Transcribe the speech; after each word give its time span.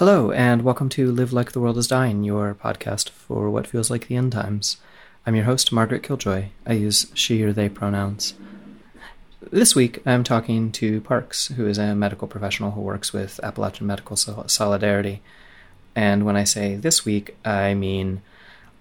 Hello, 0.00 0.30
and 0.30 0.62
welcome 0.62 0.88
to 0.88 1.12
Live 1.12 1.30
Like 1.30 1.52
the 1.52 1.60
World 1.60 1.76
is 1.76 1.86
Dying, 1.86 2.24
your 2.24 2.54
podcast 2.54 3.10
for 3.10 3.50
what 3.50 3.66
feels 3.66 3.90
like 3.90 4.06
the 4.06 4.16
end 4.16 4.32
times. 4.32 4.78
I'm 5.26 5.34
your 5.34 5.44
host, 5.44 5.72
Margaret 5.72 6.02
Killjoy. 6.02 6.46
I 6.64 6.72
use 6.72 7.12
she 7.12 7.42
or 7.42 7.52
they 7.52 7.68
pronouns. 7.68 8.32
This 9.52 9.76
week, 9.76 10.00
I'm 10.06 10.24
talking 10.24 10.72
to 10.72 11.02
Parks, 11.02 11.48
who 11.48 11.66
is 11.66 11.76
a 11.76 11.94
medical 11.94 12.26
professional 12.26 12.70
who 12.70 12.80
works 12.80 13.12
with 13.12 13.40
Appalachian 13.42 13.86
Medical 13.86 14.16
Solidarity. 14.16 15.20
And 15.94 16.24
when 16.24 16.34
I 16.34 16.44
say 16.44 16.76
this 16.76 17.04
week, 17.04 17.36
I 17.44 17.74
mean 17.74 18.22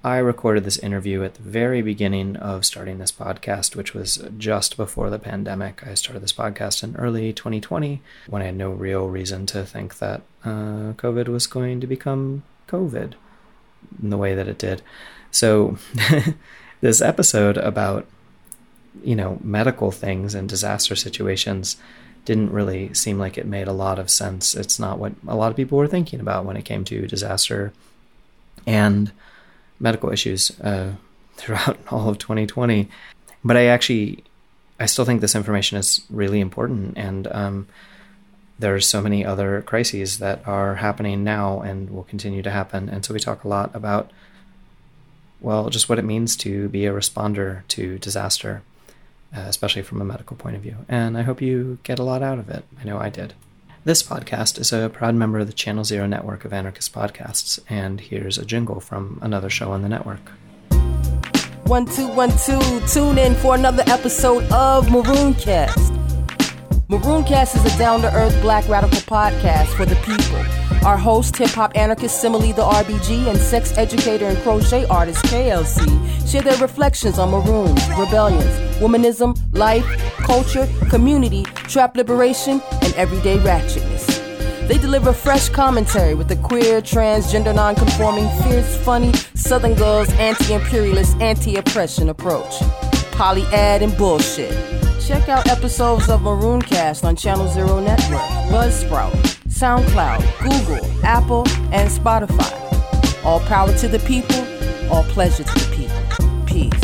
I 0.03 0.19
recorded 0.19 0.63
this 0.63 0.77
interview 0.77 1.23
at 1.23 1.33
the 1.33 1.41
very 1.41 1.81
beginning 1.81 2.37
of 2.37 2.65
starting 2.65 2.99
this 2.99 3.11
podcast, 3.11 3.75
which 3.75 3.93
was 3.93 4.23
just 4.37 4.77
before 4.77 5.09
the 5.09 5.19
pandemic. 5.19 5.85
I 5.85 5.93
started 5.93 6.21
this 6.21 6.31
podcast 6.31 6.83
in 6.83 6.95
early 6.95 7.33
2020 7.33 8.01
when 8.27 8.41
I 8.41 8.45
had 8.45 8.55
no 8.55 8.71
real 8.71 9.09
reason 9.09 9.45
to 9.47 9.65
think 9.65 9.97
that 9.97 10.21
uh, 10.45 10.93
COVID 10.95 11.27
was 11.27 11.47
going 11.47 11.81
to 11.81 11.87
become 11.87 12.43
COVID 12.69 13.15
in 14.01 14.09
the 14.09 14.17
way 14.17 14.35
that 14.35 14.47
it 14.47 14.57
did. 14.57 14.81
So, 15.31 15.77
this 16.81 17.01
episode 17.01 17.57
about, 17.57 18.07
you 19.03 19.17
know, 19.17 19.37
medical 19.43 19.91
things 19.91 20.33
and 20.33 20.47
disaster 20.47 20.95
situations 20.95 21.75
didn't 22.23 22.53
really 22.53 22.93
seem 22.93 23.19
like 23.19 23.37
it 23.37 23.45
made 23.45 23.67
a 23.67 23.73
lot 23.73 23.99
of 23.99 24.09
sense. 24.09 24.55
It's 24.55 24.79
not 24.79 24.97
what 24.97 25.11
a 25.27 25.35
lot 25.35 25.51
of 25.51 25.57
people 25.57 25.77
were 25.77 25.87
thinking 25.87 26.21
about 26.21 26.45
when 26.45 26.55
it 26.55 26.63
came 26.63 26.85
to 26.85 27.05
disaster 27.05 27.73
and 28.65 29.11
medical 29.79 30.11
issues 30.11 30.51
uh, 30.61 30.93
throughout 31.35 31.79
all 31.89 32.09
of 32.09 32.17
2020. 32.17 32.89
But 33.43 33.57
I 33.57 33.65
actually, 33.65 34.23
I 34.79 34.85
still 34.85 35.05
think 35.05 35.21
this 35.21 35.35
information 35.35 35.77
is 35.77 36.01
really 36.09 36.41
important, 36.41 36.97
and 36.97 37.27
um, 37.31 37.67
there's 38.59 38.85
so 38.85 39.01
many 39.01 39.25
other 39.25 39.61
crises 39.61 40.19
that 40.19 40.45
are 40.45 40.75
happening 40.75 41.23
now 41.23 41.61
and 41.61 41.89
will 41.89 42.03
continue 42.03 42.41
to 42.41 42.51
happen. 42.51 42.89
And 42.89 43.05
so 43.05 43.13
we 43.13 43.19
talk 43.19 43.45
a 43.45 43.47
lot 43.47 43.73
about, 43.73 44.11
well, 45.39 45.69
just 45.69 45.87
what 45.87 45.97
it 45.97 46.03
means 46.03 46.35
to 46.37 46.67
be 46.67 46.85
a 46.85 46.91
responder 46.91 47.65
to 47.69 47.97
disaster, 47.99 48.61
uh, 49.35 49.45
especially 49.47 49.83
from 49.83 50.01
a 50.01 50.05
medical 50.05 50.35
point 50.35 50.57
of 50.57 50.61
view. 50.61 50.75
And 50.89 51.17
I 51.17 51.21
hope 51.21 51.41
you 51.41 51.79
get 51.83 51.99
a 51.99 52.03
lot 52.03 52.21
out 52.21 52.37
of 52.37 52.49
it. 52.49 52.65
I 52.81 52.83
know 52.83 52.97
I 52.97 53.07
did. 53.07 53.33
This 53.85 54.03
podcast 54.03 54.59
is 54.59 54.73
a 54.73 54.89
proud 54.89 55.15
member 55.15 55.39
of 55.39 55.47
the 55.47 55.53
Channel 55.53 55.85
Zero 55.85 56.05
network 56.05 56.43
of 56.43 56.51
anarchist 56.51 56.93
podcasts, 56.93 57.61
and 57.69 58.01
here's 58.01 58.37
a 58.37 58.43
jingle 58.43 58.81
from 58.81 59.19
another 59.21 59.49
show 59.49 59.71
on 59.71 59.83
the 59.83 59.87
network. 59.87 60.19
One, 61.63 61.85
two, 61.85 62.09
one, 62.09 62.31
two. 62.45 62.59
Tune 62.87 63.17
in 63.17 63.35
for 63.35 63.55
another 63.55 63.83
episode 63.87 64.43
of 64.51 64.87
Marooncast. 64.87 65.95
Marooncast 66.89 67.55
is 67.55 67.73
a 67.73 67.77
down 67.77 68.01
to 68.01 68.13
earth 68.13 68.39
black 68.41 68.67
radical 68.67 68.99
podcast 68.99 69.67
for 69.67 69.85
the 69.85 69.95
people. 69.97 70.58
Our 70.85 70.97
host, 70.97 71.35
hip 71.35 71.49
hop 71.49 71.71
anarchist 71.75 72.21
Simile 72.21 72.53
the 72.53 72.61
RBG, 72.61 73.27
and 73.27 73.37
sex 73.37 73.77
educator 73.77 74.25
and 74.25 74.37
crochet 74.39 74.85
artist 74.85 75.23
KLC 75.25 76.29
share 76.29 76.41
their 76.41 76.57
reflections 76.57 77.19
on 77.19 77.31
maroons, 77.31 77.87
rebellions, 77.89 78.45
womanism, 78.79 79.37
life, 79.53 79.85
culture, 80.17 80.67
community, 80.89 81.43
trap 81.43 81.95
liberation, 81.95 82.61
and 82.81 82.93
everyday 82.93 83.37
ratchetness. 83.39 84.19
They 84.67 84.77
deliver 84.77 85.13
fresh 85.13 85.49
commentary 85.49 86.13
with 86.13 86.31
a 86.31 86.35
queer, 86.35 86.79
transgender, 86.79 87.55
non-conforming, 87.55 88.29
fierce, 88.43 88.77
funny, 88.83 89.11
Southern 89.33 89.73
girls, 89.73 90.09
anti-imperialist, 90.13 91.19
anti-oppression 91.19 92.09
approach. 92.09 92.53
Poly-ad 93.13 93.81
and 93.81 93.97
bullshit. 93.97 94.51
Check 95.01 95.27
out 95.27 95.47
episodes 95.49 96.07
of 96.07 96.21
Maroon 96.21 96.61
Cast 96.61 97.03
on 97.03 97.15
Channel 97.15 97.47
Zero 97.47 97.79
Network, 97.79 98.21
Buzzsprout, 98.51 99.38
SoundCloud, 99.59 100.21
Google, 100.39 100.79
Apple, 101.03 101.45
and 101.73 101.89
Spotify. 101.91 103.25
All 103.25 103.41
power 103.41 103.75
to 103.79 103.89
the 103.89 103.99
people, 103.99 104.37
all 104.89 105.03
pleasure 105.03 105.43
to 105.43 105.53
the 105.53 105.67
people. 105.75 105.99
Peace. 106.45 106.79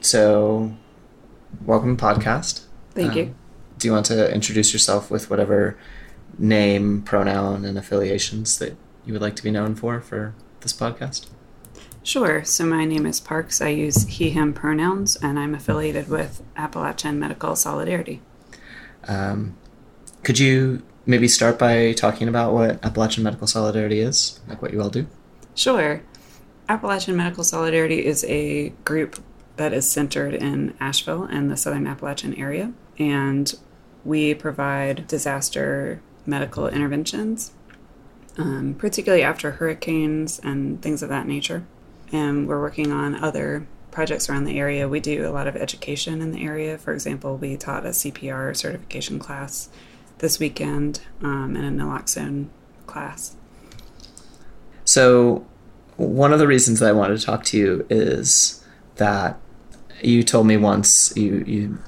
So, 0.00 0.74
welcome 1.64 1.96
to 1.96 2.04
podcast. 2.04 2.64
Thank 2.96 3.14
you. 3.14 3.22
Um, 3.26 3.36
do 3.78 3.86
you 3.86 3.92
want 3.92 4.06
to 4.06 4.34
introduce 4.34 4.72
yourself 4.72 5.08
with 5.08 5.30
whatever 5.30 5.78
name, 6.36 7.02
pronoun, 7.02 7.64
and 7.64 7.78
affiliations 7.78 8.58
that 8.58 8.76
you 9.06 9.12
would 9.12 9.22
like 9.22 9.36
to 9.36 9.42
be 9.44 9.52
known 9.52 9.76
for 9.76 10.00
for 10.00 10.34
this 10.62 10.72
podcast? 10.72 11.28
Sure. 12.04 12.44
So 12.44 12.66
my 12.66 12.84
name 12.84 13.06
is 13.06 13.20
Parks. 13.20 13.60
I 13.60 13.68
use 13.68 14.04
he, 14.08 14.30
him 14.30 14.52
pronouns, 14.52 15.16
and 15.16 15.38
I'm 15.38 15.54
affiliated 15.54 16.08
with 16.08 16.42
Appalachian 16.56 17.18
Medical 17.18 17.54
Solidarity. 17.54 18.20
Um, 19.06 19.56
could 20.24 20.38
you 20.38 20.82
maybe 21.06 21.28
start 21.28 21.58
by 21.58 21.92
talking 21.92 22.26
about 22.26 22.52
what 22.52 22.84
Appalachian 22.84 23.22
Medical 23.22 23.46
Solidarity 23.46 24.00
is, 24.00 24.40
like 24.48 24.60
what 24.60 24.72
you 24.72 24.82
all 24.82 24.90
do? 24.90 25.06
Sure. 25.54 26.02
Appalachian 26.68 27.16
Medical 27.16 27.44
Solidarity 27.44 28.04
is 28.04 28.24
a 28.24 28.70
group 28.84 29.22
that 29.56 29.72
is 29.72 29.88
centered 29.88 30.34
in 30.34 30.74
Asheville 30.80 31.24
and 31.24 31.50
the 31.50 31.56
southern 31.56 31.86
Appalachian 31.86 32.34
area, 32.34 32.72
and 32.98 33.54
we 34.04 34.34
provide 34.34 35.06
disaster 35.06 36.00
medical 36.26 36.66
interventions, 36.66 37.52
um, 38.38 38.74
particularly 38.76 39.22
after 39.22 39.52
hurricanes 39.52 40.40
and 40.40 40.82
things 40.82 41.02
of 41.02 41.08
that 41.08 41.28
nature 41.28 41.64
and 42.12 42.46
we're 42.46 42.60
working 42.60 42.92
on 42.92 43.16
other 43.16 43.66
projects 43.90 44.28
around 44.28 44.44
the 44.44 44.58
area. 44.58 44.88
We 44.88 45.00
do 45.00 45.26
a 45.26 45.30
lot 45.30 45.46
of 45.46 45.56
education 45.56 46.22
in 46.22 46.32
the 46.32 46.44
area. 46.44 46.78
For 46.78 46.92
example, 46.92 47.36
we 47.36 47.56
taught 47.56 47.84
a 47.84 47.90
CPR 47.90 48.56
certification 48.56 49.18
class 49.18 49.68
this 50.18 50.38
weekend 50.38 51.00
um, 51.22 51.56
and 51.56 51.80
a 51.80 51.84
naloxone 51.84 52.48
class. 52.86 53.36
So, 54.84 55.46
one 55.96 56.32
of 56.32 56.38
the 56.38 56.46
reasons 56.46 56.80
that 56.80 56.88
I 56.88 56.92
wanted 56.92 57.18
to 57.18 57.24
talk 57.24 57.44
to 57.44 57.58
you 57.58 57.86
is 57.88 58.64
that 58.96 59.38
you 60.02 60.22
told 60.22 60.46
me 60.46 60.56
once 60.56 61.12
you 61.16 61.44
you 61.46 61.78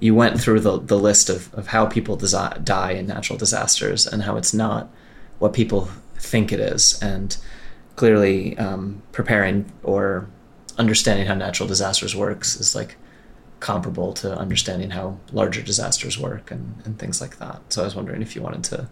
you 0.00 0.14
went 0.14 0.40
through 0.40 0.58
the, 0.60 0.80
the 0.80 0.98
list 0.98 1.30
of, 1.30 1.52
of 1.54 1.68
how 1.68 1.86
people 1.86 2.18
desi- 2.18 2.64
die 2.64 2.90
in 2.90 3.06
natural 3.06 3.38
disasters 3.38 4.04
and 4.04 4.24
how 4.24 4.36
it's 4.36 4.52
not 4.52 4.90
what 5.38 5.52
people 5.52 5.88
think 6.16 6.52
it 6.52 6.58
is 6.58 7.00
and 7.00 7.36
clearly 7.96 8.56
um, 8.58 9.02
preparing 9.12 9.70
or 9.82 10.28
understanding 10.78 11.26
how 11.26 11.34
natural 11.34 11.68
disasters 11.68 12.16
works 12.16 12.56
is 12.56 12.74
like 12.74 12.96
comparable 13.60 14.12
to 14.12 14.36
understanding 14.36 14.90
how 14.90 15.18
larger 15.30 15.62
disasters 15.62 16.18
work 16.18 16.50
and, 16.50 16.82
and 16.84 16.98
things 16.98 17.20
like 17.20 17.38
that. 17.38 17.60
So 17.72 17.82
I 17.82 17.84
was 17.84 17.94
wondering 17.94 18.22
if 18.22 18.34
you 18.34 18.42
wanted 18.42 18.64
to 18.64 18.88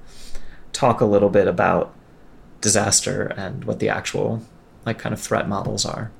talk 0.72 1.00
a 1.00 1.04
little 1.06 1.30
bit 1.30 1.48
about 1.48 1.94
disaster 2.60 3.32
and 3.36 3.64
what 3.64 3.80
the 3.80 3.88
actual 3.88 4.42
like 4.86 4.98
kind 4.98 5.12
of 5.12 5.20
threat 5.20 5.48
models 5.48 5.84
are. 5.84 6.10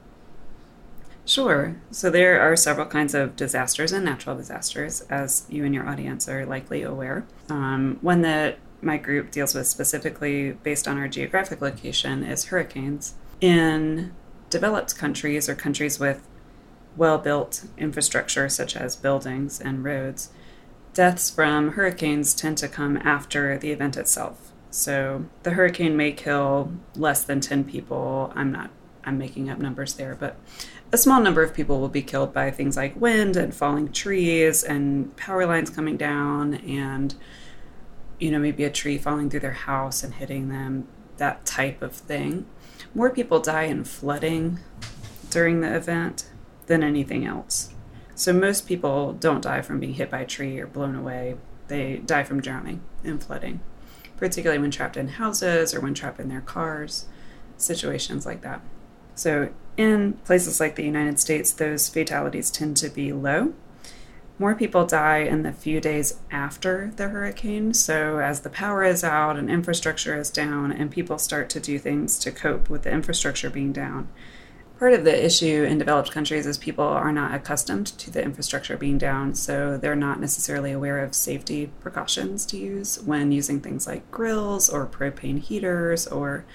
Sure. 1.24 1.76
So 1.92 2.10
there 2.10 2.40
are 2.40 2.56
several 2.56 2.86
kinds 2.86 3.14
of 3.14 3.36
disasters 3.36 3.92
and 3.92 4.04
natural 4.04 4.36
disasters, 4.36 5.02
as 5.02 5.46
you 5.48 5.64
and 5.64 5.72
your 5.72 5.88
audience 5.88 6.28
are 6.28 6.44
likely 6.44 6.82
aware. 6.82 7.24
Um, 7.48 7.98
one 8.00 8.22
that 8.22 8.58
my 8.82 8.96
group 8.96 9.30
deals 9.30 9.54
with 9.54 9.66
specifically 9.66 10.52
based 10.52 10.88
on 10.88 10.98
our 10.98 11.08
geographic 11.08 11.60
location 11.60 12.22
is 12.22 12.46
hurricanes. 12.46 13.14
In 13.41 14.12
developed 14.48 14.96
countries 14.96 15.48
or 15.48 15.54
countries 15.54 15.98
with 15.98 16.26
well 16.96 17.19
built 17.19 17.64
infrastructure, 17.78 18.48
such 18.48 18.76
as 18.76 18.96
buildings 18.96 19.60
and 19.60 19.84
roads, 19.84 20.30
deaths 20.92 21.30
from 21.30 21.72
hurricanes 21.72 22.34
tend 22.34 22.58
to 22.58 22.69
come 22.69 22.96
after 22.99 23.56
the 23.56 23.70
event 23.70 23.96
itself. 23.96 24.52
So 24.70 25.26
the 25.43 25.52
hurricane 25.52 25.96
may 25.96 26.12
kill 26.12 26.72
less 26.94 27.25
than 27.25 27.40
10 27.40 27.64
people. 27.64 28.32
I'm 28.34 28.52
not, 28.52 28.70
I'm 29.05 29.19
making 29.19 29.50
up 29.50 29.58
numbers 29.58 29.94
there, 29.94 30.14
but 30.14 30.37
a 30.93 30.99
small 30.99 31.20
number 31.20 31.43
of 31.43 31.55
people 31.55 31.81
will 31.81 31.88
be 31.88 32.02
killed 32.02 32.32
by 32.32 32.50
things 32.50 32.76
like 32.76 33.00
wind 33.00 33.37
and 33.37 33.55
falling 33.55 33.93
trees 33.93 34.62
and 34.62 35.16
power 35.16 35.46
lines 35.46 35.70
coming 35.70 35.96
down 35.96 36.55
and 36.55 37.14
you 38.20 38.31
know, 38.31 38.38
maybe 38.38 38.64
a 38.64 38.70
tree 38.70 38.99
falling 38.99 39.31
through 39.31 39.40
their 39.40 39.52
house 39.52 40.05
and 40.05 40.14
hitting 40.14 40.49
them, 40.49 40.87
that 41.17 41.44
type 41.44 41.82
of 41.82 41.94
thing. 41.94 42.46
More 42.94 43.11
people 43.11 43.40
die 43.40 43.64
in 43.64 43.84
flooding 43.84 44.61
during 45.31 45.61
the 45.61 45.75
event 45.75 46.28
than 46.67 46.82
anything 46.82 47.26
else. 47.26 47.75
So 48.14 48.32
most 48.32 48.67
people 48.67 49.14
don't 49.14 49.43
die 49.43 49.62
from 49.62 49.81
being 49.81 49.94
hit 49.94 50.11
by 50.11 50.20
a 50.20 50.26
tree 50.26 50.58
or 50.61 50.67
blown 50.67 50.94
away. 50.94 51.37
They 51.69 51.99
die 51.99 52.25
from 52.25 52.40
drowning 52.40 52.82
and 53.02 53.22
flooding, 53.22 53.61
particularly 54.17 54.61
when 54.61 54.70
trapped 54.70 54.96
in 54.96 55.08
houses 55.08 55.75
or 55.75 55.81
when 55.81 55.94
trapped 55.94 56.20
in 56.20 56.28
their 56.28 56.40
cars, 56.40 57.06
situations 57.56 58.26
like 58.26 58.43
that. 58.43 58.61
So 59.14 59.50
in 59.76 60.14
places 60.25 60.61
like 60.61 60.76
the 60.76 60.84
United 60.84 61.19
States, 61.19 61.52
those 61.52 61.88
fatalities 61.88 62.50
tend 62.50 62.76
to 62.78 62.88
be 62.90 63.12
low 63.12 63.55
more 64.40 64.54
people 64.54 64.87
die 64.87 65.19
in 65.19 65.42
the 65.42 65.52
few 65.52 65.82
days 65.82 66.19
after 66.31 66.92
the 66.96 67.10
hurricane. 67.10 67.75
So, 67.75 68.20
as 68.20 68.40
the 68.40 68.48
power 68.48 68.82
is 68.82 69.04
out 69.04 69.37
and 69.37 69.50
infrastructure 69.50 70.16
is 70.16 70.31
down, 70.31 70.72
and 70.72 70.90
people 70.90 71.19
start 71.19 71.50
to 71.50 71.60
do 71.60 71.78
things 71.78 72.19
to 72.20 72.32
cope 72.32 72.70
with 72.70 72.84
the 72.84 72.90
infrastructure 72.90 73.50
being 73.50 73.70
down, 73.70 74.08
part 74.78 74.94
of 74.94 75.04
the 75.04 75.25
issue 75.25 75.64
in 75.64 75.76
developed 75.76 76.10
countries 76.10 76.46
is 76.46 76.56
people 76.56 76.87
are 76.87 77.12
not 77.12 77.34
accustomed 77.34 77.87
to 77.87 78.10
the 78.10 78.25
infrastructure 78.25 78.78
being 78.78 78.96
down, 78.96 79.34
so 79.34 79.76
they're 79.76 79.94
not 79.94 80.20
necessarily 80.20 80.72
aware 80.72 81.04
of 81.04 81.14
safety 81.14 81.70
precautions 81.81 82.46
to 82.46 82.56
use 82.56 82.98
when 83.02 83.32
using 83.32 83.60
things 83.60 83.86
like 83.86 84.10
grills 84.10 84.70
or 84.70 84.86
propane 84.86 85.38
heaters 85.38 86.06
or 86.06 86.46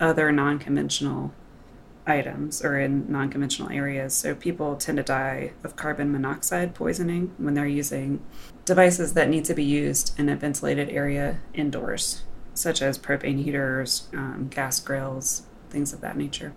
other 0.00 0.32
non 0.32 0.58
conventional 0.58 1.34
items 2.08 2.64
or 2.64 2.78
in 2.78 3.10
non 3.10 3.30
conventional 3.30 3.70
areas. 3.70 4.14
So 4.14 4.34
people 4.34 4.76
tend 4.76 4.96
to 4.96 5.04
die 5.04 5.52
of 5.62 5.76
carbon 5.76 6.10
monoxide 6.10 6.74
poisoning 6.74 7.34
when 7.38 7.54
they're 7.54 7.66
using 7.66 8.24
devices 8.64 9.14
that 9.14 9.28
need 9.28 9.44
to 9.46 9.54
be 9.54 9.64
used 9.64 10.18
in 10.18 10.28
a 10.28 10.36
ventilated 10.36 10.88
area 10.90 11.38
indoors, 11.54 12.22
such 12.54 12.82
as 12.82 12.98
propane 12.98 13.44
heaters, 13.44 14.08
um, 14.12 14.48
gas 14.50 14.80
grills, 14.80 15.42
things 15.70 15.92
of 15.92 16.00
that 16.00 16.16
nature. 16.16 16.54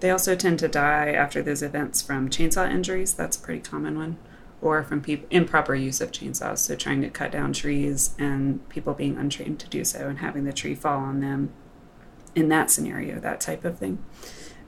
They 0.00 0.10
also 0.10 0.34
tend 0.34 0.58
to 0.60 0.68
die 0.68 1.10
after 1.10 1.42
those 1.42 1.62
events 1.62 2.02
from 2.02 2.30
chainsaw 2.30 2.70
injuries. 2.70 3.14
That's 3.14 3.36
a 3.36 3.40
pretty 3.40 3.60
common 3.60 3.98
one. 3.98 4.18
Or 4.60 4.82
from 4.82 5.00
pe- 5.02 5.22
improper 5.30 5.74
use 5.74 6.00
of 6.00 6.10
chainsaws. 6.10 6.58
So, 6.58 6.74
trying 6.74 7.02
to 7.02 7.10
cut 7.10 7.30
down 7.30 7.52
trees 7.52 8.14
and 8.18 8.68
people 8.68 8.92
being 8.94 9.16
untrained 9.16 9.60
to 9.60 9.68
do 9.68 9.84
so 9.84 10.08
and 10.08 10.18
having 10.18 10.44
the 10.44 10.52
tree 10.52 10.74
fall 10.74 10.98
on 10.98 11.20
them 11.20 11.52
in 12.34 12.48
that 12.48 12.70
scenario, 12.70 13.20
that 13.20 13.40
type 13.40 13.64
of 13.64 13.78
thing. 13.78 14.04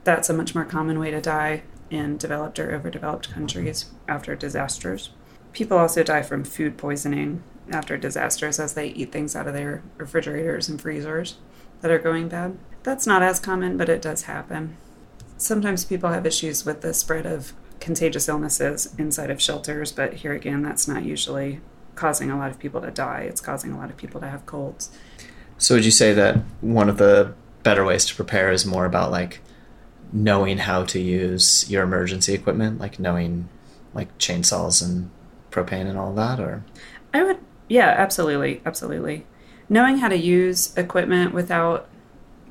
That's 0.03 0.29
a 0.29 0.33
much 0.33 0.55
more 0.55 0.65
common 0.65 0.99
way 0.99 1.11
to 1.11 1.21
die 1.21 1.63
in 1.89 2.17
developed 2.17 2.57
or 2.59 2.73
overdeveloped 2.73 3.31
countries 3.31 3.91
after 4.07 4.35
disasters. 4.35 5.11
People 5.53 5.77
also 5.77 6.03
die 6.03 6.21
from 6.21 6.43
food 6.43 6.77
poisoning 6.77 7.43
after 7.71 7.97
disasters 7.97 8.59
as 8.59 8.73
they 8.73 8.87
eat 8.87 9.11
things 9.11 9.35
out 9.35 9.47
of 9.47 9.53
their 9.53 9.83
refrigerators 9.97 10.69
and 10.69 10.81
freezers 10.81 11.35
that 11.81 11.91
are 11.91 11.99
going 11.99 12.29
bad. 12.29 12.57
That's 12.83 13.05
not 13.05 13.21
as 13.21 13.39
common, 13.39 13.77
but 13.77 13.89
it 13.89 14.01
does 14.01 14.23
happen. 14.23 14.77
Sometimes 15.37 15.85
people 15.85 16.09
have 16.09 16.25
issues 16.25 16.65
with 16.65 16.81
the 16.81 16.93
spread 16.93 17.25
of 17.25 17.53
contagious 17.79 18.29
illnesses 18.29 18.93
inside 18.97 19.29
of 19.29 19.41
shelters, 19.41 19.91
but 19.91 20.15
here 20.15 20.33
again, 20.33 20.61
that's 20.61 20.87
not 20.87 21.03
usually 21.03 21.59
causing 21.95 22.31
a 22.31 22.37
lot 22.37 22.51
of 22.51 22.59
people 22.59 22.81
to 22.81 22.91
die. 22.91 23.21
It's 23.21 23.41
causing 23.41 23.71
a 23.71 23.77
lot 23.77 23.89
of 23.89 23.97
people 23.97 24.21
to 24.21 24.29
have 24.29 24.45
colds. 24.45 24.91
So, 25.57 25.75
would 25.75 25.85
you 25.85 25.91
say 25.91 26.13
that 26.13 26.37
one 26.61 26.89
of 26.89 26.97
the 26.97 27.33
better 27.63 27.83
ways 27.83 28.05
to 28.05 28.15
prepare 28.15 28.51
is 28.51 28.65
more 28.65 28.85
about 28.85 29.11
like 29.11 29.39
knowing 30.11 30.59
how 30.59 30.83
to 30.85 30.99
use 30.99 31.69
your 31.69 31.83
emergency 31.83 32.33
equipment, 32.33 32.79
like 32.79 32.99
knowing 32.99 33.47
like 33.93 34.17
chainsaws 34.17 34.83
and 34.83 35.09
propane 35.51 35.87
and 35.87 35.97
all 35.97 36.13
that, 36.13 36.39
or? 36.39 36.63
I 37.13 37.23
would, 37.23 37.39
yeah, 37.67 37.93
absolutely, 37.97 38.61
absolutely. 38.65 39.25
Knowing 39.69 39.97
how 39.97 40.09
to 40.09 40.17
use 40.17 40.75
equipment 40.77 41.33
without 41.33 41.87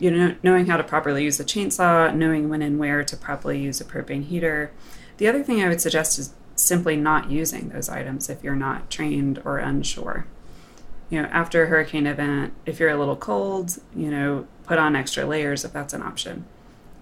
you 0.01 0.11
know, 0.11 0.35
knowing 0.43 0.67
how 0.67 0.79
to 0.79 0.83
properly 0.83 1.23
use 1.23 1.39
a 1.39 1.45
chainsaw, 1.45 2.13
knowing 2.13 2.49
when 2.49 2.63
and 2.63 2.79
where 2.79 3.05
to 3.05 3.17
properly 3.17 3.61
use 3.61 3.81
a 3.81 3.85
propane 3.85 4.25
heater. 4.25 4.73
The 5.19 5.29
other 5.29 5.43
thing 5.43 5.63
I 5.63 5.69
would 5.69 5.81
suggest 5.81 6.19
is 6.19 6.33
simply 6.57 6.97
not 6.97 7.31
using 7.31 7.69
those 7.69 7.89
items 7.89 8.31
if 8.31 8.43
you're 8.43 8.57
not 8.57 8.91
trained 8.91 9.41
or 9.45 9.59
unsure. 9.59 10.27
You 11.11 11.23
know, 11.23 11.29
after 11.29 11.65
a 11.65 11.67
hurricane 11.67 12.07
event, 12.07 12.55
if 12.65 12.81
you're 12.81 12.91
a 12.91 12.97
little 12.97 13.17
cold, 13.17 13.79
you 13.95 14.11
know, 14.11 14.47
put 14.65 14.79
on 14.79 14.97
extra 14.97 15.27
layers 15.27 15.65
if 15.65 15.73
that's 15.73 15.93
an 15.93 16.03
option. 16.03 16.47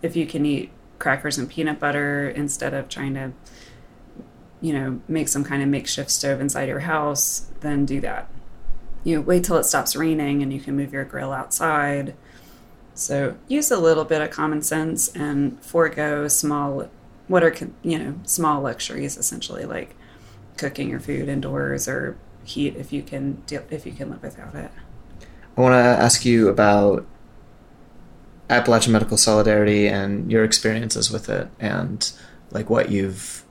If 0.02 0.16
you 0.16 0.26
can 0.26 0.44
eat 0.46 0.70
crackers 0.98 1.38
and 1.38 1.48
peanut 1.48 1.78
butter 1.78 2.28
instead 2.28 2.74
of 2.74 2.88
trying 2.88 3.14
to, 3.14 3.32
you 4.60 4.72
know, 4.72 5.00
make 5.08 5.28
some 5.28 5.44
kind 5.44 5.62
of 5.62 5.68
makeshift 5.68 6.10
stove 6.10 6.40
inside 6.40 6.68
your 6.68 6.80
house, 6.80 7.46
then 7.60 7.84
do 7.84 8.00
that. 8.00 8.30
You 9.04 9.16
know, 9.16 9.22
wait 9.22 9.44
till 9.44 9.56
it 9.56 9.64
stops 9.64 9.94
raining 9.96 10.42
and 10.42 10.52
you 10.52 10.60
can 10.60 10.76
move 10.76 10.92
your 10.92 11.04
grill 11.04 11.32
outside 11.32 12.14
so 12.98 13.36
use 13.46 13.70
a 13.70 13.78
little 13.78 14.04
bit 14.04 14.20
of 14.20 14.30
common 14.30 14.60
sense 14.60 15.08
and 15.14 15.62
forego 15.62 16.26
small, 16.26 16.90
what 17.28 17.44
are 17.44 17.54
you 17.82 17.96
know 17.98 18.14
small 18.24 18.60
luxuries 18.60 19.16
essentially 19.16 19.64
like 19.64 19.94
cooking 20.56 20.90
your 20.90 20.98
food 20.98 21.28
indoors 21.28 21.86
or 21.86 22.18
heat 22.42 22.74
if 22.76 22.92
you 22.92 23.02
can 23.02 23.34
deal, 23.46 23.62
if 23.70 23.86
you 23.86 23.92
can 23.92 24.10
live 24.10 24.22
without 24.22 24.54
it. 24.56 24.72
I 25.56 25.60
want 25.60 25.74
to 25.74 26.02
ask 26.02 26.24
you 26.24 26.48
about 26.48 27.06
Appalachian 28.50 28.92
Medical 28.92 29.16
Solidarity 29.16 29.86
and 29.86 30.30
your 30.30 30.44
experiences 30.44 31.10
with 31.10 31.28
it, 31.28 31.48
and 31.58 32.10
like 32.50 32.70
what 32.70 32.90
you've 32.90 33.44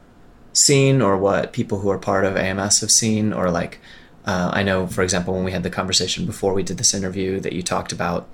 seen 0.53 1.01
or 1.01 1.17
what 1.17 1.53
people 1.53 1.79
who 1.79 1.89
are 1.89 1.99
part 1.99 2.25
of 2.25 2.35
AMS 2.35 2.81
have 2.81 2.91
seen, 2.91 3.33
or 3.33 3.51
like 3.51 3.79
uh, 4.25 4.49
I 4.53 4.63
know, 4.63 4.88
for 4.88 5.03
example, 5.03 5.33
when 5.33 5.45
we 5.45 5.51
had 5.51 5.63
the 5.63 5.69
conversation 5.69 6.25
before 6.25 6.53
we 6.53 6.63
did 6.63 6.77
this 6.77 6.94
interview, 6.94 7.39
that 7.39 7.53
you 7.53 7.61
talked 7.61 7.91
about 7.91 8.27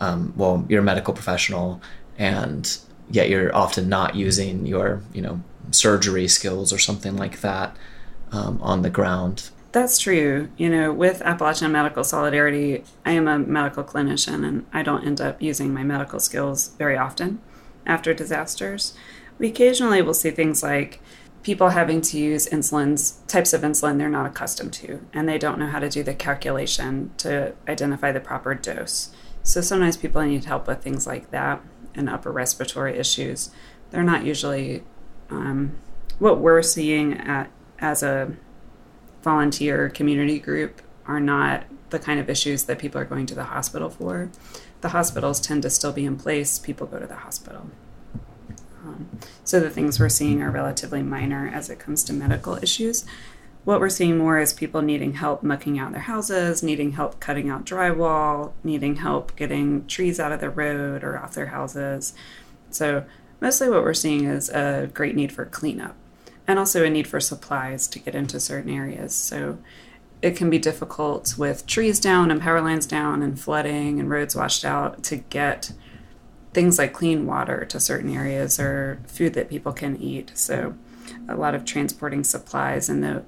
um, 0.00 0.32
well, 0.36 0.64
you're 0.68 0.80
a 0.80 0.84
medical 0.84 1.14
professional, 1.14 1.80
and 2.18 2.78
yet 3.10 3.28
you're 3.28 3.54
often 3.54 3.88
not 3.88 4.14
using 4.14 4.66
your, 4.66 5.02
you 5.12 5.22
know, 5.22 5.42
surgery 5.70 6.28
skills 6.28 6.72
or 6.72 6.78
something 6.78 7.16
like 7.16 7.40
that 7.40 7.76
um, 8.32 8.58
on 8.62 8.82
the 8.82 8.90
ground. 8.90 9.50
That's 9.74 9.98
true. 9.98 10.50
You 10.56 10.70
know, 10.70 10.92
with 10.92 11.20
Appalachian 11.22 11.72
Medical 11.72 12.04
Solidarity, 12.04 12.84
I 13.04 13.10
am 13.10 13.26
a 13.26 13.40
medical 13.40 13.82
clinician 13.82 14.46
and 14.46 14.64
I 14.72 14.84
don't 14.84 15.04
end 15.04 15.20
up 15.20 15.42
using 15.42 15.74
my 15.74 15.82
medical 15.82 16.20
skills 16.20 16.68
very 16.78 16.96
often 16.96 17.40
after 17.84 18.14
disasters. 18.14 18.96
We 19.36 19.48
occasionally 19.48 20.00
will 20.00 20.14
see 20.14 20.30
things 20.30 20.62
like 20.62 21.00
people 21.42 21.70
having 21.70 22.00
to 22.02 22.16
use 22.16 22.48
insulins, 22.50 23.26
types 23.26 23.52
of 23.52 23.62
insulin 23.62 23.98
they're 23.98 24.08
not 24.08 24.26
accustomed 24.26 24.74
to, 24.74 25.04
and 25.12 25.28
they 25.28 25.38
don't 25.38 25.58
know 25.58 25.66
how 25.66 25.80
to 25.80 25.88
do 25.88 26.04
the 26.04 26.14
calculation 26.14 27.10
to 27.16 27.54
identify 27.66 28.12
the 28.12 28.20
proper 28.20 28.54
dose. 28.54 29.10
So 29.42 29.60
sometimes 29.60 29.96
people 29.96 30.22
need 30.22 30.44
help 30.44 30.68
with 30.68 30.84
things 30.84 31.04
like 31.04 31.32
that 31.32 31.60
and 31.96 32.08
upper 32.08 32.30
respiratory 32.30 32.96
issues. 32.96 33.50
They're 33.90 34.04
not 34.04 34.24
usually 34.24 34.84
um, 35.30 35.74
what 36.20 36.38
we're 36.38 36.62
seeing 36.62 37.14
at, 37.14 37.50
as 37.80 38.04
a 38.04 38.36
volunteer 39.24 39.88
community 39.88 40.38
group 40.38 40.80
are 41.06 41.20
not 41.20 41.64
the 41.90 41.98
kind 41.98 42.20
of 42.20 42.30
issues 42.30 42.64
that 42.64 42.78
people 42.78 43.00
are 43.00 43.04
going 43.04 43.26
to 43.26 43.34
the 43.34 43.44
hospital 43.44 43.90
for. 43.90 44.30
The 44.80 44.90
hospitals 44.90 45.40
tend 45.40 45.62
to 45.62 45.70
still 45.70 45.92
be 45.92 46.04
in 46.04 46.16
place. 46.16 46.58
People 46.58 46.86
go 46.86 46.98
to 46.98 47.06
the 47.06 47.16
hospital. 47.16 47.66
Um, 48.84 49.18
so 49.42 49.58
the 49.58 49.70
things 49.70 49.98
we're 49.98 50.08
seeing 50.08 50.42
are 50.42 50.50
relatively 50.50 51.02
minor 51.02 51.50
as 51.52 51.70
it 51.70 51.78
comes 51.78 52.04
to 52.04 52.12
medical 52.12 52.62
issues 52.62 53.04
what 53.64 53.80
we're 53.80 53.88
seeing 53.88 54.18
more 54.18 54.38
is 54.38 54.52
people 54.52 54.82
needing 54.82 55.14
help 55.14 55.42
mucking 55.42 55.78
out 55.78 55.92
their 55.92 56.02
houses, 56.02 56.62
needing 56.62 56.92
help 56.92 57.18
cutting 57.18 57.48
out 57.48 57.64
drywall, 57.64 58.52
needing 58.62 58.96
help 58.96 59.34
getting 59.36 59.86
trees 59.86 60.20
out 60.20 60.32
of 60.32 60.40
their 60.40 60.50
road 60.50 61.02
or 61.02 61.18
off 61.18 61.34
their 61.34 61.46
houses. 61.46 62.12
So, 62.70 63.04
mostly 63.40 63.70
what 63.70 63.82
we're 63.82 63.94
seeing 63.94 64.24
is 64.26 64.50
a 64.50 64.90
great 64.92 65.16
need 65.16 65.32
for 65.32 65.46
cleanup 65.46 65.96
and 66.46 66.58
also 66.58 66.84
a 66.84 66.90
need 66.90 67.06
for 67.06 67.20
supplies 67.20 67.86
to 67.88 67.98
get 67.98 68.14
into 68.14 68.38
certain 68.40 68.70
areas. 68.70 69.14
So, 69.14 69.58
it 70.22 70.36
can 70.36 70.48
be 70.48 70.58
difficult 70.58 71.34
with 71.36 71.66
trees 71.66 72.00
down 72.00 72.30
and 72.30 72.40
power 72.40 72.62
lines 72.62 72.86
down 72.86 73.22
and 73.22 73.38
flooding 73.38 74.00
and 74.00 74.08
roads 74.08 74.34
washed 74.34 74.64
out 74.64 75.02
to 75.02 75.16
get 75.16 75.72
things 76.54 76.78
like 76.78 76.94
clean 76.94 77.26
water 77.26 77.66
to 77.66 77.78
certain 77.78 78.14
areas 78.14 78.58
or 78.58 79.00
food 79.06 79.34
that 79.34 79.50
people 79.50 79.72
can 79.72 80.00
eat. 80.00 80.32
So, 80.34 80.74
a 81.28 81.36
lot 81.36 81.54
of 81.54 81.64
transporting 81.64 82.24
supplies 82.24 82.88
and 82.88 83.04
the 83.04 83.24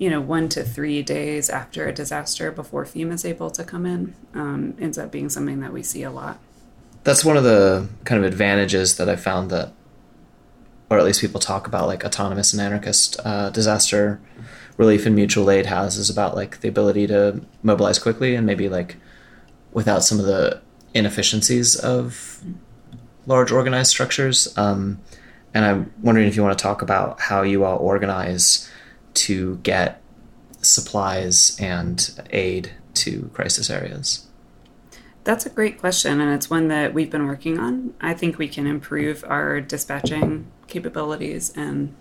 you 0.00 0.08
know, 0.08 0.20
one 0.20 0.48
to 0.48 0.64
three 0.64 1.02
days 1.02 1.50
after 1.50 1.86
a 1.86 1.92
disaster 1.92 2.50
before 2.50 2.86
FEMA 2.86 3.12
is 3.12 3.24
able 3.26 3.50
to 3.50 3.62
come 3.62 3.84
in 3.84 4.14
um, 4.32 4.74
ends 4.80 4.96
up 4.96 5.12
being 5.12 5.28
something 5.28 5.60
that 5.60 5.74
we 5.74 5.82
see 5.82 6.02
a 6.02 6.10
lot. 6.10 6.38
That's 7.04 7.22
one 7.22 7.36
of 7.36 7.44
the 7.44 7.86
kind 8.04 8.24
of 8.24 8.30
advantages 8.30 8.96
that 8.96 9.10
I 9.10 9.16
found 9.16 9.50
that, 9.50 9.72
or 10.90 10.98
at 10.98 11.04
least 11.04 11.20
people 11.20 11.40
talk 11.40 11.66
about, 11.66 11.86
like 11.86 12.04
autonomous 12.04 12.52
and 12.52 12.60
anarchist 12.60 13.18
uh, 13.24 13.48
disaster 13.50 14.20
relief 14.76 15.06
and 15.06 15.14
mutual 15.14 15.50
aid 15.50 15.66
has, 15.66 15.96
is 15.96 16.10
about 16.10 16.34
like 16.34 16.60
the 16.60 16.68
ability 16.68 17.06
to 17.06 17.40
mobilize 17.62 17.98
quickly 17.98 18.34
and 18.34 18.46
maybe 18.46 18.68
like 18.68 18.96
without 19.72 20.02
some 20.02 20.18
of 20.18 20.26
the 20.26 20.60
inefficiencies 20.94 21.76
of 21.76 22.42
large 23.26 23.52
organized 23.52 23.90
structures. 23.90 24.56
Um, 24.58 25.00
and 25.54 25.64
I'm 25.64 25.92
wondering 26.02 26.28
if 26.28 26.36
you 26.36 26.42
want 26.42 26.58
to 26.58 26.62
talk 26.62 26.82
about 26.82 27.20
how 27.20 27.42
you 27.42 27.64
all 27.64 27.78
organize 27.78 28.68
to 29.14 29.56
get 29.58 30.00
supplies 30.62 31.56
and 31.60 32.10
aid 32.30 32.72
to 32.94 33.30
crisis 33.32 33.70
areas? 33.70 34.26
That's 35.30 35.46
a 35.46 35.50
great 35.50 35.78
question, 35.78 36.20
and 36.20 36.34
it's 36.34 36.50
one 36.50 36.66
that 36.68 36.92
we've 36.92 37.08
been 37.08 37.28
working 37.28 37.56
on. 37.56 37.94
I 38.00 38.14
think 38.14 38.36
we 38.36 38.48
can 38.48 38.66
improve 38.66 39.22
our 39.24 39.60
dispatching 39.60 40.50
capabilities 40.66 41.52
and 41.56 41.94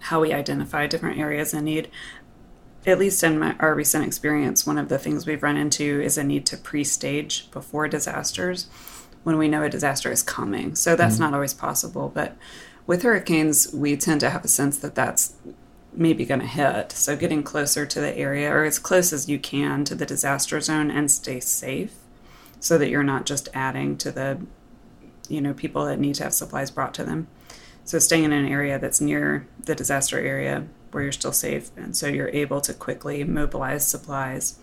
how 0.00 0.20
we 0.20 0.34
identify 0.34 0.86
different 0.86 1.18
areas 1.18 1.54
in 1.54 1.64
need. 1.64 1.88
At 2.84 2.98
least 2.98 3.24
in 3.24 3.38
my, 3.38 3.56
our 3.58 3.74
recent 3.74 4.04
experience, 4.04 4.66
one 4.66 4.76
of 4.76 4.90
the 4.90 4.98
things 4.98 5.26
we've 5.26 5.42
run 5.42 5.56
into 5.56 6.02
is 6.02 6.18
a 6.18 6.24
need 6.24 6.44
to 6.44 6.58
pre 6.58 6.84
stage 6.84 7.50
before 7.52 7.88
disasters 7.88 8.68
when 9.22 9.38
we 9.38 9.48
know 9.48 9.62
a 9.62 9.70
disaster 9.70 10.12
is 10.12 10.22
coming. 10.22 10.74
So 10.74 10.94
that's 10.94 11.14
mm-hmm. 11.14 11.22
not 11.22 11.32
always 11.32 11.54
possible, 11.54 12.12
but 12.14 12.36
with 12.86 13.02
hurricanes, 13.02 13.72
we 13.72 13.96
tend 13.96 14.20
to 14.20 14.28
have 14.28 14.44
a 14.44 14.48
sense 14.48 14.76
that 14.80 14.94
that's 14.94 15.32
maybe 15.90 16.26
going 16.26 16.40
to 16.40 16.46
hit. 16.46 16.92
So 16.92 17.16
getting 17.16 17.42
closer 17.42 17.86
to 17.86 17.98
the 17.98 18.14
area 18.14 18.52
or 18.52 18.64
as 18.64 18.78
close 18.78 19.14
as 19.14 19.26
you 19.26 19.38
can 19.38 19.86
to 19.86 19.94
the 19.94 20.04
disaster 20.04 20.60
zone 20.60 20.90
and 20.90 21.10
stay 21.10 21.40
safe 21.40 21.94
so 22.66 22.78
that 22.78 22.88
you're 22.88 23.02
not 23.02 23.26
just 23.26 23.48
adding 23.54 23.96
to 23.98 24.10
the 24.10 24.38
you 25.28 25.40
know, 25.40 25.54
people 25.54 25.84
that 25.86 25.98
need 25.98 26.14
to 26.16 26.24
have 26.24 26.34
supplies 26.34 26.70
brought 26.70 26.94
to 26.94 27.04
them. 27.04 27.28
So 27.84 27.98
staying 27.98 28.24
in 28.24 28.32
an 28.32 28.46
area 28.46 28.78
that's 28.78 29.00
near 29.00 29.46
the 29.64 29.74
disaster 29.74 30.18
area 30.18 30.66
where 30.90 31.02
you're 31.02 31.12
still 31.12 31.32
safe, 31.32 31.70
and 31.76 31.96
so 31.96 32.06
you're 32.06 32.28
able 32.30 32.60
to 32.62 32.74
quickly 32.74 33.22
mobilize 33.24 33.86
supplies 33.86 34.58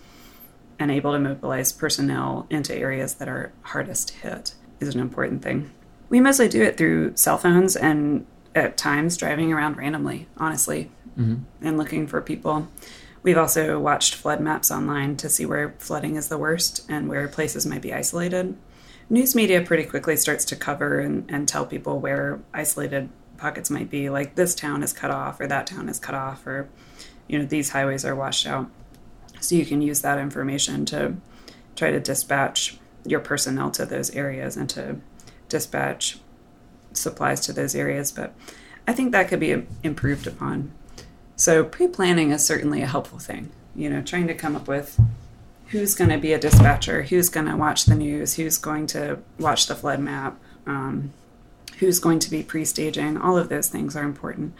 and 0.78 0.90
able 0.90 1.12
to 1.12 1.18
mobilize 1.18 1.72
personnel 1.72 2.46
into 2.50 2.74
areas 2.74 3.14
that 3.14 3.28
are 3.28 3.52
hardest 3.62 4.10
hit 4.10 4.54
is 4.80 4.94
an 4.94 5.00
important 5.00 5.42
thing. 5.42 5.70
We 6.08 6.20
mostly 6.20 6.48
do 6.48 6.62
it 6.62 6.76
through 6.76 7.16
cell 7.16 7.38
phones 7.38 7.76
and 7.76 8.26
at 8.54 8.76
times 8.76 9.16
driving 9.16 9.52
around 9.52 9.76
randomly, 9.76 10.26
honestly, 10.36 10.90
mm-hmm. 11.18 11.42
and 11.62 11.78
looking 11.78 12.06
for 12.06 12.20
people. 12.20 12.68
We've 13.24 13.38
also 13.38 13.80
watched 13.80 14.14
flood 14.14 14.40
maps 14.40 14.70
online 14.70 15.16
to 15.16 15.30
see 15.30 15.46
where 15.46 15.74
flooding 15.78 16.16
is 16.16 16.28
the 16.28 16.36
worst 16.36 16.84
and 16.90 17.08
where 17.08 17.26
places 17.26 17.64
might 17.64 17.80
be 17.80 17.94
isolated. 17.94 18.54
News 19.08 19.34
media 19.34 19.62
pretty 19.62 19.84
quickly 19.84 20.14
starts 20.14 20.44
to 20.44 20.56
cover 20.56 21.00
and, 21.00 21.28
and 21.30 21.48
tell 21.48 21.64
people 21.64 21.98
where 21.98 22.40
isolated 22.52 23.08
pockets 23.38 23.70
might 23.70 23.88
be, 23.88 24.10
like 24.10 24.34
this 24.34 24.54
town 24.54 24.82
is 24.82 24.92
cut 24.92 25.10
off 25.10 25.40
or 25.40 25.46
that 25.46 25.66
town 25.66 25.88
is 25.88 25.98
cut 25.98 26.14
off 26.14 26.46
or, 26.46 26.68
you 27.26 27.38
know, 27.38 27.46
these 27.46 27.70
highways 27.70 28.04
are 28.04 28.14
washed 28.14 28.46
out. 28.46 28.68
So 29.40 29.54
you 29.54 29.64
can 29.64 29.80
use 29.80 30.02
that 30.02 30.18
information 30.18 30.84
to 30.86 31.14
try 31.76 31.90
to 31.90 32.00
dispatch 32.00 32.78
your 33.06 33.20
personnel 33.20 33.70
to 33.70 33.86
those 33.86 34.10
areas 34.10 34.54
and 34.54 34.68
to 34.70 34.96
dispatch 35.48 36.18
supplies 36.92 37.40
to 37.40 37.54
those 37.54 37.74
areas. 37.74 38.12
But 38.12 38.34
I 38.86 38.92
think 38.92 39.12
that 39.12 39.28
could 39.28 39.40
be 39.40 39.66
improved 39.82 40.26
upon. 40.26 40.72
So 41.44 41.62
pre 41.62 41.88
planning 41.88 42.30
is 42.30 42.42
certainly 42.42 42.80
a 42.80 42.86
helpful 42.86 43.18
thing. 43.18 43.50
You 43.76 43.90
know, 43.90 44.00
trying 44.00 44.28
to 44.28 44.34
come 44.34 44.56
up 44.56 44.66
with 44.66 44.98
who's 45.66 45.94
going 45.94 46.08
to 46.08 46.16
be 46.16 46.32
a 46.32 46.38
dispatcher, 46.38 47.02
who's 47.02 47.28
going 47.28 47.44
to 47.44 47.54
watch 47.54 47.84
the 47.84 47.94
news, 47.94 48.36
who's 48.36 48.56
going 48.56 48.86
to 48.86 49.18
watch 49.38 49.66
the 49.66 49.74
flood 49.74 50.00
map, 50.00 50.40
um, 50.66 51.12
who's 51.80 51.98
going 51.98 52.18
to 52.20 52.30
be 52.30 52.42
pre 52.42 52.64
staging. 52.64 53.18
All 53.18 53.36
of 53.36 53.50
those 53.50 53.68
things 53.68 53.94
are 53.94 54.04
important. 54.04 54.54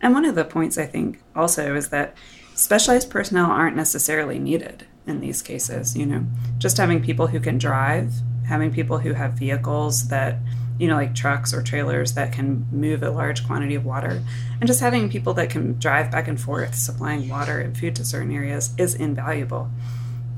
And 0.00 0.14
one 0.14 0.24
of 0.24 0.34
the 0.34 0.46
points 0.46 0.78
I 0.78 0.86
think 0.86 1.20
also 1.36 1.74
is 1.74 1.90
that 1.90 2.16
specialized 2.54 3.10
personnel 3.10 3.50
aren't 3.50 3.76
necessarily 3.76 4.38
needed 4.38 4.86
in 5.06 5.20
these 5.20 5.42
cases. 5.42 5.94
You 5.94 6.06
know, 6.06 6.24
just 6.56 6.78
having 6.78 7.02
people 7.02 7.26
who 7.26 7.40
can 7.40 7.58
drive, 7.58 8.14
having 8.48 8.72
people 8.72 8.96
who 8.96 9.12
have 9.12 9.34
vehicles 9.34 10.08
that, 10.08 10.38
you 10.80 10.88
know, 10.88 10.94
like 10.94 11.14
trucks 11.14 11.52
or 11.52 11.62
trailers 11.62 12.14
that 12.14 12.32
can 12.32 12.66
move 12.72 13.02
a 13.02 13.10
large 13.10 13.46
quantity 13.46 13.74
of 13.74 13.84
water, 13.84 14.22
and 14.58 14.66
just 14.66 14.80
having 14.80 15.10
people 15.10 15.34
that 15.34 15.50
can 15.50 15.78
drive 15.78 16.10
back 16.10 16.26
and 16.26 16.40
forth 16.40 16.74
supplying 16.74 17.28
water 17.28 17.60
and 17.60 17.76
food 17.76 17.94
to 17.94 18.04
certain 18.04 18.32
areas 18.32 18.74
is 18.78 18.94
invaluable. 18.94 19.70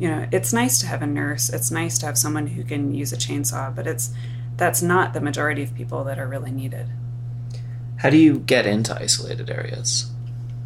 You 0.01 0.09
know, 0.09 0.27
it's 0.33 0.53
nice 0.53 0.81
to 0.81 0.89
have 0.89 1.01
a 1.01 1.07
nurse, 1.07 1.49
it's 1.49 1.71
nice 1.71 1.97
to 1.99 2.07
have 2.07 2.19
someone 2.19 2.49
who 2.49 2.65
can 2.65 2.93
use 2.93 3.13
a 3.13 3.17
chainsaw, 3.17 3.73
but 3.73 3.87
it's 3.87 4.11
that's 4.57 4.83
not 4.83 5.15
the 5.15 5.21
majority 5.21 5.63
of 5.63 5.77
people 5.77 6.03
that 6.05 6.19
are 6.19 6.27
really 6.27 6.51
needed. 6.51 6.89
How 7.99 8.11
do 8.11 8.17
you 8.17 8.41
get 8.41 8.67
into 8.67 9.01
isolated 9.01 9.49
areas? 9.49 10.11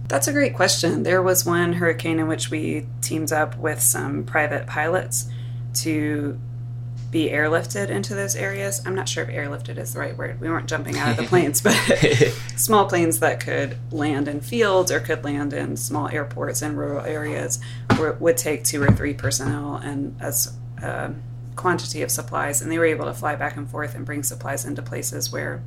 That's 0.09 0.27
a 0.27 0.33
great 0.33 0.55
question. 0.55 1.03
There 1.03 1.21
was 1.21 1.45
one 1.45 1.75
hurricane 1.75 2.19
in 2.19 2.29
which 2.29 2.51
we 2.51 2.87
teamed 3.03 3.31
up 3.31 3.59
with 3.59 3.83
some 3.83 4.25
private 4.25 4.67
pilots 4.67 5.29
to 5.83 6.41
be 7.11 7.29
airlifted 7.29 7.89
into 7.89 8.15
those 8.15 8.35
areas. 8.35 8.83
I'm 8.85 8.95
not 8.95 9.09
sure 9.09 9.25
if 9.25 9.31
airlifted 9.31 9.79
is 9.79 9.95
the 9.95 10.01
right 10.01 10.17
word. 10.17 10.41
We 10.41 10.49
weren't 10.49 10.69
jumping 10.69 10.99
out 10.99 11.11
of 11.11 11.17
the 11.17 11.23
planes, 11.29 11.61
but 11.61 11.75
small 12.57 12.87
planes 12.87 13.21
that 13.21 13.41
could 13.41 13.79
land 13.93 14.29
in 14.29 14.41
fields 14.41 14.91
or 14.91 15.01
could 15.01 15.25
land 15.25 15.53
in 15.53 15.77
small 15.77 16.09
airports 16.09 16.63
in 16.63 16.77
rural 16.77 17.05
areas 17.05 17.61
would 17.99 18.37
take 18.37 18.65
two 18.65 18.83
or 18.83 18.91
three 18.91 19.15
personnel 19.15 19.77
and 19.77 20.21
a 20.21 21.13
quantity 21.55 22.03
of 22.03 22.11
supplies. 22.11 22.61
And 22.61 22.71
they 22.71 22.79
were 22.79 22.85
able 22.85 23.07
to 23.07 23.15
fly 23.15 23.37
back 23.37 23.57
and 23.57 23.69
forth 23.69 23.95
and 23.95 24.05
bring 24.05 24.23
supplies 24.23 24.65
into 24.65 24.83
places 24.83 25.33
where 25.33 25.63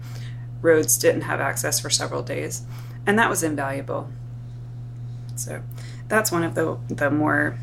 roads 0.61 0.97
didn't 0.97 1.21
have 1.21 1.39
access 1.39 1.79
for 1.79 1.89
several 1.89 2.21
days. 2.21 2.63
And 3.05 3.17
that 3.17 3.29
was 3.29 3.43
invaluable. 3.43 4.09
So 5.35 5.63
that's 6.07 6.31
one 6.31 6.43
of 6.43 6.55
the, 6.55 6.77
the 6.89 7.09
more 7.09 7.57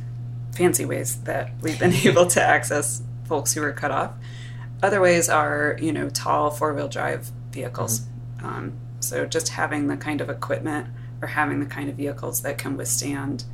fancy 0.54 0.85
ways 0.85 1.23
that 1.23 1.50
we've 1.61 1.78
been 1.78 1.92
able 2.04 2.26
to 2.26 2.42
access 2.42 3.02
folks 3.26 3.54
who 3.54 3.61
were 3.61 3.73
cut 3.73 3.90
off. 3.90 4.12
Other 4.83 5.00
ways 5.00 5.28
are, 5.28 5.76
you 5.80 5.92
know, 5.92 6.09
tall 6.11 6.50
four 6.50 6.75
wheel 6.75 6.88
drive 6.88 7.30
vehicles. 7.50 8.00
Mm-hmm. 8.00 8.47
Um, 8.47 8.73
so 9.00 9.26
just 9.26 9.50
having 9.50 9.88
the 9.88 9.97
kind 9.97 10.21
of 10.21 10.28
equipment 10.28 10.88
or 11.23 11.28
having 11.28 11.61
the 11.61 11.66
kind 11.66 11.88
of 11.88 11.97
vehicles 11.97 12.42
that 12.42 12.59
can 12.59 12.76
withstand 12.76 13.45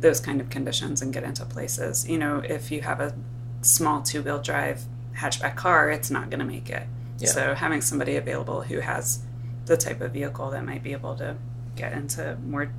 those 0.00 0.20
kind 0.20 0.40
of 0.40 0.50
conditions 0.50 1.00
and 1.00 1.12
get 1.12 1.22
into 1.22 1.44
places. 1.44 2.08
You 2.08 2.18
know, 2.18 2.38
if 2.38 2.70
you 2.70 2.82
have 2.82 3.00
a 3.00 3.14
small 3.62 4.02
two 4.02 4.22
wheel 4.22 4.40
drive 4.40 4.82
hatchback 5.16 5.56
car, 5.56 5.90
it's 5.90 6.10
not 6.10 6.30
going 6.30 6.40
to 6.40 6.44
make 6.44 6.68
it. 6.68 6.86
Yeah. 7.18 7.28
So 7.28 7.54
having 7.54 7.80
somebody 7.80 8.16
available 8.16 8.62
who 8.62 8.80
has 8.80 9.20
the 9.66 9.76
type 9.76 10.00
of 10.00 10.12
vehicle 10.12 10.50
that 10.50 10.64
might 10.64 10.82
be 10.82 10.92
able 10.92 11.14
to 11.16 11.36
get 11.76 11.92
into 11.92 12.36
more 12.44 12.70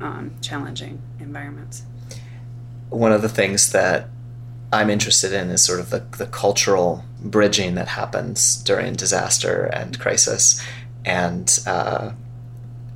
um, 0.00 0.32
challenging 0.40 1.00
environments. 1.20 1.84
One 2.90 3.12
of 3.12 3.22
the 3.22 3.28
things 3.28 3.72
that 3.72 4.08
I'm 4.72 4.88
interested 4.88 5.32
in 5.32 5.50
is 5.50 5.64
sort 5.64 5.80
of 5.80 5.90
the, 5.90 6.00
the 6.16 6.26
cultural 6.26 7.04
bridging 7.20 7.74
that 7.74 7.88
happens 7.88 8.56
during 8.56 8.94
disaster 8.94 9.64
and 9.64 9.98
crisis. 10.00 10.62
And 11.04 11.58
uh, 11.66 12.12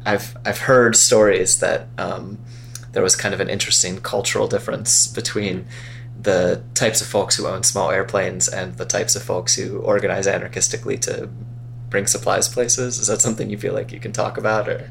I've, 0.07 0.37
I've 0.47 0.59
heard 0.59 0.97
stories 0.97 1.61
that 1.61 1.89
um, 1.99 2.39
there 2.93 3.03
was 3.03 3.15
kind 3.15 3.35
of 3.35 3.41
an 3.41 3.51
interesting 3.51 3.99
cultural 3.99 4.49
difference 4.49 5.07
between 5.07 5.67
the 6.21 6.63
types 6.73 7.03
of 7.03 7.07
folks 7.07 7.37
who 7.37 7.47
own 7.47 7.63
small 7.63 7.91
airplanes 7.91 8.49
and 8.49 8.77
the 8.79 8.87
types 8.87 9.15
of 9.15 9.23
folks 9.23 9.55
who 9.55 9.79
organize 9.81 10.27
anarchistically 10.27 10.99
to 11.03 11.29
bring 11.91 12.07
supplies 12.07 12.49
places. 12.49 12.99
Is 12.99 13.09
that 13.09 13.21
something 13.21 13.51
you 13.51 13.59
feel 13.59 13.75
like 13.75 13.93
you 13.93 14.01
can 14.01 14.13
talk 14.13 14.39
about 14.39 14.67
or? 14.69 14.91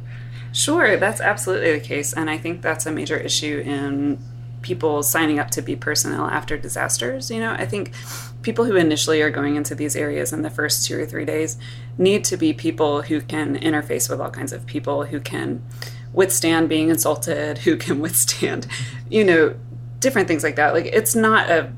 Sure, 0.54 0.98
that's 0.98 1.20
absolutely 1.20 1.74
the 1.74 1.86
case. 1.86 2.14
And 2.14 2.30
I 2.30 2.38
think 2.38 2.62
that's 2.62 2.86
a 2.86 2.92
major 2.92 3.18
issue 3.18 3.62
in 3.66 4.20
people 4.66 5.04
signing 5.04 5.38
up 5.38 5.52
to 5.52 5.62
be 5.62 5.76
personnel 5.76 6.26
after 6.26 6.58
disasters. 6.58 7.30
You 7.30 7.40
know, 7.40 7.52
I 7.52 7.68
think 7.68 7.94
people 8.42 8.66
who 8.66 8.76
initially 8.76 9.22
are 9.22 9.30
going 9.30 9.56
into 9.56 9.76
these 9.76 9.96
areas 9.96 10.34
in 10.34 10.42
the 10.42 10.50
first 10.50 10.86
two 10.86 11.00
or 11.00 11.06
three 11.06 11.24
days 11.24 11.58
need 12.00 12.26
to 12.26 12.36
be 12.36 12.52
people 12.52 13.04
who 13.04 13.22
can 13.22 13.58
interface 13.60 14.10
with 14.10 14.20
all 14.20 14.32
kinds 14.32 14.52
of 14.52 14.66
people, 14.66 15.06
who 15.06 15.20
can 15.20 15.64
withstand 16.14 16.68
being 16.68 16.90
insulted, 16.90 17.60
who 17.60 17.78
can 17.78 18.00
withstand, 18.06 18.66
you 19.08 19.24
know, 19.24 19.56
different 20.00 20.28
things 20.28 20.44
like 20.44 20.56
that. 20.56 20.74
Like 20.74 20.88
it's 20.88 21.16
not 21.16 21.50
a 21.50 21.72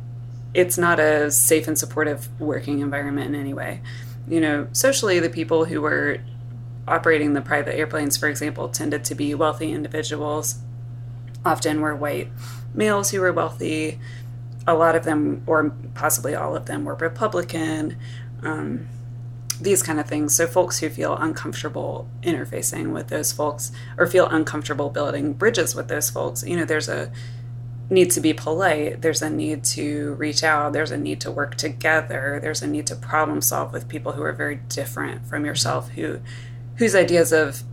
it's 0.53 0.77
not 0.77 0.97
a 0.97 1.29
safe 1.29 1.67
and 1.67 1.77
supportive 1.77 2.29
working 2.39 2.79
environment 2.79 3.35
in 3.35 3.39
any 3.39 3.53
way. 3.53 3.81
You 4.29 4.39
know, 4.39 4.67
socially 4.71 5.19
the 5.19 5.29
people 5.29 5.65
who 5.65 5.81
were 5.81 6.19
operating 6.87 7.33
the 7.33 7.41
private 7.41 7.75
airplanes, 7.75 8.15
for 8.15 8.29
example, 8.29 8.69
tended 8.69 9.03
to 9.03 9.13
be 9.13 9.35
wealthy 9.35 9.73
individuals, 9.73 10.59
often 11.45 11.81
were 11.81 11.95
white 11.95 12.29
males 12.73 13.11
who 13.11 13.21
were 13.21 13.33
wealthy. 13.33 13.99
A 14.65 14.73
lot 14.73 14.95
of 14.95 15.05
them, 15.05 15.43
or 15.47 15.73
possibly 15.93 16.35
all 16.35 16.55
of 16.55 16.65
them, 16.65 16.85
were 16.85 16.95
Republican. 16.95 17.97
Um, 18.43 18.87
these 19.59 19.81
kind 19.81 19.99
of 19.99 20.07
things. 20.07 20.35
So, 20.35 20.45
folks 20.45 20.79
who 20.79 20.89
feel 20.89 21.15
uncomfortable 21.15 22.07
interfacing 22.21 22.93
with 22.93 23.07
those 23.07 23.31
folks 23.31 23.71
or 23.97 24.05
feel 24.05 24.27
uncomfortable 24.27 24.89
building 24.89 25.33
bridges 25.33 25.73
with 25.73 25.87
those 25.87 26.09
folks, 26.09 26.43
you 26.45 26.55
know, 26.55 26.65
there's 26.65 26.89
a 26.89 27.11
need 27.89 28.11
to 28.11 28.19
be 28.19 28.33
polite. 28.33 29.01
There's 29.01 29.21
a 29.21 29.29
need 29.29 29.63
to 29.63 30.13
reach 30.15 30.43
out. 30.43 30.73
There's 30.73 30.91
a 30.91 30.97
need 30.97 31.21
to 31.21 31.31
work 31.31 31.55
together. 31.55 32.39
There's 32.41 32.61
a 32.61 32.67
need 32.67 32.85
to 32.87 32.95
problem 32.95 33.41
solve 33.41 33.71
with 33.71 33.87
people 33.87 34.11
who 34.11 34.21
are 34.21 34.33
very 34.33 34.57
different 34.67 35.25
from 35.25 35.45
yourself, 35.45 35.89
who 35.91 36.19
whose 36.77 36.95
ideas 36.95 37.31
of 37.31 37.63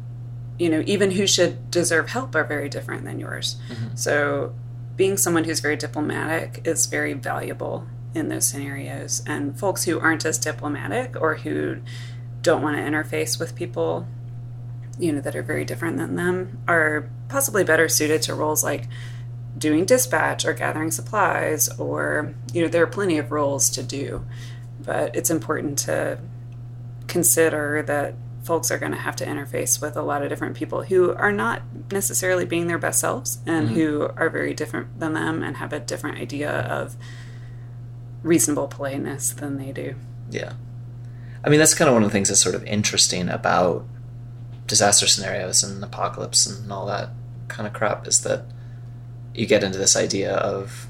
you 0.59 0.69
know 0.69 0.83
even 0.87 1.11
who 1.13 1.27
should 1.27 1.71
deserve 1.71 2.09
help 2.09 2.35
are 2.35 2.45
very 2.45 2.69
different 2.69 3.05
than 3.05 3.19
yours 3.19 3.57
mm-hmm. 3.69 3.95
so 3.95 4.55
being 4.97 5.17
someone 5.17 5.45
who's 5.45 5.61
very 5.61 5.77
diplomatic 5.77 6.61
is 6.65 6.87
very 6.87 7.13
valuable 7.13 7.87
in 8.15 8.29
those 8.29 8.47
scenarios. 8.47 9.23
And 9.27 9.59
folks 9.59 9.85
who 9.85 9.99
aren't 9.99 10.25
as 10.25 10.39
diplomatic 10.39 11.17
or 11.21 11.37
who 11.37 11.79
don't 12.43 12.63
want 12.63 12.77
to 12.77 12.83
interface 12.83 13.39
with 13.39 13.57
people 13.57 14.07
you 14.99 15.13
know 15.13 15.21
that 15.21 15.35
are 15.35 15.43
very 15.43 15.65
different 15.65 15.97
than 15.97 16.15
them 16.15 16.63
are 16.69 17.11
possibly 17.29 17.65
better 17.65 17.89
suited 17.89 18.23
to 18.23 18.35
roles 18.35 18.63
like 18.63 18.87
doing 19.57 19.85
dispatch 19.85 20.45
or 20.45 20.53
gathering 20.53 20.91
supplies 20.91 21.69
or 21.79 22.35
you 22.53 22.63
know 22.63 22.69
there 22.69 22.83
are 22.83 22.89
plenty 22.89 23.19
of 23.19 23.31
roles 23.31 23.71
to 23.71 23.83
do. 23.83 24.25
But 24.81 25.17
it's 25.17 25.31
important 25.31 25.79
to 25.81 26.19
consider 27.07 27.83
that 27.87 28.15
folks 28.45 28.71
are 28.71 28.79
going 28.79 28.93
to 28.93 28.99
have 28.99 29.17
to 29.17 29.25
interface 29.25 29.81
with 29.81 29.97
a 29.97 30.03
lot 30.03 30.23
of 30.23 30.29
different 30.29 30.55
people 30.55 30.83
who 30.83 31.13
are 31.15 31.33
not 31.33 31.63
necessarily 31.91 32.45
being 32.45 32.67
their 32.67 32.79
best 32.79 33.01
selves 33.01 33.39
and 33.47 33.69
mm-hmm. 33.69 33.75
who 33.75 34.11
are 34.17 34.29
very 34.29 34.53
different 34.53 35.01
than 35.01 35.15
them 35.15 35.43
and 35.43 35.57
have 35.57 35.73
a 35.73 35.81
different 35.81 36.19
idea 36.19 36.51
of 36.51 36.95
reasonable 38.23 38.69
politeness 38.69 39.33
than 39.33 39.57
they 39.57 39.73
do. 39.73 39.95
Yeah. 40.31 40.53
I 41.43 41.49
mean, 41.49 41.59
that's 41.59 41.75
kind 41.75 41.89
of 41.89 41.95
one 41.95 42.03
of 42.03 42.11
the 42.11 42.13
things 42.13 42.29
that's 42.29 42.41
sort 42.41 42.55
of 42.55 42.65
interesting 42.65 43.29
about 43.29 43.87
disaster 44.67 45.07
scenarios 45.07 45.63
and 45.63 45.83
apocalypse 45.83 46.47
and 46.47 46.71
all 46.71 46.87
that 46.87 47.11
kind 47.49 47.67
of 47.67 47.73
crap 47.73 48.07
is 48.07 48.23
that 48.23 48.45
you 49.35 49.47
get 49.47 49.65
into 49.65 49.79
this 49.79 49.97
idea 49.97 50.35
of 50.37 50.87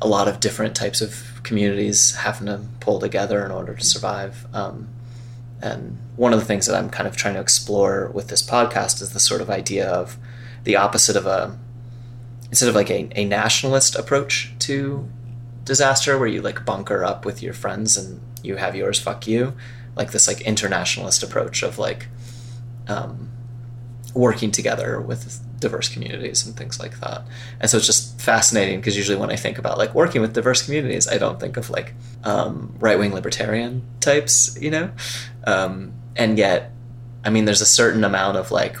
a 0.00 0.06
lot 0.06 0.26
of 0.28 0.40
different 0.40 0.74
types 0.74 1.00
of 1.00 1.40
communities 1.42 2.16
having 2.16 2.46
to 2.46 2.60
pull 2.80 2.98
together 2.98 3.44
in 3.44 3.50
order 3.50 3.74
to 3.74 3.84
survive. 3.84 4.46
Um, 4.52 4.88
and 5.62 5.96
one 6.16 6.32
of 6.32 6.40
the 6.40 6.44
things 6.44 6.66
that 6.66 6.76
I'm 6.76 6.90
kind 6.90 7.06
of 7.06 7.16
trying 7.16 7.34
to 7.34 7.40
explore 7.40 8.10
with 8.12 8.28
this 8.28 8.42
podcast 8.42 9.00
is 9.00 9.12
the 9.12 9.20
sort 9.20 9.40
of 9.40 9.48
idea 9.48 9.88
of 9.88 10.18
the 10.64 10.76
opposite 10.76 11.16
of 11.16 11.26
a 11.26 11.56
instead 12.48 12.68
of 12.68 12.74
like 12.74 12.90
a, 12.90 13.08
a 13.18 13.24
nationalist 13.24 13.94
approach 13.94 14.52
to 14.58 15.08
disaster 15.64 16.18
where 16.18 16.28
you 16.28 16.42
like 16.42 16.64
bunker 16.66 17.04
up 17.04 17.24
with 17.24 17.42
your 17.42 17.54
friends 17.54 17.96
and 17.96 18.20
you 18.42 18.56
have 18.56 18.74
yours 18.76 18.98
fuck 18.98 19.26
you 19.26 19.54
like 19.96 20.10
this 20.10 20.26
like 20.26 20.40
internationalist 20.42 21.22
approach 21.22 21.62
of 21.62 21.78
like 21.78 22.08
um, 22.88 23.30
working 24.14 24.50
together 24.50 25.00
with 25.00 25.40
diverse 25.62 25.88
communities 25.88 26.46
and 26.46 26.54
things 26.54 26.78
like 26.78 27.00
that. 27.00 27.22
And 27.60 27.70
so 27.70 27.78
it's 27.78 27.86
just 27.86 28.20
fascinating 28.20 28.80
because 28.80 28.96
usually 28.96 29.16
when 29.16 29.30
I 29.30 29.36
think 29.36 29.58
about 29.58 29.78
like 29.78 29.94
working 29.94 30.20
with 30.20 30.34
diverse 30.34 30.62
communities, 30.62 31.08
I 31.08 31.16
don't 31.16 31.40
think 31.40 31.56
of 31.56 31.70
like 31.70 31.94
um, 32.24 32.74
right 32.78 32.98
wing 32.98 33.14
libertarian 33.14 33.82
types, 34.00 34.58
you 34.60 34.70
know? 34.70 34.90
Um, 35.44 35.94
and 36.14 36.36
yet, 36.36 36.72
I 37.24 37.30
mean, 37.30 37.46
there's 37.46 37.62
a 37.62 37.66
certain 37.66 38.04
amount 38.04 38.36
of 38.36 38.50
like, 38.50 38.76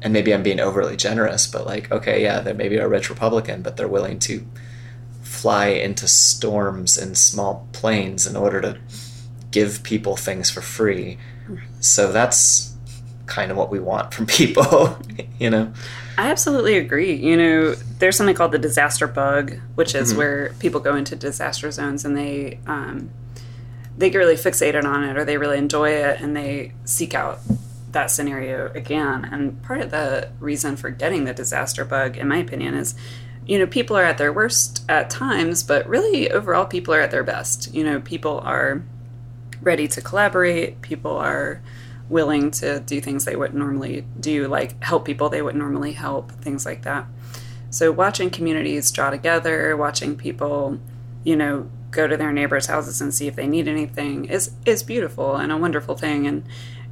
and 0.00 0.12
maybe 0.12 0.32
I'm 0.32 0.44
being 0.44 0.60
overly 0.60 0.96
generous, 0.96 1.48
but 1.48 1.66
like, 1.66 1.90
okay, 1.90 2.22
yeah, 2.22 2.40
they 2.40 2.52
maybe 2.52 2.78
are 2.78 2.86
a 2.86 2.88
rich 2.88 3.10
Republican, 3.10 3.62
but 3.62 3.76
they're 3.76 3.88
willing 3.88 4.20
to 4.20 4.46
fly 5.22 5.66
into 5.66 6.06
storms 6.06 6.96
in 6.96 7.14
small 7.14 7.68
planes 7.72 8.26
in 8.26 8.36
order 8.36 8.60
to 8.60 8.78
give 9.50 9.82
people 9.82 10.16
things 10.16 10.50
for 10.50 10.60
free. 10.60 11.18
So 11.80 12.12
that's 12.12 12.74
kind 13.28 13.50
of 13.50 13.56
what 13.56 13.70
we 13.70 13.78
want 13.78 14.12
from 14.12 14.26
people, 14.40 14.98
you 15.38 15.50
know? 15.50 15.72
I 16.16 16.30
absolutely 16.30 16.76
agree. 16.76 17.14
You 17.14 17.36
know, 17.36 17.74
there's 18.00 18.16
something 18.16 18.34
called 18.34 18.52
the 18.52 18.58
disaster 18.58 19.06
bug, 19.06 19.54
which 19.76 19.94
is 19.94 20.10
mm-hmm. 20.10 20.18
where 20.18 20.52
people 20.58 20.80
go 20.80 20.96
into 20.96 21.14
disaster 21.14 21.70
zones 21.70 22.04
and 22.04 22.16
they 22.16 22.58
um, 22.66 23.10
they 23.96 24.10
get 24.10 24.18
really 24.18 24.34
fixated 24.34 24.84
on 24.84 25.04
it 25.04 25.16
or 25.16 25.24
they 25.24 25.36
really 25.36 25.58
enjoy 25.58 25.90
it 25.90 26.20
and 26.20 26.36
they 26.36 26.72
seek 26.84 27.14
out 27.14 27.38
that 27.92 28.10
scenario 28.10 28.70
again. 28.72 29.28
And 29.30 29.62
part 29.62 29.80
of 29.80 29.90
the 29.90 30.30
reason 30.40 30.76
for 30.76 30.90
getting 30.90 31.24
the 31.24 31.34
disaster 31.34 31.84
bug, 31.84 32.16
in 32.16 32.28
my 32.28 32.38
opinion, 32.38 32.74
is 32.74 32.94
you 33.46 33.58
know, 33.58 33.66
people 33.66 33.96
are 33.96 34.04
at 34.04 34.18
their 34.18 34.32
worst 34.32 34.84
at 34.90 35.08
times, 35.08 35.62
but 35.62 35.88
really 35.88 36.30
overall, 36.30 36.66
people 36.66 36.92
are 36.92 37.00
at 37.00 37.10
their 37.10 37.24
best. 37.24 37.72
You 37.74 37.82
know, 37.82 37.98
people 37.98 38.40
are 38.40 38.82
ready 39.62 39.88
to 39.88 40.02
collaborate, 40.02 40.82
people 40.82 41.16
are 41.16 41.62
willing 42.08 42.50
to 42.50 42.80
do 42.80 43.00
things 43.00 43.24
they 43.24 43.36
wouldn't 43.36 43.58
normally 43.58 44.06
do, 44.18 44.48
like 44.48 44.82
help 44.82 45.04
people 45.04 45.28
they 45.28 45.42
wouldn't 45.42 45.62
normally 45.62 45.92
help, 45.92 46.32
things 46.32 46.64
like 46.64 46.82
that. 46.82 47.06
So, 47.70 47.92
watching 47.92 48.30
communities 48.30 48.90
draw 48.90 49.10
together, 49.10 49.76
watching 49.76 50.16
people, 50.16 50.78
you 51.22 51.36
know, 51.36 51.68
go 51.90 52.06
to 52.06 52.16
their 52.16 52.32
neighbors' 52.32 52.66
houses 52.66 53.00
and 53.00 53.12
see 53.12 53.26
if 53.26 53.36
they 53.36 53.46
need 53.46 53.68
anything 53.68 54.24
is 54.26 54.52
is 54.64 54.82
beautiful 54.82 55.36
and 55.36 55.52
a 55.52 55.56
wonderful 55.56 55.96
thing. 55.96 56.26
And 56.26 56.44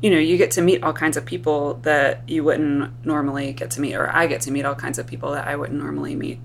you 0.02 0.10
know, 0.10 0.18
you 0.18 0.36
get 0.36 0.50
to 0.52 0.62
meet 0.62 0.82
all 0.82 0.92
kinds 0.92 1.16
of 1.16 1.24
people 1.24 1.74
that 1.82 2.28
you 2.28 2.44
wouldn't 2.44 3.06
normally 3.06 3.52
get 3.52 3.70
to 3.72 3.80
meet, 3.80 3.94
or 3.94 4.14
I 4.14 4.26
get 4.26 4.42
to 4.42 4.50
meet 4.50 4.66
all 4.66 4.74
kinds 4.74 4.98
of 4.98 5.06
people 5.06 5.30
that 5.32 5.48
I 5.48 5.56
wouldn't 5.56 5.78
normally 5.78 6.14
meet. 6.14 6.38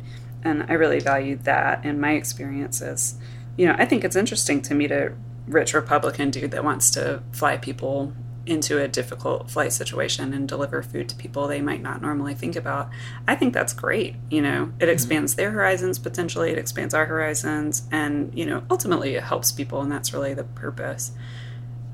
And 0.43 0.63
I 0.69 0.73
really 0.73 0.99
valued 0.99 1.43
that 1.43 1.83
in 1.85 1.99
my 1.99 2.13
experiences. 2.13 3.15
You 3.57 3.67
know, 3.67 3.75
I 3.77 3.85
think 3.85 4.05
it's 4.05 4.15
interesting 4.15 4.61
to 4.63 4.73
meet 4.73 4.91
a 4.91 5.13
rich 5.47 5.73
Republican 5.73 6.31
dude 6.31 6.51
that 6.51 6.63
wants 6.63 6.89
to 6.91 7.21
fly 7.33 7.57
people 7.57 8.13
into 8.45 8.81
a 8.81 8.87
difficult 8.87 9.49
flight 9.49 9.71
situation 9.71 10.33
and 10.33 10.47
deliver 10.47 10.81
food 10.81 11.07
to 11.07 11.15
people 11.15 11.47
they 11.47 11.61
might 11.61 11.81
not 11.81 12.01
normally 12.01 12.33
think 12.33 12.55
about. 12.55 12.89
I 13.27 13.35
think 13.35 13.53
that's 13.53 13.73
great. 13.73 14.15
You 14.29 14.41
know, 14.41 14.63
it 14.79 14.85
mm-hmm. 14.85 14.89
expands 14.89 15.35
their 15.35 15.51
horizons 15.51 15.99
potentially, 15.99 16.51
it 16.51 16.57
expands 16.57 16.93
our 16.93 17.05
horizons, 17.05 17.83
and, 17.91 18.33
you 18.37 18.45
know, 18.45 18.63
ultimately 18.69 19.15
it 19.15 19.23
helps 19.23 19.51
people, 19.51 19.81
and 19.81 19.91
that's 19.91 20.13
really 20.13 20.33
the 20.33 20.43
purpose. 20.43 21.11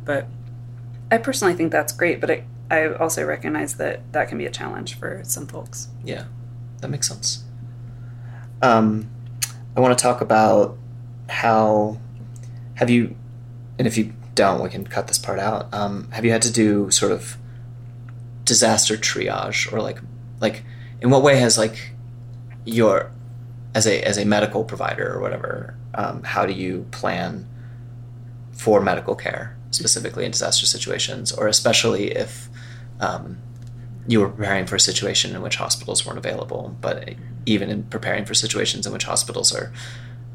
But 0.05 0.27
I 1.11 1.17
personally 1.17 1.53
think 1.53 1.71
that's 1.71 1.91
great, 1.91 2.21
but 2.21 2.31
I, 2.31 2.43
I 2.71 2.93
also 2.93 3.25
recognize 3.25 3.75
that 3.75 4.11
that 4.13 4.29
can 4.29 4.37
be 4.37 4.45
a 4.45 4.51
challenge 4.51 4.97
for 4.97 5.21
some 5.25 5.47
folks. 5.47 5.89
Yeah, 6.03 6.25
that 6.81 6.89
makes 6.89 7.07
sense. 7.07 7.43
Um, 8.61 9.09
I 9.75 9.79
want 9.79 9.97
to 9.97 10.01
talk 10.01 10.21
about 10.21 10.77
how 11.29 11.97
have 12.75 12.89
you, 12.89 13.15
and 13.77 13.87
if 13.87 13.97
you 13.97 14.13
don't, 14.37 14.63
we 14.63 14.69
can 14.69 14.85
cut 14.85 15.07
this 15.07 15.19
part 15.19 15.39
out. 15.39 15.73
Um, 15.73 16.09
have 16.11 16.23
you 16.23 16.31
had 16.31 16.41
to 16.43 16.51
do 16.51 16.89
sort 16.91 17.11
of 17.11 17.37
disaster 18.47 18.95
triage 18.95 19.71
or 19.73 19.81
like 19.81 19.99
like 20.39 20.63
in 21.01 21.09
what 21.09 21.21
way 21.21 21.37
has 21.37 21.57
like 21.57 21.91
your 22.65 23.11
as 23.75 23.85
a 23.85 24.01
as 24.01 24.17
a 24.17 24.25
medical 24.25 24.63
provider 24.63 25.13
or 25.13 25.19
whatever 25.19 25.75
um, 25.95 26.23
how 26.23 26.45
do 26.45 26.53
you 26.53 26.87
plan 26.91 27.45
for 28.53 28.79
medical 28.79 29.15
care 29.15 29.57
specifically 29.71 30.23
in 30.23 30.31
disaster 30.31 30.65
situations 30.65 31.31
or 31.33 31.47
especially 31.49 32.11
if 32.11 32.47
um, 33.01 33.37
you 34.07 34.21
were 34.21 34.29
preparing 34.29 34.65
for 34.65 34.77
a 34.77 34.79
situation 34.79 35.35
in 35.35 35.41
which 35.41 35.57
hospitals 35.57 36.05
weren't 36.05 36.17
available 36.17 36.75
but 36.79 37.15
even 37.45 37.69
in 37.69 37.83
preparing 37.83 38.23
for 38.23 38.33
situations 38.33 38.87
in 38.87 38.93
which 38.93 39.03
hospitals 39.03 39.53
are 39.53 39.73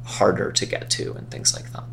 harder 0.04 0.52
to 0.52 0.66
get 0.66 0.90
to 0.90 1.14
and 1.14 1.30
things 1.30 1.54
like 1.56 1.72
that 1.72 1.84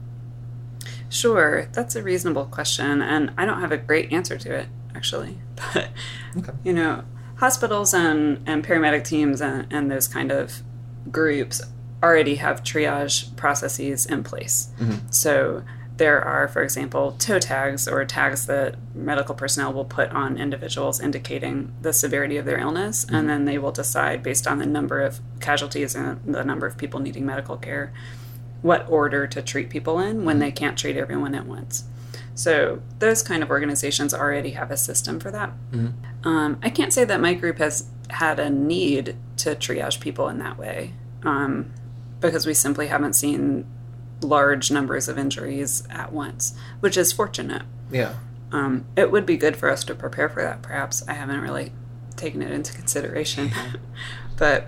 Sure, 1.10 1.68
that's 1.74 1.96
a 1.96 2.04
reasonable 2.04 2.46
question, 2.46 3.02
and 3.02 3.32
I 3.38 3.46
don't 3.46 3.62
have 3.62 3.72
a 3.72 3.78
great 3.78 4.14
answer 4.14 4.38
to 4.38 4.54
it 4.54 4.68
actually. 4.96 5.38
But 5.74 5.90
okay. 6.38 6.54
you 6.64 6.74
know, 6.74 7.04
hospitals 7.36 7.94
and 7.94 8.42
and 8.46 8.66
paramedic 8.66 9.04
teams 9.04 9.42
and, 9.42 9.68
and 9.72 9.92
those 9.92 10.08
kind 10.08 10.32
of 10.32 10.62
groups 11.12 11.62
already 12.02 12.36
have 12.36 12.64
triage 12.64 13.36
processes 13.36 14.06
in 14.06 14.24
place. 14.24 14.72
Mm-hmm. 14.80 15.08
So 15.10 15.64
there 15.98 16.24
are, 16.24 16.48
for 16.48 16.64
example, 16.64 17.12
toe 17.20 17.40
tags 17.40 17.90
or 17.90 18.06
tags 18.06 18.46
that 18.46 18.76
medical 18.96 19.36
personnel 19.36 19.74
will 19.74 19.84
put 19.84 20.10
on 20.12 20.38
individuals 20.38 21.02
indicating 21.02 21.74
the 21.82 21.92
severity 21.92 22.38
of 22.38 22.46
their 22.46 22.58
illness, 22.58 23.04
mm-hmm. 23.04 23.16
and 23.16 23.30
then 23.30 23.44
they 23.44 23.58
will 23.58 23.74
decide 23.74 24.24
based 24.24 24.48
on 24.48 24.60
the 24.60 24.66
number 24.66 25.02
of 25.02 25.20
casualties 25.42 25.96
and 25.96 26.22
the 26.26 26.46
number 26.46 26.66
of 26.66 26.78
people 26.78 27.02
needing 27.02 27.26
medical 27.26 27.58
care 27.58 27.92
what 28.62 28.90
order 28.90 29.28
to 29.28 29.42
treat 29.42 29.70
people 29.70 30.00
in 30.00 30.26
when 30.26 30.40
they 30.40 30.52
can't 30.52 30.78
treat 30.78 30.98
everyone 30.98 31.36
at 31.36 31.46
once. 31.46 31.86
So 32.36 32.82
those 33.00 33.22
kind 33.22 33.44
of 33.44 33.50
organizations 33.50 34.14
already 34.14 34.52
have 34.52 34.72
a 34.72 34.78
system 34.78 35.20
for 35.20 35.30
that. 35.32 35.52
Mm-hmm. 35.72 36.28
Um, 36.28 36.60
I 36.64 36.70
can't 36.70 36.94
say 36.94 37.04
that 37.04 37.20
my 37.20 37.34
group 37.34 37.58
has 37.58 37.90
had 38.10 38.40
a 38.40 38.50
need 38.50 39.18
to 39.38 39.56
triage 39.56 40.00
people 40.00 40.30
in 40.30 40.40
that 40.40 40.58
way 40.58 40.94
um, 41.24 41.74
because 42.22 42.46
we 42.46 42.54
simply 42.54 42.88
haven't 42.88 43.14
seen 43.14 43.66
large 44.22 44.72
numbers 44.72 45.08
of 45.08 45.18
injuries 45.18 45.86
at 45.90 46.12
once, 46.12 46.56
which 46.80 46.98
is 46.98 47.12
fortunate. 47.12 47.64
Yeah. 47.92 48.16
Um, 48.52 48.86
it 48.96 49.12
would 49.12 49.26
be 49.26 49.38
good 49.38 49.56
for 49.56 49.70
us 49.70 49.84
to 49.86 49.96
prepare 49.96 50.30
for 50.30 50.42
that, 50.42 50.62
perhaps. 50.62 51.08
I 51.08 51.14
haven't 51.14 51.42
really 51.42 51.72
taken 52.16 52.42
it 52.42 52.52
into 52.52 52.74
consideration. 52.74 53.52
but 54.38 54.68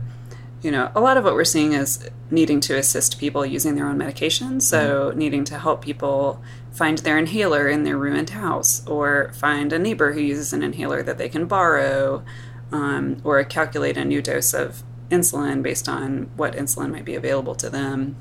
you 0.62 0.69
know, 0.69 0.91
a 0.93 1.02
lot 1.02 1.17
of 1.17 1.24
what 1.24 1.34
we're 1.34 1.43
seeing 1.43 1.74
is 1.74 2.08
needing 2.30 2.60
to 2.62 2.78
assist 2.78 3.19
people 3.19 3.45
using 3.45 3.76
their 3.76 3.88
own 3.88 3.97
medications. 3.97 4.63
So, 4.63 5.10
mm-hmm. 5.10 5.17
needing 5.17 5.43
to 5.45 5.58
help 5.58 5.84
people 5.84 6.41
find 6.71 7.00
their 7.00 7.17
inhaler 7.17 7.67
in 7.67 7.84
their 7.84 7.97
ruined 7.97 8.30
house, 8.30 8.86
or 8.88 9.32
find 9.34 9.74
a 9.74 9.80
neighbor 9.80 10.13
who 10.13 10.21
uses 10.21 10.54
an 10.54 10.63
inhaler 10.63 11.04
that 11.04 11.17
they 11.17 11.30
can 11.30 11.45
borrow, 11.45 12.24
um, 12.71 13.17
or 13.24 13.43
calculate 13.43 13.97
a 13.97 14.06
new 14.06 14.21
dose 14.21 14.54
of 14.54 14.84
insulin 15.10 15.62
based 15.62 15.89
on 15.89 16.30
what 16.38 16.54
insulin 16.54 16.91
might 16.91 17.06
be 17.06 17.15
available 17.15 17.56
to 17.56 17.69
them. 17.69 18.15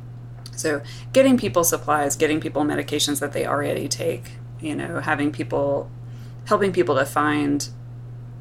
So, 0.56 0.82
getting 1.12 1.36
people 1.36 1.62
supplies, 1.62 2.16
getting 2.16 2.40
people 2.40 2.62
medications 2.62 3.20
that 3.20 3.32
they 3.32 3.46
already 3.46 3.86
take, 3.86 4.32
you 4.60 4.74
know, 4.74 5.00
having 5.00 5.30
people, 5.30 5.90
helping 6.46 6.72
people 6.72 6.96
to 6.96 7.04
find 7.04 7.68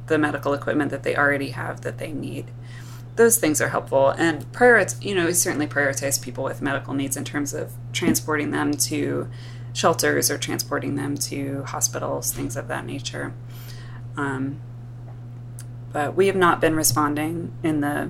the 0.07 0.17
medical 0.17 0.53
equipment 0.53 0.89
that 0.89 1.03
they 1.03 1.15
already 1.15 1.49
have 1.51 1.81
that 1.81 1.97
they 1.97 2.11
need 2.11 2.49
those 3.19 3.37
things 3.37 3.59
are 3.59 3.67
helpful 3.67 4.11
and 4.11 4.49
prioritize 4.53 5.03
you 5.03 5.13
know 5.13 5.25
we 5.25 5.33
certainly 5.33 5.67
prioritize 5.67 6.21
people 6.21 6.41
with 6.41 6.61
medical 6.61 6.93
needs 6.93 7.17
in 7.17 7.25
terms 7.25 7.53
of 7.53 7.73
transporting 7.91 8.51
them 8.51 8.71
to 8.71 9.29
shelters 9.73 10.31
or 10.31 10.37
transporting 10.37 10.95
them 10.95 11.17
to 11.17 11.61
hospitals 11.63 12.31
things 12.31 12.55
of 12.55 12.69
that 12.69 12.85
nature 12.85 13.33
um, 14.15 14.61
but 15.91 16.15
we 16.15 16.27
have 16.27 16.35
not 16.37 16.61
been 16.61 16.75
responding 16.75 17.51
in 17.61 17.81
the 17.81 18.09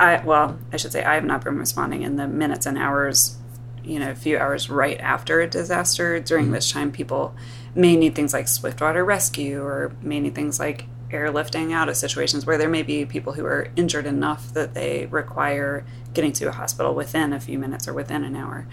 i 0.00 0.20
well 0.24 0.58
i 0.72 0.76
should 0.76 0.90
say 0.90 1.04
i 1.04 1.14
have 1.14 1.24
not 1.24 1.44
been 1.44 1.56
responding 1.56 2.02
in 2.02 2.16
the 2.16 2.26
minutes 2.26 2.66
and 2.66 2.76
hours 2.76 3.36
you 3.84 4.00
know 4.00 4.10
a 4.10 4.16
few 4.16 4.36
hours 4.36 4.68
right 4.68 4.98
after 4.98 5.40
a 5.40 5.46
disaster 5.46 6.18
during 6.18 6.46
mm-hmm. 6.46 6.54
which 6.54 6.72
time 6.72 6.90
people 6.90 7.36
may 7.76 7.94
need 7.94 8.16
things 8.16 8.32
like 8.32 8.48
swift 8.48 8.80
water 8.80 9.04
rescue 9.04 9.62
or 9.62 9.94
may 10.02 10.18
need 10.18 10.34
things 10.34 10.58
like 10.58 10.86
airlifting 11.12 11.72
out 11.72 11.88
of 11.88 11.96
situations 11.96 12.44
where 12.44 12.58
there 12.58 12.68
may 12.68 12.82
be 12.82 13.04
people 13.04 13.34
who 13.34 13.44
are 13.44 13.68
injured 13.76 14.06
enough 14.06 14.52
that 14.54 14.74
they 14.74 15.06
require 15.06 15.84
getting 16.14 16.32
to 16.34 16.46
a 16.46 16.52
hospital 16.52 16.94
within 16.94 17.32
a 17.32 17.40
few 17.40 17.58
minutes 17.58 17.86
or 17.86 17.94
within 17.94 18.24
an 18.24 18.34
hour. 18.34 18.66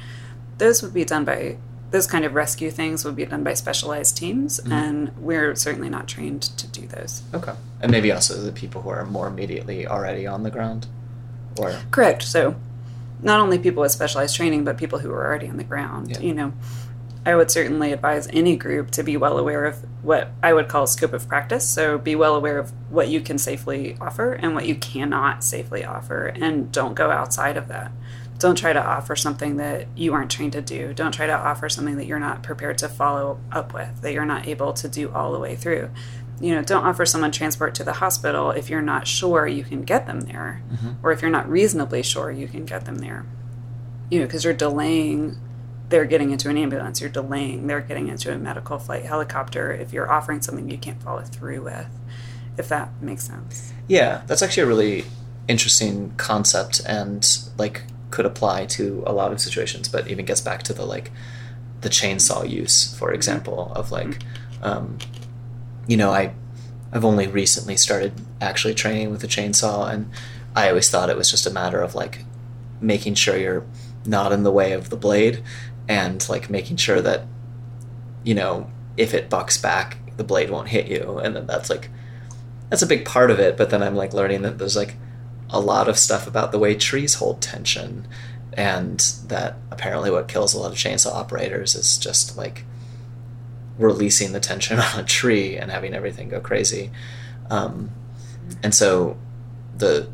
Those 0.58 0.82
would 0.82 0.94
be 0.94 1.06
done 1.06 1.26
by 1.26 1.58
those 1.92 2.06
kind 2.06 2.24
of 2.24 2.36
rescue 2.36 2.70
things 2.70 3.04
would 3.04 3.16
be 3.16 3.26
done 3.26 3.44
by 3.44 3.54
specialized 3.54 4.16
teams, 4.16 4.60
mm-hmm. 4.60 4.72
and 4.72 5.18
we're 5.18 5.56
certainly 5.56 5.90
not 5.90 6.08
trained 6.08 6.44
to 6.44 6.68
do 6.68 6.86
those. 6.88 7.24
Okay, 7.34 7.54
and 7.82 7.92
maybe 7.92 8.12
also 8.12 8.40
the 8.40 8.52
people 8.52 8.82
who 8.82 8.90
are 8.90 9.06
more 9.06 9.28
immediately 9.28 9.88
already 9.88 10.28
on 10.28 10.44
the 10.44 10.52
ground, 10.52 10.88
or 11.58 11.76
correct. 11.92 12.24
So, 12.24 12.56
not 13.22 13.40
only 13.40 13.58
people 13.58 13.82
with 13.82 13.92
specialized 13.92 14.36
training, 14.36 14.64
but 14.64 14.78
people 14.78 15.00
who 15.00 15.12
are 15.12 15.26
already 15.26 15.50
on 15.50 15.58
the 15.58 15.64
ground. 15.64 16.12
Yeah. 16.12 16.20
You 16.20 16.34
know, 16.34 16.54
I 17.26 17.36
would 17.36 17.52
certainly 17.52 17.92
advise 17.92 18.28
any 18.32 18.56
group 18.56 18.92
to 18.92 19.04
be 19.04 19.18
well 19.18 19.38
aware 19.38 19.66
of 19.66 19.86
what 20.04 20.32
I 20.42 20.54
would 20.54 20.68
call 20.70 20.88
scope 20.88 21.14
of 21.14 21.28
practice. 21.28 21.70
So 21.70 21.98
be 21.98 22.16
well 22.16 22.36
aware 22.36 22.58
of 22.58 22.72
what 22.90 23.10
you 23.10 23.20
can 23.22 23.38
safely 23.38 23.98
offer 24.00 24.34
and 24.34 24.56
what 24.56 24.66
you 24.66 24.76
cannot 24.76 25.44
safely 25.44 25.84
offer, 25.84 26.28
and 26.28 26.72
don't 26.72 26.94
go 26.94 27.12
outside 27.12 27.58
of 27.58 27.68
that. 27.68 27.92
Don't 28.40 28.58
try 28.58 28.72
to 28.72 28.82
offer 28.82 29.18
something 29.18 29.58
that 29.58 29.88
you 29.98 30.14
aren't 30.14 30.32
trained 30.32 30.54
to 30.54 30.62
do. 30.62 30.94
Don't 30.94 31.12
try 31.12 31.28
to 31.28 31.38
offer 31.38 31.68
something 31.68 31.98
that 31.98 32.06
you're 32.06 32.20
not 32.20 32.42
prepared 32.42 32.78
to 32.78 32.88
follow 32.88 33.38
up 33.52 33.74
with, 33.74 34.02
that 34.02 34.14
you're 34.14 34.26
not 34.26 34.48
able 34.48 34.72
to 34.74 34.88
do 34.88 35.12
all 35.12 35.34
the 35.34 35.40
way 35.40 35.58
through. 35.58 35.90
You 36.40 36.56
know, 36.56 36.64
don't 36.64 36.86
offer 36.86 37.06
someone 37.06 37.34
transport 37.34 37.76
to 37.76 37.84
the 37.84 37.92
hospital 37.94 38.52
if 38.52 38.70
you're 38.70 38.82
not 38.82 39.08
sure 39.08 39.46
you 39.46 39.66
can 39.66 39.82
get 39.82 40.08
them 40.08 40.22
there, 40.22 40.64
mm-hmm. 40.72 41.06
or 41.06 41.12
if 41.12 41.22
you're 41.22 41.30
not 41.30 41.50
reasonably 41.50 42.02
sure 42.02 42.32
you 42.32 42.48
can 42.48 42.64
get 42.64 42.86
them 42.86 43.00
there. 43.00 43.26
You 44.10 44.20
know, 44.20 44.26
because 44.26 44.46
you're 44.46 44.54
delaying 44.54 45.38
they're 45.90 46.06
getting 46.06 46.32
into 46.32 46.50
an 46.50 46.58
ambulance, 46.58 47.02
you're 47.02 47.10
delaying, 47.10 47.68
they're 47.68 47.82
getting 47.82 48.08
into 48.08 48.32
a 48.32 48.38
medical 48.38 48.78
flight 48.80 49.06
helicopter 49.06 49.72
if 49.72 49.92
you're 49.92 50.12
offering 50.12 50.42
something 50.42 50.70
you 50.70 50.78
can't 50.78 51.02
follow 51.02 51.22
through 51.22 51.64
with, 51.64 51.88
if 52.58 52.70
that 52.70 52.90
makes 53.02 53.24
sense. 53.24 53.74
Yeah, 53.88 54.22
that's 54.28 54.42
actually 54.42 54.64
a 54.64 54.68
really 54.68 55.06
interesting 55.48 56.14
concept 56.18 56.80
and 56.86 57.28
like 57.58 57.84
could 58.12 58.26
apply 58.26 58.66
to 58.66 59.04
a 59.06 59.14
lot 59.14 59.32
of 59.32 59.42
situations, 59.42 59.90
but 59.90 60.08
even 60.08 60.26
gets 60.26 60.42
back 60.42 60.64
to 60.64 60.74
the 60.74 60.86
like 60.86 61.12
the 61.82 61.90
chainsaw 61.90 62.48
use, 62.48 62.96
for 62.98 63.12
example, 63.12 63.72
of 63.76 63.92
like 63.92 64.20
um, 64.62 64.98
you 65.88 65.98
know, 65.98 66.12
I 66.12 66.34
I've 66.92 67.06
only 67.06 67.28
recently 67.28 67.78
started 67.78 68.14
actually 68.42 68.74
training 68.74 69.12
with 69.12 69.24
a 69.24 69.28
chainsaw 69.28 69.92
and 69.92 70.12
I 70.56 70.70
always 70.70 70.90
thought 70.90 71.10
it 71.10 71.18
was 71.18 71.30
just 71.30 71.46
a 71.46 71.52
matter 71.52 71.82
of 71.82 71.96
like 71.96 72.26
making 72.82 73.16
sure 73.16 73.38
you're 73.38 73.66
not 74.06 74.32
in 74.32 74.44
the 74.44 74.52
way 74.52 74.72
of 74.72 74.90
the 74.90 74.96
blade 74.96 75.44
and 75.90 76.30
like 76.30 76.50
making 76.50 76.78
sure 76.78 77.02
that 77.02 77.26
you 78.24 78.34
know 78.34 78.72
if 78.96 79.14
it 79.14 79.30
bucks 79.30 79.58
back 79.58 79.98
the 80.16 80.24
blade 80.24 80.50
won't 80.50 80.68
hit 80.68 80.88
you. 80.88 81.18
And 81.18 81.36
then 81.36 81.48
that's 81.48 81.70
like 81.70 81.90
that's 82.70 82.82
a 82.82 82.88
big 82.88 83.04
part 83.04 83.32
of 83.32 83.40
it 83.40 83.58
but 83.58 83.72
then 83.72 83.82
i'm 83.82 83.96
like 83.96 84.14
learning 84.14 84.44
that 84.44 84.60
there's 84.60 84.76
like 84.76 84.96
a 85.50 85.60
lot 85.60 85.90
of 85.90 85.98
stuff 85.98 86.28
about 86.28 86.52
the 86.52 86.60
way 86.60 86.76
trees 86.76 87.16
hold 87.16 87.42
tension 87.42 88.08
and 88.54 89.00
that 89.28 89.56
apparently 89.72 90.12
what 90.12 90.28
kills 90.28 90.54
a 90.54 90.60
lot 90.60 90.72
of 90.72 90.78
chainsaw 90.78 91.12
operators 91.12 91.74
is 91.74 91.98
just 91.98 92.38
like 92.38 92.64
releasing 93.80 94.34
the 94.34 94.40
tension 94.40 94.78
on 94.94 95.00
a 95.00 95.04
tree 95.04 95.58
and 95.58 95.72
having 95.72 95.94
everything 95.94 96.30
go 96.30 96.40
crazy. 96.40 96.92
Um, 97.50 97.92
and 98.62 98.76
so 98.76 99.18
the 99.78 100.10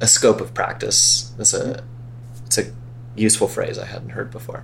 a 0.00 0.06
scope 0.06 0.40
of 0.40 0.54
practice 0.54 1.32
is 1.38 1.54
a 1.54 1.82
it's 2.46 2.58
a 2.58 2.72
useful 3.16 3.48
phrase 3.48 3.78
i 3.78 3.86
hadn't 3.86 4.10
heard 4.10 4.30
before 4.30 4.62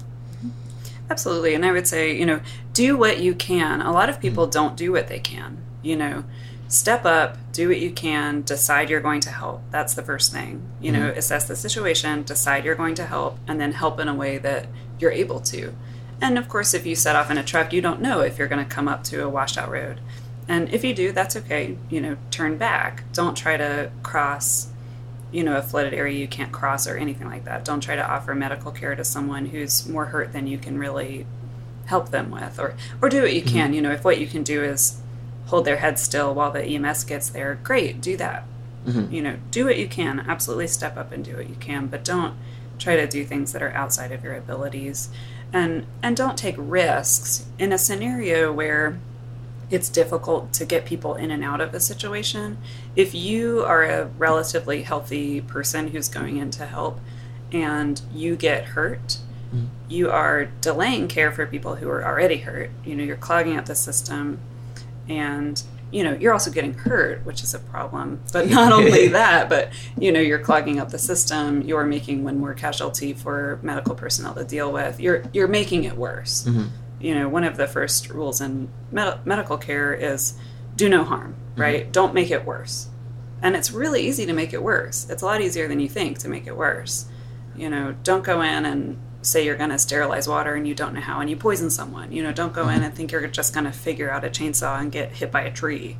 Absolutely. 1.14 1.54
And 1.54 1.64
I 1.64 1.70
would 1.70 1.86
say, 1.86 2.18
you 2.18 2.26
know, 2.26 2.40
do 2.72 2.96
what 2.96 3.20
you 3.20 3.36
can. 3.36 3.80
A 3.80 3.92
lot 3.92 4.08
of 4.08 4.18
people 4.18 4.46
mm-hmm. 4.46 4.58
don't 4.58 4.76
do 4.76 4.90
what 4.90 5.06
they 5.06 5.20
can. 5.20 5.62
You 5.80 5.94
know, 5.94 6.24
step 6.66 7.04
up, 7.04 7.38
do 7.52 7.68
what 7.68 7.78
you 7.78 7.92
can, 7.92 8.42
decide 8.42 8.90
you're 8.90 9.00
going 9.00 9.20
to 9.20 9.30
help. 9.30 9.62
That's 9.70 9.94
the 9.94 10.02
first 10.02 10.32
thing. 10.32 10.68
You 10.80 10.90
know, 10.90 11.10
mm-hmm. 11.10 11.18
assess 11.18 11.46
the 11.46 11.54
situation, 11.54 12.24
decide 12.24 12.64
you're 12.64 12.74
going 12.74 12.96
to 12.96 13.06
help, 13.06 13.38
and 13.46 13.60
then 13.60 13.70
help 13.70 14.00
in 14.00 14.08
a 14.08 14.14
way 14.14 14.38
that 14.38 14.66
you're 14.98 15.12
able 15.12 15.38
to. 15.42 15.72
And 16.20 16.36
of 16.36 16.48
course, 16.48 16.74
if 16.74 16.84
you 16.84 16.96
set 16.96 17.14
off 17.14 17.30
in 17.30 17.38
a 17.38 17.44
truck, 17.44 17.72
you 17.72 17.80
don't 17.80 18.00
know 18.00 18.18
if 18.20 18.36
you're 18.36 18.48
going 18.48 18.66
to 18.66 18.74
come 18.74 18.88
up 18.88 19.04
to 19.04 19.22
a 19.22 19.28
washed 19.28 19.56
out 19.56 19.70
road. 19.70 20.00
And 20.48 20.68
if 20.70 20.82
you 20.82 20.94
do, 20.94 21.12
that's 21.12 21.36
okay. 21.36 21.78
You 21.90 22.00
know, 22.00 22.16
turn 22.32 22.58
back. 22.58 23.04
Don't 23.12 23.36
try 23.36 23.56
to 23.56 23.92
cross 24.02 24.66
you 25.34 25.42
know, 25.42 25.56
a 25.56 25.62
flooded 25.62 25.92
area 25.92 26.16
you 26.16 26.28
can't 26.28 26.52
cross 26.52 26.86
or 26.86 26.96
anything 26.96 27.26
like 27.26 27.44
that. 27.44 27.64
Don't 27.64 27.80
try 27.80 27.96
to 27.96 28.08
offer 28.08 28.36
medical 28.36 28.70
care 28.70 28.94
to 28.94 29.04
someone 29.04 29.46
who's 29.46 29.88
more 29.88 30.06
hurt 30.06 30.32
than 30.32 30.46
you 30.46 30.58
can 30.58 30.78
really 30.78 31.26
help 31.86 32.10
them 32.10 32.30
with, 32.30 32.60
or 32.60 32.76
or 33.02 33.08
do 33.08 33.20
what 33.22 33.34
you 33.34 33.42
can. 33.42 33.66
Mm-hmm. 33.66 33.74
You 33.74 33.82
know, 33.82 33.90
if 33.90 34.04
what 34.04 34.20
you 34.20 34.28
can 34.28 34.44
do 34.44 34.62
is 34.62 35.00
hold 35.46 35.64
their 35.64 35.78
head 35.78 35.98
still 35.98 36.32
while 36.34 36.52
the 36.52 36.62
EMS 36.62 37.02
gets 37.04 37.28
there, 37.30 37.58
great, 37.64 38.00
do 38.00 38.16
that. 38.16 38.44
Mm-hmm. 38.86 39.12
You 39.12 39.22
know, 39.22 39.36
do 39.50 39.64
what 39.64 39.76
you 39.76 39.88
can. 39.88 40.20
Absolutely 40.20 40.68
step 40.68 40.96
up 40.96 41.10
and 41.10 41.24
do 41.24 41.36
what 41.36 41.48
you 41.48 41.56
can, 41.56 41.88
but 41.88 42.04
don't 42.04 42.36
try 42.78 42.94
to 42.94 43.06
do 43.06 43.24
things 43.24 43.52
that 43.52 43.62
are 43.62 43.72
outside 43.72 44.12
of 44.12 44.22
your 44.22 44.36
abilities, 44.36 45.08
and 45.52 45.84
and 46.00 46.16
don't 46.16 46.38
take 46.38 46.54
risks 46.56 47.44
in 47.58 47.72
a 47.72 47.78
scenario 47.78 48.52
where 48.52 49.00
it's 49.70 49.88
difficult 49.88 50.52
to 50.54 50.64
get 50.64 50.84
people 50.84 51.14
in 51.14 51.30
and 51.30 51.42
out 51.42 51.60
of 51.60 51.74
a 51.74 51.80
situation. 51.80 52.58
If 52.96 53.14
you 53.14 53.64
are 53.64 53.84
a 53.84 54.06
relatively 54.06 54.82
healthy 54.82 55.40
person 55.40 55.88
who's 55.88 56.08
going 56.08 56.36
in 56.36 56.50
to 56.52 56.66
help 56.66 57.00
and 57.52 58.00
you 58.12 58.36
get 58.36 58.64
hurt, 58.66 59.18
mm-hmm. 59.54 59.66
you 59.88 60.10
are 60.10 60.46
delaying 60.60 61.08
care 61.08 61.32
for 61.32 61.46
people 61.46 61.76
who 61.76 61.88
are 61.88 62.04
already 62.04 62.38
hurt. 62.38 62.70
You 62.84 62.96
know, 62.96 63.04
you're 63.04 63.16
clogging 63.16 63.56
up 63.56 63.66
the 63.66 63.74
system 63.74 64.40
and 65.08 65.62
you 65.90 66.02
know, 66.02 66.12
you're 66.14 66.32
also 66.32 66.50
getting 66.50 66.74
hurt, 66.74 67.24
which 67.24 67.44
is 67.44 67.54
a 67.54 67.58
problem. 67.60 68.20
But 68.32 68.48
not 68.50 68.72
only 68.78 69.06
that, 69.08 69.48
but 69.48 69.72
you 69.96 70.10
know, 70.10 70.18
you're 70.18 70.40
clogging 70.40 70.80
up 70.80 70.90
the 70.90 70.98
system, 70.98 71.62
you're 71.62 71.84
making 71.84 72.24
one 72.24 72.38
more 72.40 72.52
casualty 72.52 73.12
for 73.12 73.60
medical 73.62 73.94
personnel 73.94 74.34
to 74.34 74.44
deal 74.44 74.72
with. 74.72 74.98
You're 74.98 75.22
you're 75.32 75.48
making 75.48 75.84
it 75.84 75.96
worse 75.96 76.44
mm-hmm. 76.48 76.66
You 77.04 77.14
know, 77.14 77.28
one 77.28 77.44
of 77.44 77.58
the 77.58 77.66
first 77.66 78.08
rules 78.08 78.40
in 78.40 78.66
med- 78.90 79.26
medical 79.26 79.58
care 79.58 79.92
is 79.92 80.32
do 80.74 80.88
no 80.88 81.04
harm, 81.04 81.36
right? 81.54 81.92
Don't 81.92 82.14
make 82.14 82.30
it 82.30 82.46
worse. 82.46 82.88
And 83.42 83.54
it's 83.54 83.70
really 83.70 84.06
easy 84.08 84.24
to 84.24 84.32
make 84.32 84.54
it 84.54 84.62
worse. 84.62 85.06
It's 85.10 85.20
a 85.20 85.26
lot 85.26 85.42
easier 85.42 85.68
than 85.68 85.80
you 85.80 85.88
think 85.88 86.16
to 86.20 86.28
make 86.28 86.46
it 86.46 86.56
worse. 86.56 87.04
You 87.54 87.68
know, 87.68 87.94
don't 88.04 88.24
go 88.24 88.40
in 88.40 88.64
and 88.64 88.96
say 89.20 89.44
you're 89.44 89.54
going 89.54 89.68
to 89.68 89.78
sterilize 89.78 90.26
water 90.26 90.54
and 90.54 90.66
you 90.66 90.74
don't 90.74 90.94
know 90.94 91.02
how 91.02 91.20
and 91.20 91.28
you 91.28 91.36
poison 91.36 91.68
someone. 91.68 92.10
You 92.10 92.22
know, 92.22 92.32
don't 92.32 92.54
go 92.54 92.70
in 92.70 92.82
and 92.82 92.94
think 92.94 93.12
you're 93.12 93.26
just 93.26 93.52
going 93.52 93.66
to 93.66 93.72
figure 93.72 94.10
out 94.10 94.24
a 94.24 94.30
chainsaw 94.30 94.80
and 94.80 94.90
get 94.90 95.12
hit 95.12 95.30
by 95.30 95.42
a 95.42 95.52
tree. 95.52 95.98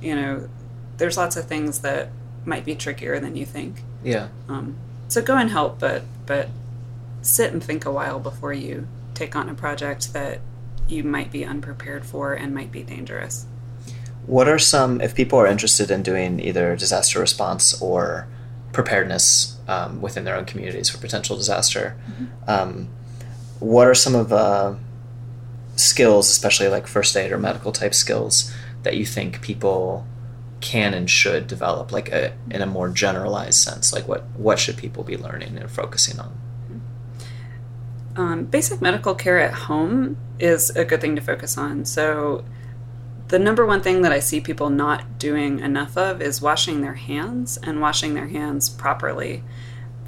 You 0.00 0.16
know, 0.16 0.48
there's 0.96 1.16
lots 1.16 1.36
of 1.36 1.44
things 1.44 1.78
that 1.82 2.10
might 2.44 2.64
be 2.64 2.74
trickier 2.74 3.20
than 3.20 3.36
you 3.36 3.46
think. 3.46 3.84
yeah 4.02 4.28
Um, 4.48 4.74
so 5.06 5.22
go 5.22 5.36
and 5.36 5.50
help, 5.50 5.78
but 5.78 6.02
but 6.26 6.48
sit 7.22 7.52
and 7.52 7.62
think 7.62 7.84
a 7.84 7.92
while 7.92 8.18
before 8.18 8.52
you 8.52 8.88
take 9.20 9.36
on 9.36 9.48
a 9.50 9.54
project 9.54 10.12
that 10.14 10.40
you 10.88 11.04
might 11.04 11.30
be 11.30 11.44
unprepared 11.44 12.04
for 12.04 12.32
and 12.32 12.54
might 12.54 12.72
be 12.72 12.82
dangerous. 12.82 13.46
What 14.26 14.48
are 14.48 14.58
some, 14.58 15.00
if 15.00 15.14
people 15.14 15.38
are 15.38 15.46
interested 15.46 15.90
in 15.90 16.02
doing 16.02 16.40
either 16.40 16.74
disaster 16.76 17.20
response 17.20 17.80
or 17.82 18.26
preparedness 18.72 19.58
um, 19.68 20.00
within 20.00 20.24
their 20.24 20.36
own 20.36 20.46
communities 20.46 20.88
for 20.88 20.98
potential 20.98 21.36
disaster, 21.36 21.96
um, 22.48 22.88
what 23.58 23.86
are 23.86 23.94
some 23.94 24.14
of 24.14 24.28
the 24.30 24.78
skills, 25.76 26.30
especially 26.30 26.68
like 26.68 26.86
first 26.86 27.16
aid 27.16 27.30
or 27.30 27.38
medical 27.38 27.72
type 27.72 27.94
skills, 27.94 28.52
that 28.84 28.96
you 28.96 29.04
think 29.04 29.42
people 29.42 30.06
can 30.60 30.94
and 30.94 31.10
should 31.10 31.46
develop, 31.46 31.92
like 31.92 32.08
a, 32.10 32.32
in 32.50 32.62
a 32.62 32.66
more 32.66 32.88
generalized 32.88 33.58
sense? 33.58 33.92
Like 33.92 34.06
what 34.08 34.24
what 34.36 34.58
should 34.58 34.76
people 34.76 35.02
be 35.04 35.16
learning 35.16 35.58
and 35.58 35.70
focusing 35.70 36.18
on? 36.20 36.32
Um, 38.20 38.44
basic 38.44 38.82
medical 38.82 39.14
care 39.14 39.40
at 39.40 39.54
home 39.54 40.18
is 40.38 40.68
a 40.76 40.84
good 40.84 41.00
thing 41.00 41.16
to 41.16 41.22
focus 41.22 41.56
on. 41.56 41.86
So, 41.86 42.44
the 43.28 43.38
number 43.38 43.64
one 43.64 43.80
thing 43.80 44.02
that 44.02 44.12
I 44.12 44.18
see 44.20 44.42
people 44.42 44.68
not 44.68 45.18
doing 45.18 45.60
enough 45.60 45.96
of 45.96 46.20
is 46.20 46.42
washing 46.42 46.82
their 46.82 46.92
hands 46.94 47.56
and 47.56 47.80
washing 47.80 48.12
their 48.12 48.26
hands 48.26 48.68
properly. 48.68 49.42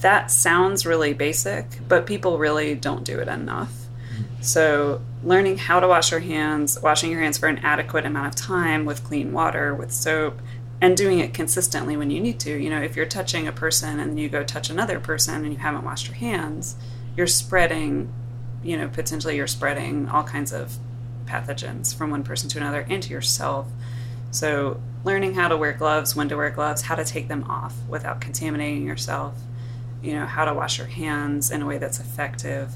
That 0.01 0.31
sounds 0.31 0.85
really 0.85 1.15
basic, 1.15 1.65
but 1.89 2.05
people 2.05 2.37
really 2.37 2.75
don't 2.75 3.03
do 3.03 3.19
it 3.19 3.29
enough. 3.29 3.73
So, 4.43 5.01
learning 5.25 5.57
how 5.57 5.81
to 5.81 5.89
wash 5.89 6.11
your 6.11 6.21
hands, 6.21 6.79
washing 6.83 7.11
your 7.13 7.23
hands 7.23 7.39
for 7.39 7.47
an 7.47 7.61
adequate 7.61 8.05
amount 8.05 8.27
of 8.27 8.35
time 8.35 8.85
with 8.85 9.05
clean 9.05 9.33
water, 9.33 9.75
with 9.75 9.91
soap, 9.91 10.43
and 10.83 10.99
doing 10.99 11.19
it 11.19 11.33
consistently 11.33 11.97
when 11.97 12.11
you 12.11 12.21
need 12.21 12.39
to. 12.41 12.63
You 12.63 12.69
know, 12.69 12.83
if 12.83 12.95
you're 12.95 13.07
touching 13.07 13.49
a 13.49 13.53
person 13.53 14.01
and 14.01 14.21
you 14.21 14.29
go 14.29 14.45
touch 14.45 14.69
another 14.69 15.01
person 15.01 15.47
and 15.47 15.55
you 15.55 15.61
haven't 15.61 15.85
washed 15.85 16.09
your 16.09 16.17
hands, 16.17 16.77
you're 17.17 17.27
spreading, 17.27 18.13
you 18.63 18.77
know, 18.77 18.89
potentially 18.89 19.37
you're 19.37 19.47
spreading 19.47 20.09
all 20.09 20.25
kinds 20.25 20.53
of 20.53 20.77
pathogens 21.27 21.95
from 21.95 22.11
one 22.11 22.23
person 22.23 22.49
to 22.51 22.59
another 22.59 22.87
and 22.89 23.03
to 23.03 23.11
yourself. 23.11 23.67
So, 24.31 24.81
learning 25.05 25.35
how 25.35 25.49
to 25.49 25.57
wear 25.57 25.73
gloves, 25.73 26.17
when 26.17 26.29
to 26.29 26.37
wear 26.37 26.51
gloves, 26.51 26.83
how 26.83 26.95
to 26.95 27.05
take 27.05 27.29
them 27.29 27.45
off 27.45 27.75
without 27.89 28.21
contaminating 28.21 28.87
yourself, 28.87 29.35
you 30.03 30.15
know, 30.15 30.27
how 30.27 30.45
to 30.45 30.55
wash 30.55 30.79
your 30.79 30.87
hands 30.87 31.51
in 31.51 31.61
a 31.61 31.67
way 31.67 31.79
that's 31.79 32.01
effective. 32.01 32.73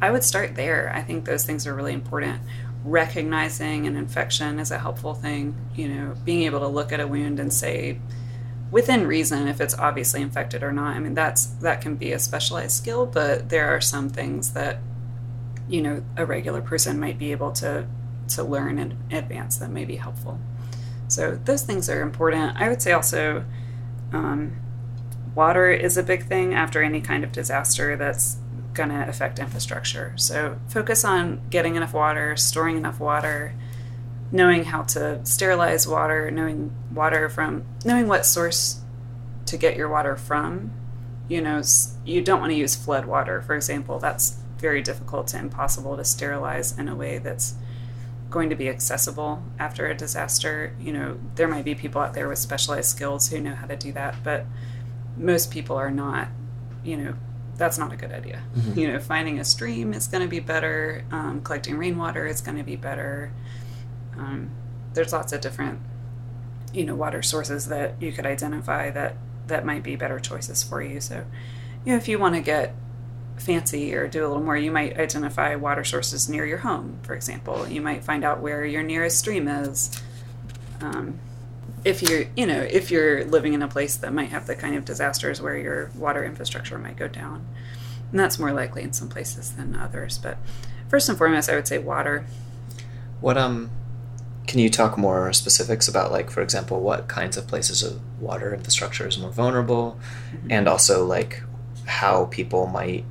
I 0.00 0.10
would 0.10 0.24
start 0.24 0.54
there. 0.54 0.92
I 0.94 1.02
think 1.02 1.24
those 1.24 1.44
things 1.44 1.66
are 1.66 1.74
really 1.74 1.92
important. 1.92 2.40
Recognizing 2.84 3.86
an 3.86 3.96
infection 3.96 4.58
is 4.58 4.70
a 4.70 4.78
helpful 4.78 5.14
thing, 5.14 5.54
you 5.74 5.88
know, 5.88 6.14
being 6.24 6.44
able 6.44 6.60
to 6.60 6.68
look 6.68 6.92
at 6.92 7.00
a 7.00 7.06
wound 7.06 7.40
and 7.40 7.52
say, 7.52 7.98
within 8.70 9.06
reason 9.06 9.48
if 9.48 9.60
it's 9.60 9.74
obviously 9.78 10.22
infected 10.22 10.62
or 10.62 10.72
not. 10.72 10.96
I 10.96 10.98
mean, 10.98 11.14
that's 11.14 11.46
that 11.46 11.80
can 11.80 11.96
be 11.96 12.12
a 12.12 12.18
specialized 12.18 12.72
skill, 12.72 13.06
but 13.06 13.48
there 13.48 13.68
are 13.68 13.80
some 13.80 14.08
things 14.08 14.52
that 14.52 14.78
you 15.68 15.82
know 15.82 16.02
a 16.16 16.24
regular 16.24 16.60
person 16.60 16.98
might 16.98 17.18
be 17.18 17.32
able 17.32 17.52
to 17.52 17.86
to 18.28 18.42
learn 18.42 18.78
in 18.78 18.96
advance 19.10 19.58
that 19.58 19.70
may 19.70 19.84
be 19.84 19.96
helpful. 19.96 20.38
So 21.08 21.38
those 21.44 21.62
things 21.62 21.88
are 21.88 22.02
important. 22.02 22.56
I 22.56 22.68
would 22.68 22.82
say 22.82 22.92
also 22.92 23.44
um, 24.12 24.56
water 25.34 25.70
is 25.70 25.96
a 25.96 26.02
big 26.02 26.24
thing 26.24 26.54
after 26.54 26.82
any 26.82 27.00
kind 27.00 27.22
of 27.22 27.30
disaster 27.30 27.96
that's 27.96 28.38
going 28.74 28.88
to 28.88 29.08
affect 29.08 29.38
infrastructure. 29.38 30.12
So 30.16 30.58
focus 30.68 31.04
on 31.04 31.40
getting 31.50 31.76
enough 31.76 31.94
water, 31.94 32.36
storing 32.36 32.76
enough 32.76 32.98
water, 32.98 33.54
knowing 34.32 34.64
how 34.64 34.82
to 34.82 35.24
sterilize 35.24 35.86
water, 35.86 36.30
knowing 36.30 36.74
water 36.92 37.28
from 37.28 37.64
knowing 37.84 38.08
what 38.08 38.26
source 38.26 38.80
to 39.46 39.56
get 39.56 39.76
your 39.76 39.88
water 39.88 40.16
from. 40.16 40.72
You 41.28 41.40
know, 41.40 41.62
you 42.04 42.22
don't 42.22 42.40
want 42.40 42.52
to 42.52 42.56
use 42.56 42.76
flood 42.76 43.04
water, 43.04 43.42
for 43.42 43.54
example. 43.54 43.98
That's 43.98 44.38
very 44.58 44.82
difficult 44.82 45.28
to 45.28 45.38
impossible 45.38 45.96
to 45.96 46.04
sterilize 46.04 46.78
in 46.78 46.88
a 46.88 46.94
way 46.94 47.18
that's 47.18 47.54
going 48.30 48.50
to 48.50 48.56
be 48.56 48.68
accessible 48.68 49.42
after 49.58 49.86
a 49.86 49.94
disaster. 49.94 50.74
You 50.80 50.92
know, 50.92 51.18
there 51.34 51.48
might 51.48 51.64
be 51.64 51.74
people 51.74 52.00
out 52.00 52.14
there 52.14 52.28
with 52.28 52.38
specialized 52.38 52.90
skills 52.90 53.28
who 53.28 53.40
know 53.40 53.54
how 53.54 53.66
to 53.66 53.76
do 53.76 53.92
that, 53.92 54.16
but 54.22 54.46
most 55.16 55.50
people 55.50 55.76
are 55.76 55.90
not, 55.90 56.28
you 56.84 56.96
know, 56.96 57.14
that's 57.56 57.78
not 57.78 57.92
a 57.92 57.96
good 57.96 58.12
idea. 58.12 58.42
Mm-hmm. 58.56 58.78
You 58.78 58.92
know, 58.92 58.98
finding 58.98 59.38
a 59.40 59.44
stream 59.44 59.94
is 59.94 60.06
going 60.06 60.22
to 60.22 60.28
be 60.28 60.40
better. 60.40 61.04
Um, 61.10 61.40
collecting 61.42 61.78
rainwater 61.78 62.26
is 62.26 62.40
going 62.40 62.58
to 62.58 62.64
be 62.64 62.76
better. 62.76 63.32
Um, 64.18 64.50
there's 64.94 65.12
lots 65.12 65.32
of 65.32 65.40
different, 65.40 65.80
you 66.72 66.84
know, 66.84 66.94
water 66.94 67.22
sources 67.22 67.68
that 67.68 68.00
you 68.00 68.12
could 68.12 68.26
identify 68.26 68.90
that 68.90 69.16
that 69.46 69.64
might 69.64 69.82
be 69.82 69.96
better 69.96 70.18
choices 70.18 70.62
for 70.62 70.82
you. 70.82 71.00
So, 71.00 71.24
you 71.84 71.92
know, 71.92 71.98
if 71.98 72.08
you 72.08 72.18
want 72.18 72.34
to 72.34 72.40
get 72.40 72.74
fancy 73.38 73.94
or 73.94 74.08
do 74.08 74.26
a 74.26 74.28
little 74.28 74.42
more, 74.42 74.56
you 74.56 74.70
might 74.70 74.98
identify 74.98 75.54
water 75.56 75.84
sources 75.84 76.28
near 76.28 76.44
your 76.46 76.58
home, 76.58 76.98
for 77.02 77.14
example. 77.14 77.68
You 77.68 77.80
might 77.80 78.02
find 78.02 78.24
out 78.24 78.40
where 78.40 78.64
your 78.64 78.82
nearest 78.82 79.18
stream 79.18 79.46
is. 79.48 80.02
Um, 80.80 81.18
if 81.84 82.02
you're, 82.02 82.24
you 82.36 82.46
know, 82.46 82.60
if 82.60 82.90
you're 82.90 83.24
living 83.24 83.54
in 83.54 83.62
a 83.62 83.68
place 83.68 83.96
that 83.96 84.12
might 84.12 84.30
have 84.30 84.46
the 84.46 84.56
kind 84.56 84.74
of 84.74 84.84
disasters 84.84 85.40
where 85.40 85.56
your 85.56 85.90
water 85.94 86.24
infrastructure 86.24 86.78
might 86.78 86.96
go 86.96 87.06
down, 87.06 87.46
and 88.10 88.18
that's 88.18 88.38
more 88.38 88.52
likely 88.52 88.82
in 88.82 88.92
some 88.92 89.08
places 89.08 89.52
than 89.52 89.76
others. 89.76 90.18
But 90.18 90.38
first 90.88 91.08
and 91.08 91.16
foremost, 91.16 91.48
I 91.50 91.54
would 91.54 91.68
say 91.68 91.78
water. 91.78 92.26
What 93.20 93.36
um, 93.36 93.70
can 94.46 94.60
you 94.60 94.70
talk 94.70 94.96
more 94.96 95.32
specifics 95.32 95.88
about, 95.88 96.12
like, 96.12 96.30
for 96.30 96.40
example, 96.40 96.80
what 96.80 97.08
kinds 97.08 97.36
of 97.36 97.46
places 97.48 97.82
of 97.82 98.00
water 98.20 98.54
infrastructure 98.54 99.06
is 99.06 99.18
more 99.18 99.30
vulnerable, 99.30 99.98
mm-hmm. 100.30 100.52
and 100.52 100.68
also 100.68 101.04
like 101.04 101.42
how 101.86 102.26
people 102.26 102.66
might 102.66 103.04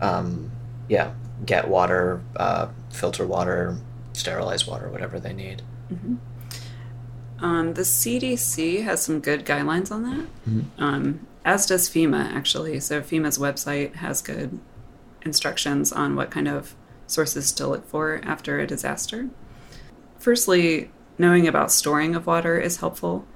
um, 0.00 0.50
yeah, 0.88 1.12
get 1.44 1.68
water, 1.68 2.20
uh, 2.36 2.68
filter 2.90 3.26
water, 3.26 3.76
sterilize 4.12 4.66
water, 4.66 4.88
whatever 4.88 5.20
they 5.20 5.32
need. 5.32 5.62
Mm-hmm. 5.92 6.16
Um, 7.44 7.74
the 7.74 7.82
CDC 7.82 8.82
has 8.82 9.02
some 9.02 9.20
good 9.20 9.44
guidelines 9.44 9.92
on 9.92 10.02
that, 10.02 10.26
mm-hmm. 10.48 10.82
um, 10.82 11.26
as 11.44 11.66
does 11.66 11.88
FEMA, 11.88 12.32
actually. 12.32 12.80
So, 12.80 13.00
FEMA's 13.00 13.38
website 13.38 13.96
has 13.96 14.20
good 14.20 14.58
instructions 15.22 15.92
on 15.92 16.16
what 16.16 16.30
kind 16.30 16.48
of 16.48 16.74
sources 17.06 17.52
to 17.52 17.66
look 17.66 17.86
for 17.88 18.20
after 18.24 18.58
a 18.58 18.66
disaster. 18.66 19.28
Firstly, 20.18 20.90
knowing 21.16 21.46
about 21.46 21.72
storing 21.72 22.14
of 22.14 22.26
water 22.26 22.58
is 22.58 22.78
helpful. 22.78 23.26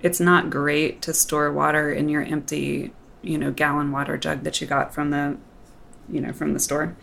It's 0.00 0.20
not 0.20 0.50
great 0.50 1.02
to 1.02 1.14
store 1.14 1.52
water 1.52 1.92
in 1.92 2.08
your 2.08 2.22
empty, 2.22 2.92
you 3.22 3.38
know, 3.38 3.52
gallon 3.52 3.92
water 3.92 4.16
jug 4.16 4.42
that 4.42 4.60
you 4.60 4.66
got 4.66 4.92
from 4.92 5.10
the 5.10 5.36
you 6.08 6.20
know, 6.20 6.32
from 6.32 6.52
the 6.52 6.60
store, 6.60 6.96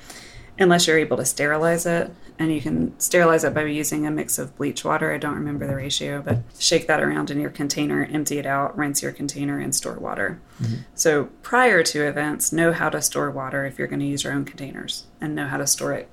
unless 0.57 0.87
you're 0.87 0.97
able 0.97 1.17
to 1.17 1.25
sterilize 1.25 1.85
it. 1.85 2.11
And 2.37 2.53
you 2.53 2.61
can 2.61 2.97
sterilize 2.99 3.43
it 3.43 3.53
by 3.53 3.65
using 3.65 4.07
a 4.07 4.11
mix 4.11 4.37
of 4.39 4.55
bleach 4.55 4.85
water. 4.85 5.13
I 5.13 5.17
don't 5.17 5.35
remember 5.35 5.67
the 5.67 5.75
ratio, 5.75 6.21
but 6.21 6.39
shake 6.57 6.87
that 6.87 7.01
around 7.01 7.29
in 7.29 7.39
your 7.39 7.49
container, 7.49 8.05
empty 8.05 8.37
it 8.37 8.45
out, 8.45 8.77
rinse 8.77 9.03
your 9.03 9.11
container, 9.11 9.59
and 9.59 9.75
store 9.75 9.99
water. 9.99 10.39
Mm-hmm. 10.61 10.75
So 10.95 11.25
prior 11.43 11.83
to 11.83 12.07
events, 12.07 12.53
know 12.53 12.71
how 12.71 12.89
to 12.89 13.01
store 13.01 13.29
water 13.29 13.65
if 13.65 13.77
you're 13.77 13.89
going 13.89 13.99
to 13.99 14.05
use 14.05 14.23
your 14.23 14.31
own 14.31 14.45
containers, 14.45 15.05
and 15.19 15.35
know 15.35 15.47
how 15.47 15.57
to 15.57 15.67
store 15.67 15.91
it 15.93 16.09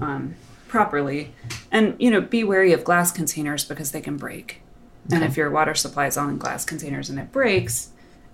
um, 0.00 0.34
properly. 0.68 1.34
And 1.70 1.96
you 1.98 2.10
know, 2.10 2.20
be 2.20 2.44
wary 2.44 2.72
of 2.72 2.84
glass 2.84 3.10
containers 3.10 3.64
because 3.64 3.92
they 3.92 4.00
can 4.00 4.16
break. 4.16 4.62
Okay. 5.06 5.16
And 5.16 5.24
if 5.24 5.36
your 5.36 5.50
water 5.50 5.74
supply 5.74 6.06
is 6.06 6.16
on 6.16 6.38
glass 6.38 6.64
containers 6.64 7.08
and 7.10 7.18
it 7.18 7.32
breaks, 7.32 7.90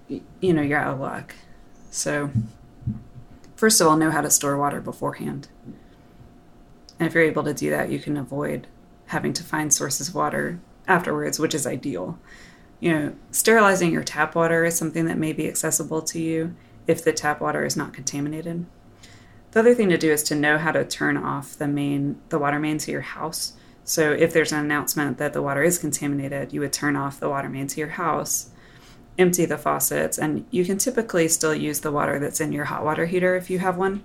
you 0.09 0.53
know, 0.53 0.62
you're 0.62 0.79
out 0.79 0.94
of 0.94 1.01
luck. 1.01 1.35
So 1.90 2.31
first 3.57 3.81
of 3.81 3.87
all, 3.87 3.97
know 3.97 4.11
how 4.11 4.20
to 4.20 4.31
store 4.31 4.57
water 4.57 4.81
beforehand. 4.81 5.49
And 6.99 7.07
if 7.09 7.14
you're 7.14 7.25
able 7.25 7.44
to 7.44 7.55
do 7.55 7.70
that, 7.70 7.90
you 7.90 7.99
can 7.99 8.16
avoid 8.16 8.66
having 9.07 9.33
to 9.35 9.42
find 9.42 9.73
sources 9.73 10.09
of 10.09 10.14
water 10.14 10.61
afterwards, 10.87 11.38
which 11.38 11.55
is 11.55 11.66
ideal. 11.66 12.18
You 12.81 12.92
know, 12.92 13.14
sterilizing 13.31 13.92
your 13.92 14.05
tap 14.05 14.35
water 14.35 14.64
is 14.64 14.77
something 14.77 15.07
that 15.07 15.18
may 15.18 15.33
be 15.33 15.49
accessible 15.49 16.03
to 16.03 16.20
you 16.20 16.55
if 16.87 17.03
the 17.03 17.12
tap 17.12 17.40
water 17.40 17.64
is 17.64 17.77
not 17.77 17.94
contaminated. 17.94 18.66
The 19.55 19.61
other 19.61 19.75
thing 19.75 19.88
to 19.88 19.97
do 19.97 20.12
is 20.12 20.23
to 20.25 20.35
know 20.35 20.59
how 20.59 20.73
to 20.73 20.85
turn 20.85 21.17
off 21.17 21.57
the 21.57 21.69
main 21.69 22.21
the 22.29 22.38
water 22.38 22.59
main 22.59 22.77
to 22.79 22.90
your 22.90 23.01
house. 23.01 23.55
So 23.85 24.12
if 24.12 24.33
there's 24.33 24.53
an 24.53 24.59
announcement 24.59 25.19
that 25.19 25.33
the 25.33 25.43
water 25.43 25.62
is 25.62 25.79
contaminated, 25.79 26.53
you 26.53 26.61
would 26.61 26.73
turn 26.73 26.97
off 26.97 27.21
the 27.21 27.29
water 27.29 27.49
main 27.49 27.69
to 27.69 27.81
your 27.81 27.90
house 27.90 28.51
empty 29.19 29.45
the 29.45 29.59
faucets, 29.59 30.19
and 30.19 30.45
you 30.51 30.64
can 30.64 30.79
typically 30.79 31.29
still 31.29 31.55
use 31.55 31.81
the 31.81 31.93
water 31.93 32.19
that's 32.19 32.40
in 32.40 32.53
your 32.53 32.64
hot 32.64 32.85
water 32.85 33.07
heater 33.07 33.37
if 33.37 33.49
you 33.49 33.59
have 33.61 33.77
one. 33.77 34.05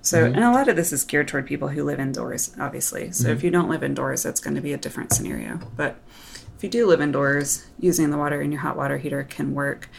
So, 0.00 0.24
mm-hmm. 0.24 0.34
and 0.34 0.44
a 0.44 0.50
lot 0.50 0.68
of 0.68 0.76
this 0.76 0.92
is 0.92 1.04
geared 1.04 1.28
toward 1.28 1.46
people 1.46 1.68
who 1.68 1.84
live 1.84 1.98
indoors, 1.98 2.54
obviously. 2.58 3.12
So, 3.12 3.24
mm-hmm. 3.24 3.36
if 3.36 3.44
you 3.44 3.50
don't 3.50 3.68
live 3.68 3.82
indoors, 3.82 4.22
that's 4.22 4.40
going 4.40 4.54
to 4.54 4.62
be 4.62 4.72
a 4.72 4.78
different 4.78 5.12
scenario. 5.12 5.60
But 5.76 5.96
if 6.56 6.62
you 6.62 6.70
do 6.70 6.86
live 6.86 7.00
indoors, 7.00 7.66
using 7.78 8.10
the 8.10 8.16
water 8.16 8.40
in 8.40 8.52
your 8.52 8.60
hot 8.62 8.76
water 8.76 8.98
heater 8.98 9.24
can 9.24 9.52
work. 9.52 9.90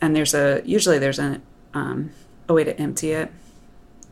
And 0.00 0.16
there's 0.16 0.34
a 0.34 0.62
usually 0.64 0.98
there's 0.98 1.18
a 1.18 1.40
um, 1.74 2.10
a 2.48 2.54
way 2.54 2.64
to 2.64 2.76
empty 2.80 3.12
it. 3.12 3.30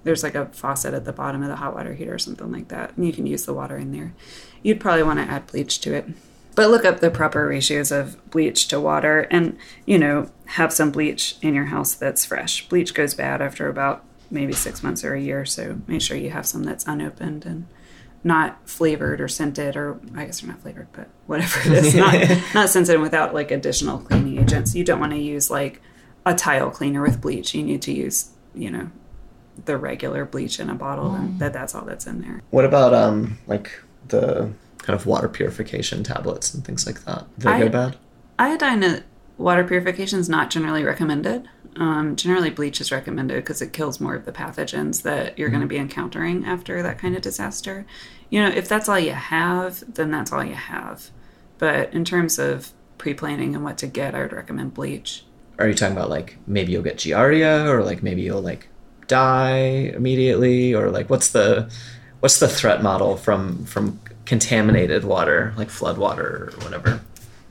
There's 0.04 0.22
like 0.22 0.34
a 0.34 0.46
faucet 0.46 0.94
at 0.94 1.04
the 1.04 1.12
bottom 1.12 1.42
of 1.42 1.48
the 1.48 1.56
hot 1.56 1.74
water 1.74 1.94
heater 1.94 2.14
or 2.14 2.18
something 2.18 2.50
like 2.50 2.68
that, 2.68 2.96
and 2.96 3.06
you 3.06 3.12
can 3.12 3.26
use 3.26 3.44
the 3.44 3.54
water 3.54 3.76
in 3.76 3.92
there. 3.92 4.14
You'd 4.62 4.80
probably 4.80 5.02
want 5.02 5.18
to 5.18 5.24
add 5.24 5.46
bleach 5.46 5.80
to 5.80 5.94
it 5.94 6.08
but 6.58 6.70
look 6.70 6.84
up 6.84 6.98
the 6.98 7.08
proper 7.08 7.46
ratios 7.46 7.92
of 7.92 8.18
bleach 8.32 8.66
to 8.66 8.80
water 8.80 9.28
and, 9.30 9.56
you 9.86 9.96
know, 9.96 10.28
have 10.46 10.72
some 10.72 10.90
bleach 10.90 11.36
in 11.40 11.54
your 11.54 11.66
house 11.66 11.94
that's 11.94 12.24
fresh. 12.24 12.68
Bleach 12.68 12.94
goes 12.94 13.14
bad 13.14 13.40
after 13.40 13.68
about 13.68 14.02
maybe 14.28 14.52
six 14.52 14.82
months 14.82 15.04
or 15.04 15.14
a 15.14 15.20
year, 15.20 15.44
so 15.44 15.78
make 15.86 16.02
sure 16.02 16.16
you 16.16 16.30
have 16.30 16.44
some 16.44 16.64
that's 16.64 16.84
unopened 16.84 17.46
and 17.46 17.68
not 18.24 18.58
flavored 18.68 19.20
or 19.20 19.28
scented 19.28 19.76
or 19.76 20.00
I 20.16 20.24
guess 20.24 20.40
they're 20.40 20.50
not 20.50 20.60
flavored, 20.60 20.88
but 20.92 21.08
whatever 21.28 21.60
it 21.60 21.84
is, 21.84 21.94
not 21.94 22.14
not 22.52 22.68
scented 22.68 22.98
without 22.98 23.32
like 23.32 23.52
additional 23.52 23.98
cleaning 23.98 24.40
agents. 24.40 24.74
You 24.74 24.82
don't 24.82 24.98
want 24.98 25.12
to 25.12 25.20
use 25.20 25.52
like 25.52 25.80
a 26.26 26.34
tile 26.34 26.70
cleaner 26.70 27.02
with 27.02 27.20
bleach. 27.20 27.54
You 27.54 27.62
need 27.62 27.82
to 27.82 27.92
use, 27.92 28.30
you 28.52 28.72
know, 28.72 28.90
the 29.64 29.76
regular 29.76 30.24
bleach 30.24 30.60
in 30.60 30.70
a 30.70 30.74
bottle 30.74 31.10
mm. 31.10 31.18
and 31.18 31.38
that 31.40 31.52
that's 31.52 31.74
all 31.74 31.84
that's 31.84 32.06
in 32.06 32.20
there. 32.20 32.40
What 32.50 32.64
about 32.64 32.94
um 32.94 33.38
like 33.46 33.70
the 34.08 34.50
kind 34.88 34.98
of 34.98 35.04
water 35.04 35.28
purification 35.28 36.02
tablets 36.02 36.54
and 36.54 36.64
things 36.64 36.86
like 36.86 37.04
that. 37.04 37.26
Do 37.38 37.44
they 37.44 37.50
I, 37.50 37.58
go 37.60 37.68
bad? 37.68 37.96
Iodine 38.38 39.04
water 39.36 39.62
purification 39.62 40.18
is 40.18 40.30
not 40.30 40.48
generally 40.48 40.82
recommended. 40.82 41.46
Um, 41.76 42.16
generally, 42.16 42.48
bleach 42.48 42.80
is 42.80 42.90
recommended 42.90 43.36
because 43.36 43.60
it 43.60 43.74
kills 43.74 44.00
more 44.00 44.14
of 44.14 44.24
the 44.24 44.32
pathogens 44.32 45.02
that 45.02 45.38
you're 45.38 45.48
mm-hmm. 45.48 45.56
going 45.56 45.68
to 45.68 45.74
be 45.74 45.76
encountering 45.76 46.46
after 46.46 46.82
that 46.82 46.98
kind 46.98 47.14
of 47.14 47.20
disaster. 47.20 47.84
You 48.30 48.42
know, 48.42 48.48
if 48.48 48.66
that's 48.66 48.88
all 48.88 48.98
you 48.98 49.12
have, 49.12 49.84
then 49.94 50.10
that's 50.10 50.32
all 50.32 50.42
you 50.42 50.54
have. 50.54 51.10
But 51.58 51.92
in 51.92 52.06
terms 52.06 52.38
of 52.38 52.72
pre 52.96 53.12
planning 53.12 53.54
and 53.54 53.62
what 53.62 53.76
to 53.78 53.86
get, 53.86 54.14
I 54.14 54.22
would 54.22 54.32
recommend 54.32 54.72
bleach. 54.72 55.24
Are 55.58 55.68
you 55.68 55.74
talking 55.74 55.96
about 55.96 56.08
like 56.08 56.38
maybe 56.46 56.72
you'll 56.72 56.82
get 56.82 56.96
giardia 56.96 57.66
or 57.66 57.84
like 57.84 58.02
maybe 58.02 58.22
you'll 58.22 58.40
like 58.40 58.68
die 59.08 59.92
immediately 59.94 60.74
or 60.74 60.90
like 60.90 61.10
what's 61.10 61.30
the 61.30 61.70
what's 62.20 62.38
the 62.38 62.48
threat 62.48 62.82
model 62.82 63.16
from 63.16 63.64
from 63.64 64.00
contaminated 64.24 65.04
water, 65.04 65.54
like 65.56 65.70
flood 65.70 65.98
water 65.98 66.52
or 66.52 66.64
whatever? 66.64 67.00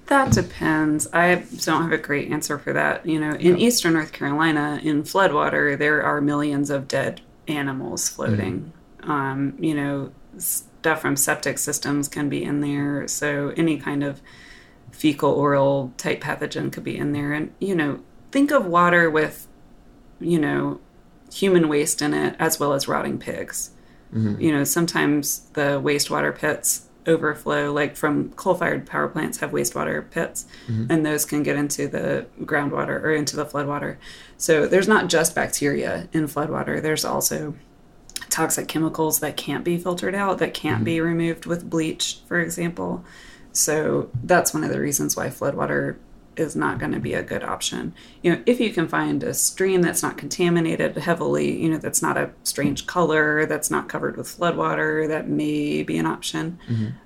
That 0.06 0.32
depends. 0.32 1.08
I 1.12 1.44
don't 1.66 1.82
have 1.84 1.92
a 1.92 1.98
great 1.98 2.32
answer 2.32 2.58
for 2.58 2.72
that. 2.72 3.06
You 3.06 3.20
know, 3.20 3.32
in 3.32 3.58
eastern 3.58 3.94
North 3.94 4.14
Carolina, 4.14 4.80
in 4.82 5.04
floodwater, 5.04 5.78
there 5.78 6.02
are 6.02 6.22
millions 6.22 6.70
of 6.70 6.88
dead 6.88 7.20
animals 7.48 8.08
floating. 8.08 8.72
Mm-hmm. 9.02 9.12
Um, 9.12 9.56
you 9.60 9.74
know, 9.74 10.12
stuff 10.38 11.02
from 11.02 11.16
septic 11.16 11.58
systems 11.58 12.08
can 12.08 12.30
be 12.30 12.44
in 12.44 12.62
there. 12.62 13.08
So 13.08 13.54
any 13.58 13.78
kind 13.78 14.04
of 14.04 14.22
fecal 14.92 15.32
oral 15.32 15.92
type 15.98 16.22
pathogen 16.22 16.72
could 16.72 16.84
be 16.84 16.98
in 16.98 17.12
there. 17.12 17.34
And, 17.34 17.54
you 17.60 17.76
know, 17.76 18.00
think 18.32 18.52
of 18.52 18.66
water 18.66 19.10
with, 19.10 19.48
you 20.20 20.40
know, 20.40 20.80
human 21.34 21.68
waste 21.68 22.02
in 22.02 22.14
it 22.14 22.36
as 22.40 22.60
well 22.60 22.74
as 22.74 22.88
rotting 22.88 23.18
pigs. 23.20 23.72
Mm-hmm. 24.14 24.42
You 24.42 24.52
know, 24.52 24.64
sometimes 24.64 25.40
the 25.54 25.82
wastewater 25.82 26.36
pits 26.36 26.88
overflow, 27.06 27.72
like 27.72 27.96
from 27.96 28.32
coal 28.34 28.56
fired 28.56 28.86
power 28.86 29.08
plants 29.08 29.40
have 29.40 29.52
wastewater 29.52 30.10
pits, 30.10 30.46
mm-hmm. 30.68 30.92
and 30.92 31.06
those 31.06 31.26
can 31.26 31.42
get 31.42 31.56
into 31.56 31.88
the 31.88 32.28
groundwater 32.42 33.02
or 33.02 33.14
into 33.14 33.36
the 33.36 33.46
floodwater. 33.46 33.98
So 34.38 34.68
there's 34.68 34.88
not 34.88 35.08
just 35.08 35.34
bacteria 35.34 36.10
in 36.12 36.26
floodwater, 36.28 36.82
there's 36.82 37.06
also 37.06 37.56
toxic 38.30 38.68
chemicals 38.68 39.20
that 39.20 39.38
can't 39.38 39.64
be 39.64 39.78
filtered 39.78 40.16
out, 40.16 40.38
that 40.40 40.54
can't 40.54 40.78
mm-hmm. 40.78 40.84
be 40.84 41.02
removed 41.02 41.46
with 41.46 41.70
bleach, 41.70 42.20
for 42.28 42.40
example. 42.40 43.04
So 43.54 44.10
that's 44.24 44.54
one 44.54 44.64
of 44.64 44.70
the 44.70 44.80
reasons 44.80 45.16
why 45.16 45.28
floodwater 45.30 45.98
is 46.40 46.56
not 46.56 46.80
going 46.80 46.92
to 46.92 47.00
be 47.00 47.14
a 47.14 47.24
good 47.24 47.44
option. 47.44 47.94
You 48.22 48.32
know, 48.34 48.44
if 48.46 48.60
you 48.60 48.72
can 48.72 48.88
find 48.88 49.24
a 49.24 49.34
stream 49.34 49.82
that's 49.82 50.04
not 50.04 50.18
contaminated 50.18 50.98
heavily, 50.98 51.62
you 51.62 51.70
know, 51.70 51.78
that's 51.78 52.02
not 52.02 52.18
a 52.18 52.32
strange 52.44 52.88
color, 52.88 53.46
that's 53.46 53.72
not 53.72 53.90
covered 53.90 54.18
with 54.18 54.28
floodwater, 54.28 55.08
that 55.08 55.28
may 55.28 55.84
be 55.84 55.98
an 55.98 56.06
option. 56.06 56.60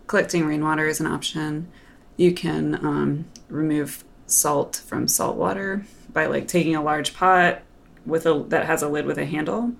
Collecting 0.08 0.46
rainwater 0.46 0.88
is 0.88 1.00
an 1.00 1.08
option. 1.08 1.72
You 2.17 2.34
can 2.34 2.76
um, 2.76 3.26
remove 3.50 4.04
salt 4.26 4.82
from 4.86 5.08
salt 5.08 5.38
water 5.38 5.86
by 6.12 6.26
like 6.26 6.48
taking 6.48 6.76
a 6.76 6.84
large 6.84 7.13
pot 7.13 7.62
with 8.06 8.26
a 8.26 8.46
that 8.50 8.65
has 8.65 8.82
a 8.82 8.89
lid 8.89 9.06
with 9.06 9.17
a 9.17 9.26
handle, 9.26 9.74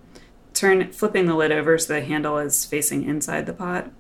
turn 0.54 0.92
flipping 0.92 1.26
the 1.26 1.36
lid 1.36 1.52
over 1.52 1.78
so 1.78 1.94
the 1.94 2.02
handle 2.02 2.38
is 2.38 2.66
facing 2.66 3.04
inside 3.04 3.46
the 3.46 3.54
pot. 3.54 3.92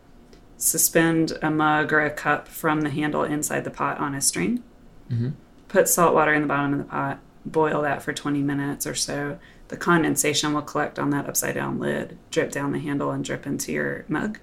Suspend 0.58 1.38
a 1.42 1.50
mug 1.50 1.92
or 1.92 2.02
a 2.02 2.12
cup 2.12 2.48
from 2.48 2.82
the 2.82 2.92
handle 2.92 3.24
inside 3.24 3.64
the 3.64 3.72
pot 3.72 3.98
on 3.98 4.14
a 4.14 4.22
string. 4.22 4.64
Mm-hmm. 5.12 5.30
Put 5.68 5.88
salt 5.88 6.14
water 6.14 6.34
in 6.34 6.42
the 6.42 6.48
bottom 6.48 6.74
of 6.74 6.80
the 6.80 6.86
pot. 6.86 7.20
Boil 7.46 7.82
that 7.82 8.04
for 8.04 8.14
20 8.14 8.42
minutes 8.42 8.86
or 8.86 8.96
so. 8.96 9.40
The 9.70 9.78
condensation 9.78 10.54
will 10.54 10.62
collect 10.62 11.00
on 11.00 11.10
that 11.12 11.28
upside 11.28 11.56
down 11.56 11.80
lid, 11.80 12.18
drip 12.30 12.52
down 12.52 12.72
the 12.72 12.80
handle, 12.80 13.12
and 13.12 13.24
drip 13.24 13.48
into 13.48 13.72
your 13.72 14.06
mug. 14.08 14.38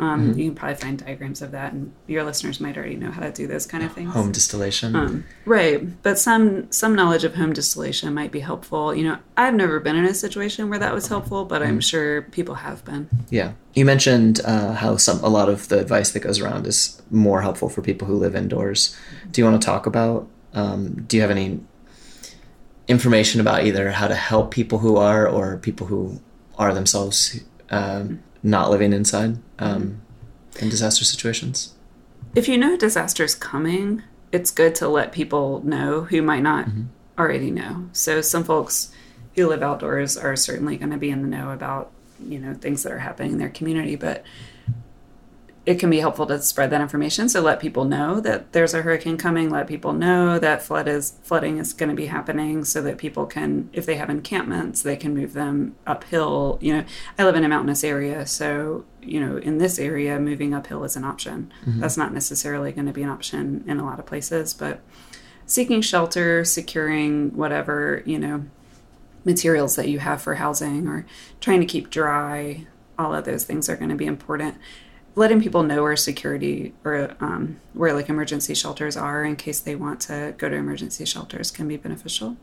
Um, 0.00 0.38
You 0.38 0.46
can 0.46 0.54
probably 0.54 0.76
find 0.76 0.98
diagrams 0.98 1.42
of 1.42 1.50
that, 1.50 1.72
and 1.72 1.92
your 2.06 2.22
listeners 2.22 2.60
might 2.60 2.76
already 2.76 2.96
know 2.96 3.10
how 3.10 3.22
to 3.22 3.32
do 3.32 3.46
those 3.46 3.66
kind 3.66 3.82
of 3.82 3.92
things. 3.92 4.12
Home 4.12 4.30
distillation. 4.30 4.94
Um, 4.94 5.24
right, 5.44 6.02
but 6.02 6.18
some 6.18 6.70
some 6.70 6.94
knowledge 6.94 7.24
of 7.24 7.34
home 7.34 7.52
distillation 7.52 8.14
might 8.14 8.30
be 8.30 8.40
helpful. 8.40 8.94
You 8.94 9.04
know, 9.04 9.18
I've 9.36 9.54
never 9.54 9.80
been 9.80 9.96
in 9.96 10.04
a 10.04 10.14
situation 10.14 10.70
where 10.70 10.78
that 10.78 10.94
was 10.94 11.08
helpful, 11.08 11.44
but 11.44 11.62
I'm 11.62 11.80
sure 11.80 12.22
people 12.22 12.54
have 12.56 12.84
been. 12.84 13.08
Yeah. 13.30 13.52
You 13.74 13.84
mentioned 13.84 14.40
uh, 14.44 14.72
how 14.72 14.96
some 14.96 15.22
a 15.22 15.28
lot 15.28 15.48
of 15.48 15.68
the 15.68 15.78
advice 15.80 16.12
that 16.12 16.20
goes 16.20 16.40
around 16.40 16.66
is 16.66 17.00
more 17.10 17.42
helpful 17.42 17.68
for 17.68 17.82
people 17.82 18.06
who 18.06 18.16
live 18.16 18.36
indoors. 18.36 18.96
Do 19.30 19.40
you 19.40 19.44
want 19.44 19.60
to 19.60 19.66
talk 19.66 19.86
about? 19.86 20.28
Um, 20.54 21.04
do 21.08 21.16
you 21.16 21.22
have 21.22 21.30
any 21.30 21.60
information 22.88 23.40
about 23.40 23.64
either 23.64 23.90
how 23.90 24.08
to 24.08 24.14
help 24.14 24.50
people 24.50 24.78
who 24.78 24.96
are 24.96 25.28
or 25.28 25.58
people 25.58 25.86
who 25.86 26.20
are 26.56 26.72
themselves 26.72 27.40
um, 27.70 28.22
not 28.42 28.70
living 28.70 28.92
inside 28.92 29.38
um, 29.58 30.00
in 30.60 30.68
disaster 30.68 31.04
situations? 31.04 31.74
If 32.34 32.48
you 32.48 32.58
know 32.58 32.74
a 32.74 32.78
disaster 32.78 33.24
is 33.24 33.34
coming, 33.34 34.02
it's 34.32 34.50
good 34.50 34.74
to 34.76 34.88
let 34.88 35.12
people 35.12 35.62
know 35.64 36.02
who 36.02 36.22
might 36.22 36.42
not 36.42 36.68
already 37.18 37.50
know. 37.50 37.88
So 37.92 38.20
some 38.20 38.44
folks 38.44 38.92
who 39.34 39.48
live 39.48 39.62
outdoors 39.62 40.16
are 40.16 40.36
certainly 40.36 40.76
going 40.76 40.90
to 40.90 40.98
be 40.98 41.10
in 41.10 41.22
the 41.22 41.28
know 41.28 41.50
about 41.50 41.90
you 42.20 42.38
know 42.38 42.54
things 42.54 42.82
that 42.82 42.92
are 42.92 42.98
happening 42.98 43.32
in 43.32 43.38
their 43.38 43.48
community, 43.48 43.96
but 43.96 44.24
it 45.68 45.78
can 45.78 45.90
be 45.90 46.00
helpful 46.00 46.24
to 46.24 46.40
spread 46.40 46.70
that 46.70 46.80
information. 46.80 47.28
So 47.28 47.42
let 47.42 47.60
people 47.60 47.84
know 47.84 48.20
that 48.20 48.52
there's 48.52 48.72
a 48.72 48.80
hurricane 48.80 49.18
coming. 49.18 49.50
Let 49.50 49.66
people 49.66 49.92
know 49.92 50.38
that 50.38 50.62
flood 50.62 50.88
is 50.88 51.18
flooding 51.22 51.58
is 51.58 51.74
going 51.74 51.90
to 51.90 51.94
be 51.94 52.06
happening, 52.06 52.64
so 52.64 52.80
that 52.80 52.96
people 52.96 53.26
can, 53.26 53.68
if 53.74 53.84
they 53.84 53.96
have 53.96 54.08
encampments, 54.08 54.80
they 54.80 54.96
can 54.96 55.14
move 55.14 55.34
them 55.34 55.76
uphill. 55.86 56.58
You 56.62 56.78
know, 56.78 56.84
I 57.18 57.24
live 57.24 57.36
in 57.36 57.44
a 57.44 57.50
mountainous 57.50 57.84
area, 57.84 58.24
so 58.24 58.86
you 59.02 59.20
know, 59.20 59.36
in 59.36 59.58
this 59.58 59.78
area, 59.78 60.18
moving 60.18 60.54
uphill 60.54 60.84
is 60.84 60.96
an 60.96 61.04
option. 61.04 61.52
Mm-hmm. 61.66 61.80
That's 61.80 61.98
not 61.98 62.14
necessarily 62.14 62.72
going 62.72 62.86
to 62.86 62.92
be 62.94 63.02
an 63.02 63.10
option 63.10 63.62
in 63.66 63.78
a 63.78 63.84
lot 63.84 63.98
of 63.98 64.06
places, 64.06 64.54
but 64.54 64.80
seeking 65.44 65.82
shelter, 65.82 66.46
securing 66.46 67.36
whatever 67.36 68.02
you 68.06 68.18
know 68.18 68.46
materials 69.26 69.76
that 69.76 69.90
you 69.90 69.98
have 69.98 70.22
for 70.22 70.36
housing, 70.36 70.88
or 70.88 71.04
trying 71.42 71.60
to 71.60 71.66
keep 71.66 71.90
dry. 71.90 72.66
All 72.98 73.14
of 73.14 73.26
those 73.26 73.44
things 73.44 73.68
are 73.68 73.76
going 73.76 73.90
to 73.90 73.96
be 73.96 74.06
important 74.06 74.56
letting 75.18 75.42
people 75.42 75.64
know 75.64 75.82
where 75.82 75.96
security 75.96 76.72
or 76.84 77.16
um, 77.20 77.58
where 77.74 77.92
like 77.92 78.08
emergency 78.08 78.54
shelters 78.54 78.96
are 78.96 79.24
in 79.24 79.34
case 79.34 79.58
they 79.60 79.74
want 79.74 80.00
to 80.00 80.32
go 80.38 80.48
to 80.48 80.54
emergency 80.54 81.04
shelters 81.04 81.50
can 81.50 81.66
be 81.66 81.76
beneficial. 81.76 82.36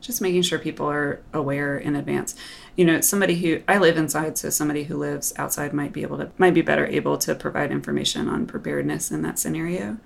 Just 0.00 0.20
making 0.20 0.42
sure 0.42 0.58
people 0.58 0.86
are 0.90 1.20
aware 1.32 1.78
in 1.78 1.94
advance. 1.96 2.34
You 2.76 2.84
know 2.84 3.00
somebody 3.00 3.36
who 3.36 3.62
i 3.66 3.78
live 3.78 3.96
inside 3.96 4.36
so 4.36 4.50
somebody 4.50 4.84
who 4.84 4.96
lives 4.96 5.32
outside 5.36 5.72
might 5.72 5.92
be 5.92 6.02
able 6.02 6.18
to 6.18 6.30
might 6.38 6.54
be 6.54 6.62
better 6.62 6.86
able 6.86 7.18
to 7.18 7.34
provide 7.34 7.70
information 7.70 8.28
on 8.28 8.46
preparedness 8.46 9.10
in 9.10 9.22
that 9.22 9.38
scenario. 9.38 9.98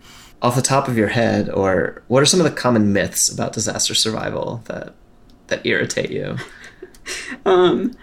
Off 0.42 0.56
the 0.56 0.62
top 0.62 0.88
of 0.88 0.98
your 0.98 1.08
head, 1.08 1.48
or 1.48 2.02
what 2.08 2.22
are 2.22 2.26
some 2.26 2.40
of 2.40 2.44
the 2.44 2.50
common 2.50 2.92
myths 2.92 3.28
about 3.32 3.52
disaster 3.52 3.94
survival 3.94 4.62
that 4.66 4.94
that 5.46 5.64
irritate 5.64 6.10
you? 6.10 6.36
um, 7.46 7.94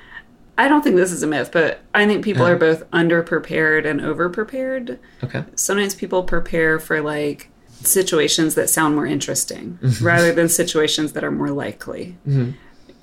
i 0.59 0.67
don't 0.67 0.83
think 0.83 0.95
this 0.95 1.11
is 1.11 1.23
a 1.23 1.27
myth 1.27 1.49
but 1.51 1.79
i 1.95 2.05
think 2.07 2.23
people 2.23 2.43
Uh-huh. 2.43 2.53
are 2.53 2.57
both 2.67 2.81
underprepared 2.91 3.85
and 3.89 3.99
overprepared 4.01 4.97
Okay. 5.23 5.43
sometimes 5.55 5.93
people 5.95 6.21
prepare 6.23 6.79
for 6.79 6.97
like 7.01 7.49
situations 7.81 8.55
that 8.55 8.69
sound 8.69 8.93
more 8.95 9.07
interesting 9.07 9.79
rather 10.01 10.31
than 10.33 10.49
situations 10.49 11.13
that 11.13 11.23
are 11.23 11.31
more 11.31 11.49
likely. 11.65 12.17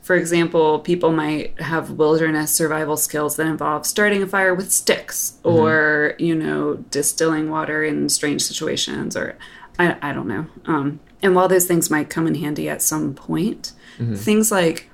For 0.02 0.14
example, 0.16 0.78
people 0.80 1.10
might 1.12 1.58
have 1.60 1.90
wilderness 1.92 2.52
survival 2.54 2.96
skills 2.96 3.36
that 3.36 3.46
involve 3.46 3.86
starting 3.86 4.22
a 4.22 4.26
fire 4.26 4.54
with 4.54 4.70
sticks 4.70 5.38
or, 5.42 6.14
you 6.18 6.34
know, 6.34 6.74
distilling 6.98 7.48
water 7.50 7.82
in 7.82 8.08
strange 8.10 8.42
situations 8.42 9.16
or 9.16 9.36
I, 9.78 9.96
I 10.02 10.12
don't 10.12 10.28
know. 10.28 10.44
Um, 10.66 11.00
and 11.22 11.34
while 11.34 11.48
those 11.48 11.66
things 11.66 11.90
might 11.90 12.08
come 12.10 12.26
in 12.28 12.34
handy 12.36 12.68
at 12.68 12.82
some 12.82 13.14
point, 13.14 13.72
things 14.14 14.52
like 14.52 14.90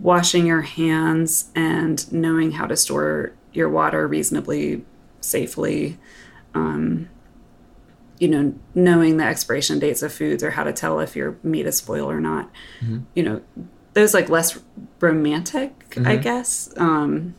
washing 0.00 0.46
your 0.46 0.62
hands 0.62 1.50
and 1.54 2.10
knowing 2.12 2.52
how 2.52 2.66
to 2.66 2.76
store 2.76 3.32
your 3.52 3.68
water 3.68 4.08
reasonably 4.08 4.84
safely 5.20 5.98
um, 6.54 7.08
you 8.18 8.28
know 8.28 8.54
knowing 8.74 9.16
the 9.16 9.24
expiration 9.24 9.78
dates 9.78 10.02
of 10.02 10.12
foods 10.12 10.42
or 10.42 10.50
how 10.52 10.64
to 10.64 10.72
tell 10.72 11.00
if 11.00 11.14
your 11.16 11.36
meat 11.42 11.66
is 11.66 11.76
spoiled 11.76 12.10
or 12.10 12.20
not. 12.20 12.50
You 13.14 13.22
know 13.22 13.42
those 13.94 14.14
like 14.14 14.28
less 14.30 14.58
romantic 15.00 15.72
i 16.06 16.16
guess 16.16 16.72
um, 16.78 17.34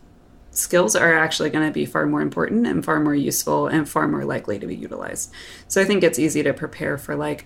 skills 0.52 0.96
are 0.96 1.16
actually 1.18 1.50
going 1.50 1.66
to 1.66 1.74
be 1.74 1.84
far 1.86 2.06
more 2.06 2.22
important 2.22 2.68
and 2.68 2.86
far 2.86 3.00
more 3.00 3.16
useful 3.16 3.66
and 3.68 3.90
far 3.90 4.08
more 4.08 4.24
likely 4.24 4.60
to 4.60 4.68
be 4.68 4.76
utilized. 4.76 5.32
So 5.68 5.82
i 5.82 5.86
think 5.86 6.04
it's 6.04 6.20
easy 6.20 6.44
to 6.44 6.54
prepare 6.54 6.98
for 6.98 7.16
like 7.16 7.46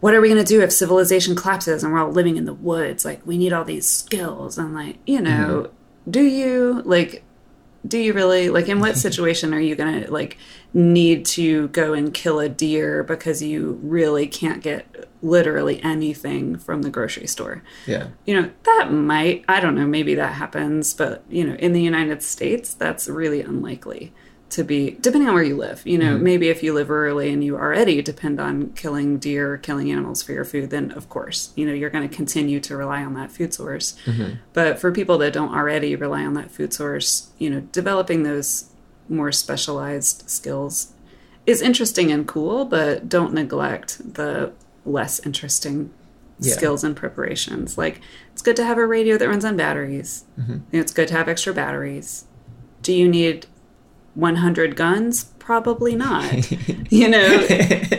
what 0.00 0.14
are 0.14 0.20
we 0.20 0.28
going 0.28 0.42
to 0.42 0.46
do 0.46 0.60
if 0.60 0.72
civilization 0.72 1.34
collapses 1.34 1.82
and 1.82 1.92
we're 1.92 2.00
all 2.00 2.10
living 2.10 2.36
in 2.36 2.44
the 2.44 2.54
woods? 2.54 3.04
Like 3.04 3.26
we 3.26 3.38
need 3.38 3.52
all 3.52 3.64
these 3.64 3.88
skills. 3.88 4.58
And 4.58 4.74
like 4.74 4.98
you 5.06 5.20
know 5.20 5.68
mm-hmm. 5.68 6.10
do 6.10 6.22
you 6.22 6.82
like 6.84 7.24
do 7.86 7.98
you 7.98 8.12
really 8.12 8.50
like 8.50 8.68
in 8.68 8.80
what 8.80 8.96
situation 9.06 9.54
are 9.54 9.60
you 9.60 9.74
going 9.74 10.04
to 10.04 10.12
like 10.12 10.36
need 10.74 11.24
to 11.24 11.68
go 11.68 11.94
and 11.94 12.12
kill 12.12 12.38
a 12.38 12.48
deer 12.48 13.02
because 13.02 13.42
you 13.42 13.78
really 13.82 14.26
can't 14.26 14.62
get 14.62 15.08
literally 15.22 15.82
anything 15.82 16.56
from 16.58 16.82
the 16.82 16.90
grocery 16.90 17.26
store? 17.26 17.62
Yeah. 17.86 18.08
you 18.26 18.40
know 18.40 18.50
that 18.64 18.92
might 18.92 19.44
i 19.48 19.60
don't 19.60 19.74
know 19.74 19.86
maybe 19.86 20.14
that 20.14 20.34
happens 20.34 20.94
but 20.94 21.24
you 21.28 21.44
know 21.44 21.54
in 21.54 21.72
the 21.72 21.82
united 21.82 22.22
states 22.22 22.74
that's 22.74 23.08
really 23.08 23.40
unlikely 23.40 24.12
to 24.50 24.64
be 24.64 24.92
depending 25.00 25.28
on 25.28 25.34
where 25.34 25.42
you 25.42 25.56
live 25.56 25.82
you 25.84 25.98
know 25.98 26.16
maybe 26.16 26.48
if 26.48 26.62
you 26.62 26.72
live 26.72 26.88
rurally 26.88 27.30
and 27.32 27.44
you 27.44 27.54
already 27.56 28.00
depend 28.00 28.40
on 28.40 28.70
killing 28.72 29.18
deer 29.18 29.52
or 29.54 29.58
killing 29.58 29.90
animals 29.92 30.22
for 30.22 30.32
your 30.32 30.44
food 30.44 30.70
then 30.70 30.90
of 30.92 31.08
course 31.10 31.52
you 31.54 31.66
know 31.66 31.72
you're 31.72 31.90
going 31.90 32.08
to 32.08 32.14
continue 32.16 32.58
to 32.58 32.76
rely 32.76 33.04
on 33.04 33.12
that 33.14 33.30
food 33.30 33.52
source. 33.52 33.94
But 34.54 34.78
for 34.78 34.90
people 34.90 35.18
that 35.18 35.32
don't 35.34 35.54
already 35.54 35.94
rely 35.96 36.24
on 36.24 36.32
that 36.34 36.50
food 36.50 36.72
source 36.72 37.30
you 37.38 37.50
know 37.50 37.60
developing 37.72 38.22
those 38.22 38.70
more 39.08 39.32
specialized 39.32 40.28
skills 40.30 40.92
is 41.46 41.60
interesting 41.62 42.10
and 42.10 42.26
cool 42.26 42.64
but 42.64 43.08
don't 43.08 43.32
neglect 43.34 44.14
the 44.14 44.52
less 44.84 45.20
interesting 45.26 45.90
Yeah. 46.40 46.54
skills 46.54 46.84
and 46.84 46.94
preparations. 46.96 47.76
Like 47.76 48.00
it's 48.32 48.42
good 48.42 48.56
to 48.56 48.64
have 48.64 48.78
a 48.78 48.86
radio 48.86 49.18
that 49.18 49.28
runs 49.28 49.44
on 49.44 49.56
batteries. 49.56 50.24
Mm-hmm. 50.38 50.52
you 50.52 50.58
know, 50.72 50.80
it's 50.80 50.92
good 50.92 51.08
to 51.08 51.14
have 51.14 51.28
extra 51.28 51.52
batteries. 51.52 52.24
Do 52.80 52.92
you 52.94 53.08
need 53.08 53.46
100 54.18 54.74
guns? 54.74 55.24
Probably 55.38 55.94
not. 55.94 56.50
You 56.90 57.06
know 57.06 57.46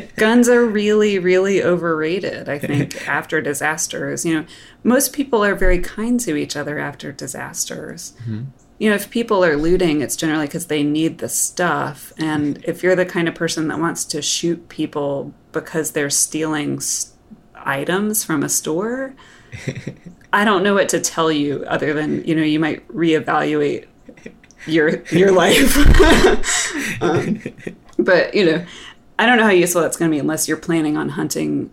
guns 0.16 0.50
are 0.50 0.66
really 0.66 1.20
really 1.20 1.64
overrated 1.64 2.50
i 2.50 2.58
think 2.58 3.08
after 3.08 3.40
disasters. 3.40 4.26
You 4.26 4.40
know 4.40 4.46
most 4.84 5.14
people 5.14 5.46
are 5.46 5.54
very 5.54 5.78
kind 5.78 6.20
to 6.22 6.36
each 6.36 6.56
other 6.56 6.80
after 6.80 7.12
disasters. 7.12 8.14
Mm-hmm. 8.24 8.46
You 8.80 8.90
know 8.90 8.96
if 8.96 9.12
people 9.12 9.46
are 9.46 9.56
looting 9.56 10.02
it's 10.02 10.16
generally 10.16 10.48
because 10.48 10.68
they 10.68 10.82
need 10.82 11.20
the 11.20 11.30
stuff. 11.30 12.12
And 12.18 12.56
mm-hmm. 12.56 12.70
if 12.70 12.82
you're 12.82 12.96
the 12.96 13.06
kind 13.06 13.28
of 13.28 13.36
person 13.36 13.68
that 13.68 13.80
wants 13.80 14.06
to 14.06 14.24
shoot 14.24 14.70
people 14.70 15.36
because 15.52 15.92
they're 15.92 16.10
stealing 16.10 16.82
items 17.54 18.24
from 18.24 18.42
a 18.42 18.50
store 18.50 19.14
i 20.32 20.46
don't 20.46 20.64
know 20.64 20.74
what 20.74 20.90
to 20.90 21.00
tell 21.00 21.32
you 21.32 21.66
other 21.66 21.94
than 21.94 22.24
you 22.24 22.36
know 22.36 22.44
you 22.44 22.60
might 22.60 22.88
reevaluate 22.88 23.88
your 24.70 25.04
your 25.08 25.32
life. 25.32 25.78
Um, 27.02 27.42
but 27.98 28.34
you 28.34 28.46
know 28.46 28.66
i 29.18 29.26
don't 29.26 29.38
know 29.38 29.46
how 29.46 29.52
useful 29.52 29.82
that's 29.82 29.96
going 29.96 30.12
to 30.12 30.14
be 30.14 30.20
unless 30.20 30.50
you're 30.50 30.58
planning 30.58 30.98
on 30.98 31.10
hunting 31.10 31.72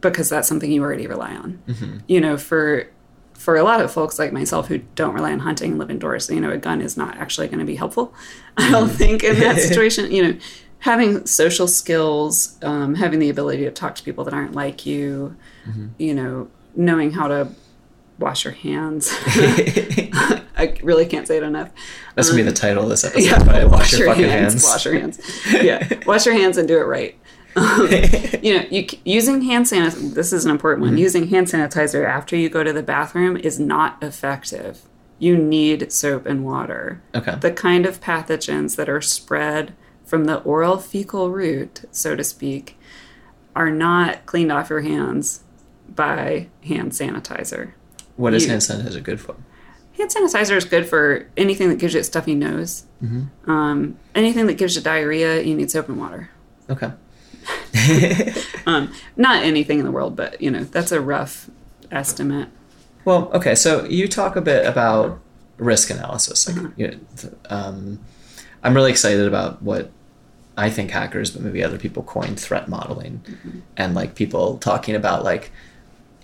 because 0.00 0.28
that's 0.28 0.48
something 0.48 0.70
you 0.70 0.82
already 0.82 1.06
rely 1.06 1.34
on. 1.34 1.60
You 2.06 2.20
know 2.20 2.36
for 2.36 2.88
for 3.34 3.56
a 3.56 3.62
lot 3.62 3.80
of 3.80 3.90
folks 3.92 4.18
like 4.18 4.32
myself 4.32 4.68
who 4.68 4.78
don't 4.94 5.14
rely 5.14 5.32
on 5.32 5.40
hunting 5.40 5.72
and 5.72 5.78
live 5.78 5.90
indoors 5.90 6.30
you 6.30 6.40
know 6.40 6.50
a 6.50 6.56
gun 6.56 6.80
is 6.80 6.96
not 6.96 7.16
actually 7.16 7.48
going 7.48 7.58
to 7.58 7.64
be 7.64 7.76
helpful. 7.76 8.14
I 8.56 8.70
don't 8.70 8.88
think 8.88 9.24
in 9.24 9.40
that 9.40 9.58
situation 9.66 10.10
you 10.12 10.22
know 10.22 10.38
having 10.80 11.26
social 11.26 11.68
skills, 11.68 12.58
um, 12.62 12.94
having 12.94 13.18
the 13.18 13.28
ability 13.28 13.64
to 13.64 13.70
talk 13.70 13.94
to 13.96 14.02
people 14.02 14.24
that 14.24 14.34
aren't 14.34 14.54
like 14.54 14.86
you, 14.86 15.36
you 15.98 16.14
know, 16.14 16.48
knowing 16.74 17.12
how 17.12 17.28
to 17.28 17.48
wash 18.18 18.44
your 18.44 18.54
hands. 18.54 19.14
I 20.60 20.76
really 20.82 21.06
can't 21.06 21.26
say 21.26 21.36
it 21.38 21.42
enough. 21.42 21.70
That's 22.14 22.28
gonna 22.28 22.42
be 22.42 22.48
the 22.48 22.54
title 22.54 22.82
of 22.84 22.88
this 22.90 23.04
episode. 23.08 23.22
Yeah, 23.24 23.44
right? 23.46 23.68
Wash, 23.68 23.92
your, 23.98 24.06
fucking 24.08 24.24
hands. 24.28 24.62
Wash 24.64 24.84
your 24.84 24.94
hands. 24.94 25.18
Yeah, 25.62 25.88
wash 26.06 26.26
your 26.26 26.34
hands 26.34 26.56
and 26.58 26.68
do 26.68 26.78
it 26.78 26.84
right. 26.84 27.16
Um, 27.56 27.88
you 28.42 28.56
know, 28.56 28.64
you, 28.70 28.86
using 29.04 29.42
hand 29.42 29.66
sanitizer. 29.66 30.14
This 30.14 30.32
is 30.32 30.44
an 30.44 30.52
important 30.52 30.84
Mm-hmm. 30.84 30.92
one. 30.94 30.98
Using 30.98 31.26
hand 31.28 31.48
sanitizer 31.48 32.06
after 32.08 32.36
you 32.36 32.48
go 32.48 32.62
to 32.62 32.72
the 32.72 32.82
bathroom 32.82 33.36
is 33.36 33.58
not 33.58 34.00
effective. 34.00 34.82
You 35.18 35.36
need 35.36 35.90
soap 35.92 36.26
and 36.26 36.44
water. 36.44 37.02
Okay. 37.12 37.34
The 37.40 37.50
kind 37.50 37.86
of 37.86 38.00
pathogens 38.00 38.76
that 38.76 38.88
are 38.88 39.00
spread 39.00 39.74
from 40.04 40.24
the 40.26 40.36
oral 40.42 40.78
fecal 40.78 41.30
route, 41.30 41.82
so 41.90 42.14
to 42.14 42.22
speak, 42.22 42.78
are 43.56 43.70
not 43.70 44.26
cleaned 44.26 44.52
off 44.52 44.70
your 44.70 44.82
hands 44.82 45.42
by 45.88 46.46
hand 46.64 46.92
sanitizer. 46.92 47.72
what 48.16 48.32
is 48.32 48.44
you- 48.44 48.50
hand 48.50 48.62
sanitizer 48.62 49.02
good 49.02 49.20
for? 49.20 49.34
Hand 49.96 50.10
sanitizer 50.10 50.56
is 50.56 50.64
good 50.64 50.86
for 50.88 51.26
anything 51.36 51.68
that 51.68 51.78
gives 51.78 51.94
you 51.94 52.00
a 52.00 52.04
stuffy 52.04 52.34
nose. 52.34 52.84
Um, 53.46 53.96
anything 54.14 54.46
that 54.46 54.54
gives 54.54 54.76
you 54.76 54.82
diarrhea, 54.82 55.42
you 55.42 55.54
need 55.54 55.70
soap 55.70 55.88
and 55.88 55.98
water. 55.98 56.30
Okay. 56.68 56.92
Um, 58.66 58.92
not 59.16 59.42
anything 59.42 59.78
in 59.78 59.84
the 59.86 59.90
world, 59.90 60.14
but 60.14 60.40
you 60.40 60.50
know 60.50 60.64
that's 60.64 60.92
a 60.92 61.00
rough 61.00 61.48
estimate. 61.90 62.48
Well, 63.04 63.30
okay. 63.32 63.54
So 63.54 63.84
you 63.86 64.06
talk 64.06 64.36
a 64.36 64.40
bit 64.42 64.66
about 64.66 65.18
risk 65.56 65.90
analysis. 65.90 66.46
Like, 66.46 66.58
Uh-huh. 66.58 66.68
you 66.76 66.88
know, 66.88 66.98
um, 67.48 67.98
I'm 68.62 68.74
really 68.74 68.90
excited 68.90 69.26
about 69.26 69.62
what 69.62 69.90
I 70.56 70.68
think 70.70 70.90
hackers, 70.90 71.30
but 71.30 71.40
maybe 71.42 71.64
other 71.64 71.78
people 71.78 72.02
coined 72.02 72.38
threat 72.38 72.68
modeling, 72.68 73.22
Mm-hmm. 73.26 73.58
and 73.78 73.94
like 73.94 74.14
people 74.14 74.58
talking 74.58 74.94
about 74.94 75.24
like, 75.24 75.50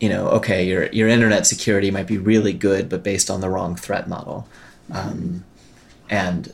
you 0.00 0.08
know, 0.08 0.28
okay, 0.28 0.66
your 0.66 0.86
your 0.86 1.08
internet 1.08 1.46
security 1.46 1.90
might 1.90 2.06
be 2.06 2.18
really 2.18 2.52
good, 2.52 2.88
but 2.88 3.02
based 3.02 3.30
on 3.30 3.40
the 3.40 3.48
wrong 3.48 3.76
threat 3.76 4.08
model, 4.08 4.46
um, 4.92 5.44
and 6.10 6.52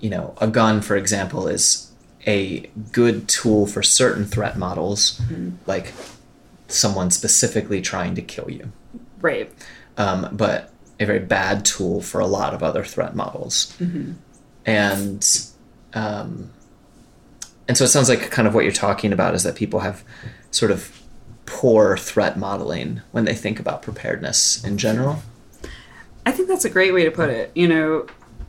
you 0.00 0.10
know, 0.10 0.34
a 0.40 0.46
gun, 0.48 0.80
for 0.82 0.96
example, 0.96 1.46
is 1.48 1.90
a 2.26 2.60
good 2.92 3.28
tool 3.28 3.66
for 3.66 3.82
certain 3.82 4.24
threat 4.24 4.56
models, 4.58 5.20
like 5.66 5.92
someone 6.68 7.10
specifically 7.10 7.80
trying 7.82 8.14
to 8.14 8.22
kill 8.22 8.50
you 8.50 8.72
Right. 9.20 9.50
um, 9.98 10.28
but 10.32 10.70
a 11.00 11.04
very 11.04 11.18
bad 11.18 11.64
tool 11.64 12.00
for 12.00 12.20
a 12.20 12.26
lot 12.26 12.54
of 12.54 12.62
other 12.62 12.84
threat 12.84 13.14
models. 13.16 13.76
And 14.64 15.26
um, 15.94 16.50
and 17.68 17.76
so 17.76 17.84
it 17.84 17.88
sounds 17.88 18.08
like 18.08 18.30
kind 18.30 18.46
of 18.48 18.54
what 18.54 18.64
you're 18.64 18.72
talking 18.72 19.12
about 19.12 19.34
is 19.34 19.42
that 19.42 19.54
people 19.56 19.80
have 19.80 20.04
sort 20.50 20.70
of 20.70 21.01
poor 21.52 21.98
threat 21.98 22.38
modeling 22.38 23.02
when 23.10 23.26
they 23.26 23.34
think 23.34 23.60
about 23.60 23.82
preparedness 23.82 24.64
in 24.64 24.78
general. 24.78 25.22
I 26.24 26.32
think 26.32 26.48
that's 26.48 26.64
a 26.64 26.70
great 26.70 26.94
way 26.94 27.04
to 27.04 27.10
put 27.10 27.28
it. 27.28 27.52
You 27.54 27.68
know, 27.68 28.06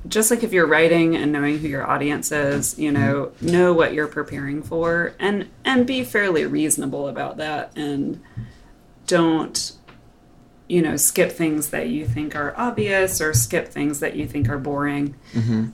just 0.08 0.32
like 0.32 0.41
if 0.41 0.54
you're 0.54 0.66
writing 0.66 1.16
and 1.18 1.34
knowing 1.34 1.60
who 1.60 1.68
your 1.68 1.86
audience 1.86 2.32
is, 2.32 2.80
you 2.80 2.91
know, 2.91 3.34
know 3.41 3.74
what 3.74 3.93
you're 3.93 4.08
preparing 4.08 4.64
for 4.64 5.14
and 5.20 5.49
and 5.66 5.86
be 5.86 6.04
fairly 6.04 6.45
reasonable 6.45 7.10
about 7.10 7.38
that 7.38 7.76
and 7.76 8.22
don't 9.06 9.74
you 10.70 10.82
know, 10.82 10.95
skip 10.95 11.32
things 11.32 11.70
that 11.70 11.89
you 11.89 12.08
think 12.08 12.36
are 12.38 12.54
obvious 12.58 13.20
or 13.20 13.34
skip 13.34 13.68
things 13.68 13.99
that 13.99 14.16
you 14.16 14.26
think 14.26 14.47
are 14.47 14.58
boring. 14.58 15.14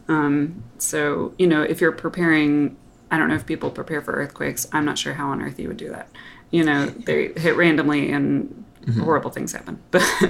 Um, 0.09 0.63
so, 0.80 1.34
you 1.38 1.45
know, 1.45 1.61
if 1.61 1.80
you're 1.80 1.91
preparing, 1.91 2.75
I 3.11 3.17
don't 3.17 3.30
know 3.30 3.36
if 3.36 3.45
people 3.45 3.69
prepare 3.69 4.01
for 4.01 4.13
earthquakes. 4.13 4.67
I'm 4.73 4.86
not 4.86 4.97
sure 4.97 5.13
how 5.13 5.30
on 5.30 5.41
earth 5.43 5.59
you 5.59 5.67
would 5.67 5.77
do 5.77 5.89
that. 5.89 6.09
You 6.52 6.64
know, 6.64 6.88
they 6.88 7.34
hit 7.34 7.56
randomly 7.56 8.12
and 8.12 8.66
horrible 8.97 9.30
things 9.30 9.52
happen. 9.52 9.82
But 9.91 10.04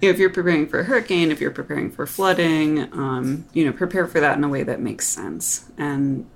if 0.00 0.18
you're 0.18 0.30
preparing 0.30 0.66
for 0.66 0.80
a 0.80 0.84
hurricane, 0.84 1.30
if 1.30 1.40
you're 1.40 1.50
preparing 1.50 1.90
for 1.90 2.06
flooding, 2.06 2.92
um, 2.92 3.46
you 3.52 3.64
know, 3.64 3.72
prepare 3.72 4.06
for 4.06 4.20
that 4.20 4.36
in 4.36 4.44
a 4.44 4.48
way 4.48 4.62
that 4.62 4.80
makes 4.80 5.06
sense 5.06 5.70
and 5.78 6.26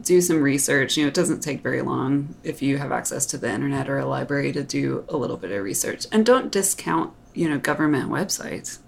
do 0.00 0.20
some 0.20 0.42
research. 0.42 0.96
You 0.96 1.04
know, 1.04 1.08
it 1.08 1.14
doesn't 1.14 1.40
take 1.40 1.62
very 1.62 1.82
long 1.82 2.36
if 2.42 2.62
you 2.62 2.78
have 2.78 2.92
access 2.92 3.26
to 3.26 3.38
the 3.38 3.50
internet 3.50 3.88
or 3.88 3.98
a 3.98 4.06
library 4.06 4.52
to 4.52 4.62
do 4.62 5.04
a 5.08 5.16
little 5.16 5.36
bit 5.36 5.50
of 5.50 5.62
research. 5.62 6.06
And 6.12 6.24
don't 6.24 6.52
discount, 6.52 7.12
you 7.34 7.48
know, 7.48 7.58
government 7.58 8.10
websites. 8.10 8.78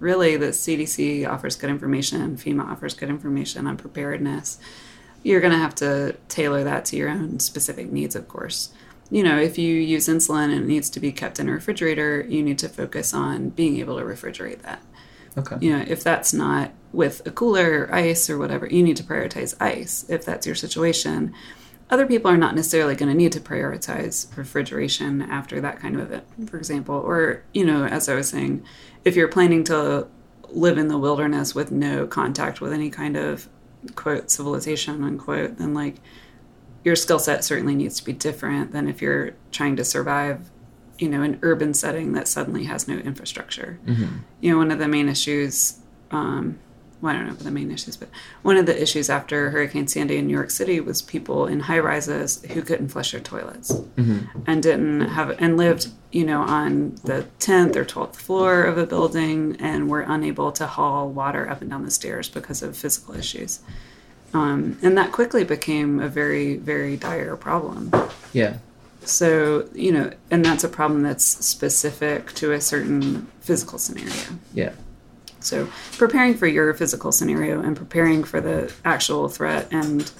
Really, 0.00 0.36
the 0.36 0.48
CDC 0.48 1.28
offers 1.28 1.56
good 1.56 1.70
information, 1.70 2.36
FEMA 2.36 2.64
offers 2.64 2.94
good 2.94 3.08
information 3.08 3.66
on 3.66 3.76
preparedness. 3.76 4.58
You're 5.22 5.40
going 5.40 5.52
to 5.52 5.58
have 5.58 5.74
to 5.76 6.16
tailor 6.28 6.64
that 6.64 6.84
to 6.86 6.96
your 6.96 7.08
own 7.08 7.38
specific 7.38 7.92
needs, 7.92 8.16
of 8.16 8.26
course. 8.26 8.72
You 9.12 9.22
know, 9.22 9.38
if 9.38 9.58
you 9.58 9.74
use 9.74 10.08
insulin 10.08 10.44
and 10.44 10.64
it 10.64 10.66
needs 10.66 10.88
to 10.90 11.00
be 11.00 11.12
kept 11.12 11.38
in 11.38 11.48
a 11.48 11.52
refrigerator, 11.52 12.22
you 12.28 12.42
need 12.42 12.58
to 12.60 12.68
focus 12.68 13.12
on 13.12 13.50
being 13.50 13.76
able 13.78 13.98
to 13.98 14.04
refrigerate 14.04 14.62
that 14.62 14.82
Okay. 15.36 15.56
you 15.60 15.70
know, 15.76 15.84
if 15.86 16.02
that's 16.04 16.32
not 16.32 16.72
with 16.92 17.26
a 17.26 17.30
cooler 17.30 17.86
or 17.86 17.94
ice 17.94 18.28
or 18.28 18.36
whatever, 18.38 18.66
you 18.66 18.82
need 18.82 18.96
to 18.98 19.02
prioritize 19.02 19.54
ice 19.60 20.04
if 20.08 20.24
that's 20.24 20.46
your 20.46 20.54
situation. 20.54 21.32
Other 21.90 22.06
people 22.06 22.30
are 22.30 22.36
not 22.36 22.54
necessarily 22.54 22.94
going 22.94 23.10
to 23.10 23.16
need 23.16 23.32
to 23.32 23.40
prioritize 23.40 24.34
refrigeration 24.36 25.22
after 25.22 25.60
that 25.60 25.78
kind 25.80 25.94
of 25.94 26.02
event, 26.02 26.50
for 26.50 26.56
example. 26.58 26.96
Or, 26.96 27.44
you 27.52 27.64
know, 27.64 27.84
as 27.84 28.08
I 28.08 28.14
was 28.14 28.28
saying, 28.28 28.64
if 29.04 29.16
you're 29.16 29.28
planning 29.28 29.64
to 29.64 30.06
live 30.50 30.76
in 30.78 30.88
the 30.88 30.98
wilderness 30.98 31.54
with 31.54 31.70
no 31.70 32.06
contact 32.06 32.60
with 32.60 32.72
any 32.72 32.90
kind 32.90 33.16
of 33.16 33.48
quote 33.94 34.30
civilization 34.30 35.02
unquote, 35.02 35.56
then 35.58 35.72
like 35.74 35.96
your 36.84 36.96
skill 36.96 37.18
set 37.18 37.44
certainly 37.44 37.74
needs 37.74 37.98
to 37.98 38.04
be 38.04 38.12
different 38.12 38.72
than 38.72 38.88
if 38.88 39.00
you're 39.02 39.32
trying 39.50 39.76
to 39.76 39.84
survive 39.84 40.50
you 40.98 41.08
know 41.08 41.22
an 41.22 41.38
urban 41.42 41.74
setting 41.74 42.12
that 42.12 42.28
suddenly 42.28 42.64
has 42.64 42.86
no 42.86 42.96
infrastructure. 42.96 43.78
You 44.40 44.52
know 44.52 44.58
one 44.58 44.70
of 44.70 44.78
the 44.78 44.88
main 44.88 45.08
issues 45.08 45.78
um, 46.10 46.58
well, 47.00 47.12
I 47.12 47.18
don't 47.18 47.26
know 47.26 47.34
the 47.34 47.50
main 47.50 47.72
issues, 47.72 47.96
but 47.96 48.08
one 48.42 48.56
of 48.56 48.66
the 48.66 48.80
issues 48.80 49.10
after 49.10 49.50
Hurricane 49.50 49.88
Sandy 49.88 50.18
in 50.18 50.28
New 50.28 50.32
York 50.32 50.50
City 50.50 50.78
was 50.78 51.02
people 51.02 51.46
in 51.48 51.58
high 51.58 51.80
rises 51.80 52.40
who 52.52 52.62
couldn't 52.62 52.88
flush 52.88 53.10
their 53.10 53.20
toilets 53.20 53.72
and 54.46 54.62
didn't 54.62 55.00
have 55.00 55.34
and 55.40 55.56
lived, 55.56 55.88
you 56.12 56.24
know, 56.24 56.42
on 56.42 56.94
the 57.02 57.26
tenth 57.40 57.74
or 57.76 57.84
twelfth 57.84 58.20
floor 58.20 58.62
of 58.62 58.78
a 58.78 58.86
building 58.86 59.56
and 59.58 59.90
were 59.90 60.02
unable 60.02 60.52
to 60.52 60.66
haul 60.66 61.08
water 61.08 61.50
up 61.50 61.60
and 61.60 61.70
down 61.70 61.84
the 61.84 61.90
stairs 61.90 62.28
because 62.28 62.62
of 62.62 62.76
physical 62.76 63.16
issues. 63.16 63.60
Um, 64.34 64.78
and 64.82 64.96
that 64.96 65.12
quickly 65.12 65.44
became 65.44 66.00
a 66.00 66.08
very, 66.08 66.56
very 66.56 66.96
dire 66.96 67.36
problem. 67.36 67.90
Yeah. 68.32 68.56
So, 69.04 69.68
you 69.74 69.92
know, 69.92 70.12
and 70.30 70.44
that's 70.44 70.64
a 70.64 70.68
problem 70.68 71.02
that's 71.02 71.24
specific 71.24 72.32
to 72.34 72.52
a 72.52 72.60
certain 72.60 73.26
physical 73.40 73.78
scenario. 73.78 74.38
Yeah. 74.54 74.72
So, 75.40 75.68
preparing 75.98 76.34
for 76.34 76.46
your 76.46 76.72
physical 76.72 77.10
scenario 77.10 77.60
and 77.60 77.76
preparing 77.76 78.22
for 78.22 78.40
the 78.40 78.72
actual 78.84 79.28
threat 79.28 79.66
and 79.72 80.10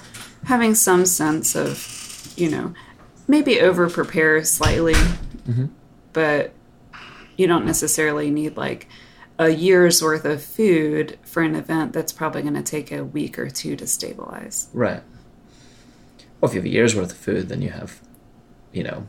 having 0.43 0.75
some 0.75 1.05
sense 1.05 1.55
of, 1.55 2.33
you 2.35 2.49
know, 2.49 2.73
maybe 3.27 3.61
over 3.61 3.89
prepare 3.89 4.43
slightly, 4.43 4.95
but 6.11 6.51
you 7.37 7.47
don't 7.47 7.65
necessarily 7.65 8.29
need 8.29 8.57
like 8.57 8.87
a 9.45 9.49
year's 9.49 10.01
worth 10.01 10.25
of 10.25 10.41
food 10.43 11.17
for 11.23 11.43
an 11.43 11.55
event 11.55 11.93
that's 11.93 12.11
probably 12.11 12.41
going 12.41 12.53
to 12.55 12.63
take 12.63 12.91
a 12.91 13.03
week 13.03 13.37
or 13.39 13.49
two 13.49 13.75
to 13.75 13.85
stabilize. 13.87 14.67
Right. 14.73 15.01
Well, 16.41 16.49
if 16.49 16.55
you 16.55 16.59
have 16.61 16.65
a 16.65 16.69
year's 16.69 16.95
worth 16.95 17.11
of 17.11 17.17
food, 17.17 17.49
then 17.49 17.61
you 17.61 17.69
have, 17.69 18.01
you 18.71 18.83
know, 18.83 19.07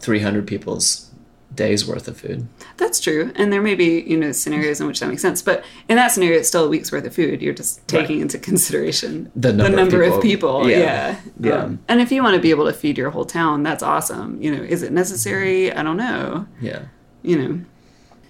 300 0.00 0.46
people's 0.46 1.10
days 1.54 1.86
worth 1.86 2.06
of 2.06 2.18
food. 2.18 2.46
That's 2.76 3.00
true. 3.00 3.32
And 3.34 3.52
there 3.52 3.62
may 3.62 3.74
be, 3.74 4.02
you 4.02 4.16
know, 4.16 4.32
scenarios 4.32 4.80
in 4.80 4.86
which 4.86 5.00
that 5.00 5.08
makes 5.08 5.22
sense. 5.22 5.40
But 5.42 5.64
in 5.88 5.96
that 5.96 6.08
scenario, 6.08 6.38
it's 6.38 6.48
still 6.48 6.64
a 6.66 6.68
week's 6.68 6.92
worth 6.92 7.04
of 7.06 7.14
food. 7.14 7.40
You're 7.40 7.54
just 7.54 7.86
taking 7.88 8.16
Right. 8.16 8.22
into 8.22 8.38
consideration 8.38 9.32
The 9.34 9.52
number 9.52 10.02
of 10.02 10.14
of 10.14 10.22
people. 10.22 10.60
people. 10.62 10.70
Yeah. 10.70 10.78
Yeah. 10.78 11.16
Yeah. 11.40 11.62
Um, 11.64 11.78
and 11.88 12.00
if 12.00 12.12
you 12.12 12.22
want 12.22 12.36
to 12.36 12.40
be 12.40 12.50
able 12.50 12.66
to 12.66 12.72
feed 12.72 12.98
your 12.98 13.10
whole 13.10 13.24
town, 13.24 13.62
that's 13.62 13.82
awesome. 13.82 14.40
You 14.42 14.54
know, 14.54 14.62
is 14.62 14.82
it 14.82 14.92
necessary? 14.92 15.72
I 15.72 15.82
don't 15.82 15.96
know. 15.96 16.46
Yeah. 16.60 16.82
You 17.22 17.38
know, 17.38 17.60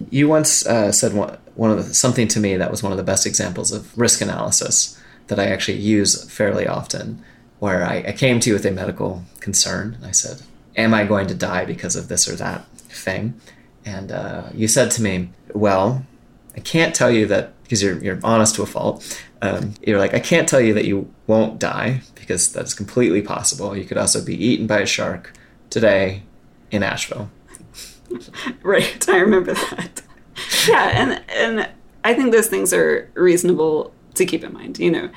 You 0.09 0.27
once 0.27 0.65
uh, 0.65 0.91
said 0.91 1.13
one, 1.13 1.37
one 1.55 1.71
of 1.71 1.77
the, 1.77 1.93
something 1.93 2.27
to 2.29 2.39
me 2.39 2.55
that 2.55 2.71
was 2.71 2.81
one 2.81 2.91
of 2.91 2.97
the 2.97 3.03
best 3.03 3.25
examples 3.25 3.71
of 3.71 3.97
risk 3.97 4.21
analysis 4.21 4.99
that 5.27 5.39
I 5.39 5.47
actually 5.47 5.77
use 5.77 6.29
fairly 6.31 6.67
often, 6.67 7.23
where 7.59 7.83
I, 7.83 8.03
I 8.07 8.11
came 8.13 8.39
to 8.39 8.49
you 8.49 8.53
with 8.53 8.65
a 8.65 8.71
medical 8.71 9.23
concern. 9.41 9.97
I 10.03 10.11
said, 10.11 10.41
"Am 10.75 10.93
I 10.93 11.03
going 11.03 11.27
to 11.27 11.35
die 11.35 11.65
because 11.65 11.95
of 11.95 12.07
this 12.07 12.27
or 12.29 12.35
that 12.37 12.65
thing?" 12.77 13.39
And 13.85 14.11
uh, 14.11 14.49
you 14.53 14.67
said 14.67 14.91
to 14.91 15.01
me, 15.01 15.31
"Well, 15.53 16.05
I 16.55 16.61
can't 16.61 16.95
tell 16.95 17.11
you 17.11 17.25
that 17.27 17.61
because 17.63 17.83
you're 17.83 17.97
you're 17.99 18.19
honest 18.23 18.55
to 18.55 18.63
a 18.63 18.65
fault. 18.65 19.21
Um, 19.41 19.73
you're 19.85 19.99
like, 19.99 20.13
I 20.13 20.19
can't 20.19 20.49
tell 20.49 20.59
you 20.59 20.73
that 20.73 20.85
you 20.85 21.13
won't 21.27 21.59
die 21.59 22.01
because 22.15 22.51
that's 22.51 22.73
completely 22.73 23.21
possible. 23.21 23.77
You 23.77 23.85
could 23.85 23.97
also 23.97 24.23
be 24.23 24.35
eaten 24.35 24.67
by 24.67 24.79
a 24.79 24.85
shark 24.85 25.33
today 25.69 26.23
in 26.71 26.83
Asheville." 26.83 27.29
right. 28.63 29.09
I 29.09 29.17
remember 29.19 29.53
that. 29.53 30.01
yeah. 30.67 30.89
And, 31.01 31.23
and 31.29 31.69
I 32.03 32.13
think 32.13 32.31
those 32.31 32.47
things 32.47 32.73
are 32.73 33.09
reasonable 33.13 33.93
to 34.15 34.25
keep 34.25 34.43
in 34.43 34.53
mind. 34.53 34.79
You 34.79 34.91
know, 34.91 35.09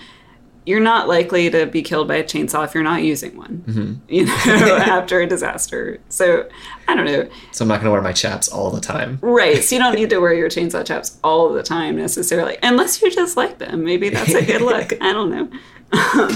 you're 0.64 0.80
not 0.80 1.08
likely 1.08 1.50
to 1.50 1.66
be 1.66 1.82
killed 1.82 2.06
by 2.06 2.16
a 2.16 2.22
chainsaw 2.24 2.64
if 2.64 2.72
you're 2.74 2.84
not 2.84 3.02
using 3.02 3.36
one, 3.36 3.64
Mm-hmm. 3.66 3.94
you 4.14 4.26
know, 4.26 4.32
after 4.78 5.20
a 5.20 5.26
disaster. 5.26 5.98
So 6.08 6.48
I 6.86 6.94
don't 6.94 7.04
know. 7.06 7.28
So 7.50 7.64
I'm 7.64 7.68
not 7.68 7.76
going 7.76 7.86
to 7.86 7.90
wear 7.90 8.02
my 8.02 8.12
chaps 8.12 8.48
all 8.48 8.70
the 8.70 8.80
time. 8.80 9.18
Right. 9.22 9.62
So 9.64 9.74
you 9.74 9.82
don't 9.82 9.94
need 9.96 10.10
to 10.10 10.18
wear 10.18 10.34
your 10.34 10.48
chainsaw 10.48 10.84
chaps 10.86 11.18
all 11.24 11.52
the 11.52 11.62
time 11.64 11.96
necessarily, 11.96 12.58
unless 12.62 13.02
you 13.02 13.10
just 13.10 13.36
like 13.36 13.58
them. 13.58 13.82
Maybe 13.84 14.08
that's 14.10 14.34
a 14.34 14.44
good 14.44 14.62
look. 14.72 14.92
I 15.00 15.12
don't 15.12 15.30
know. 15.30 16.30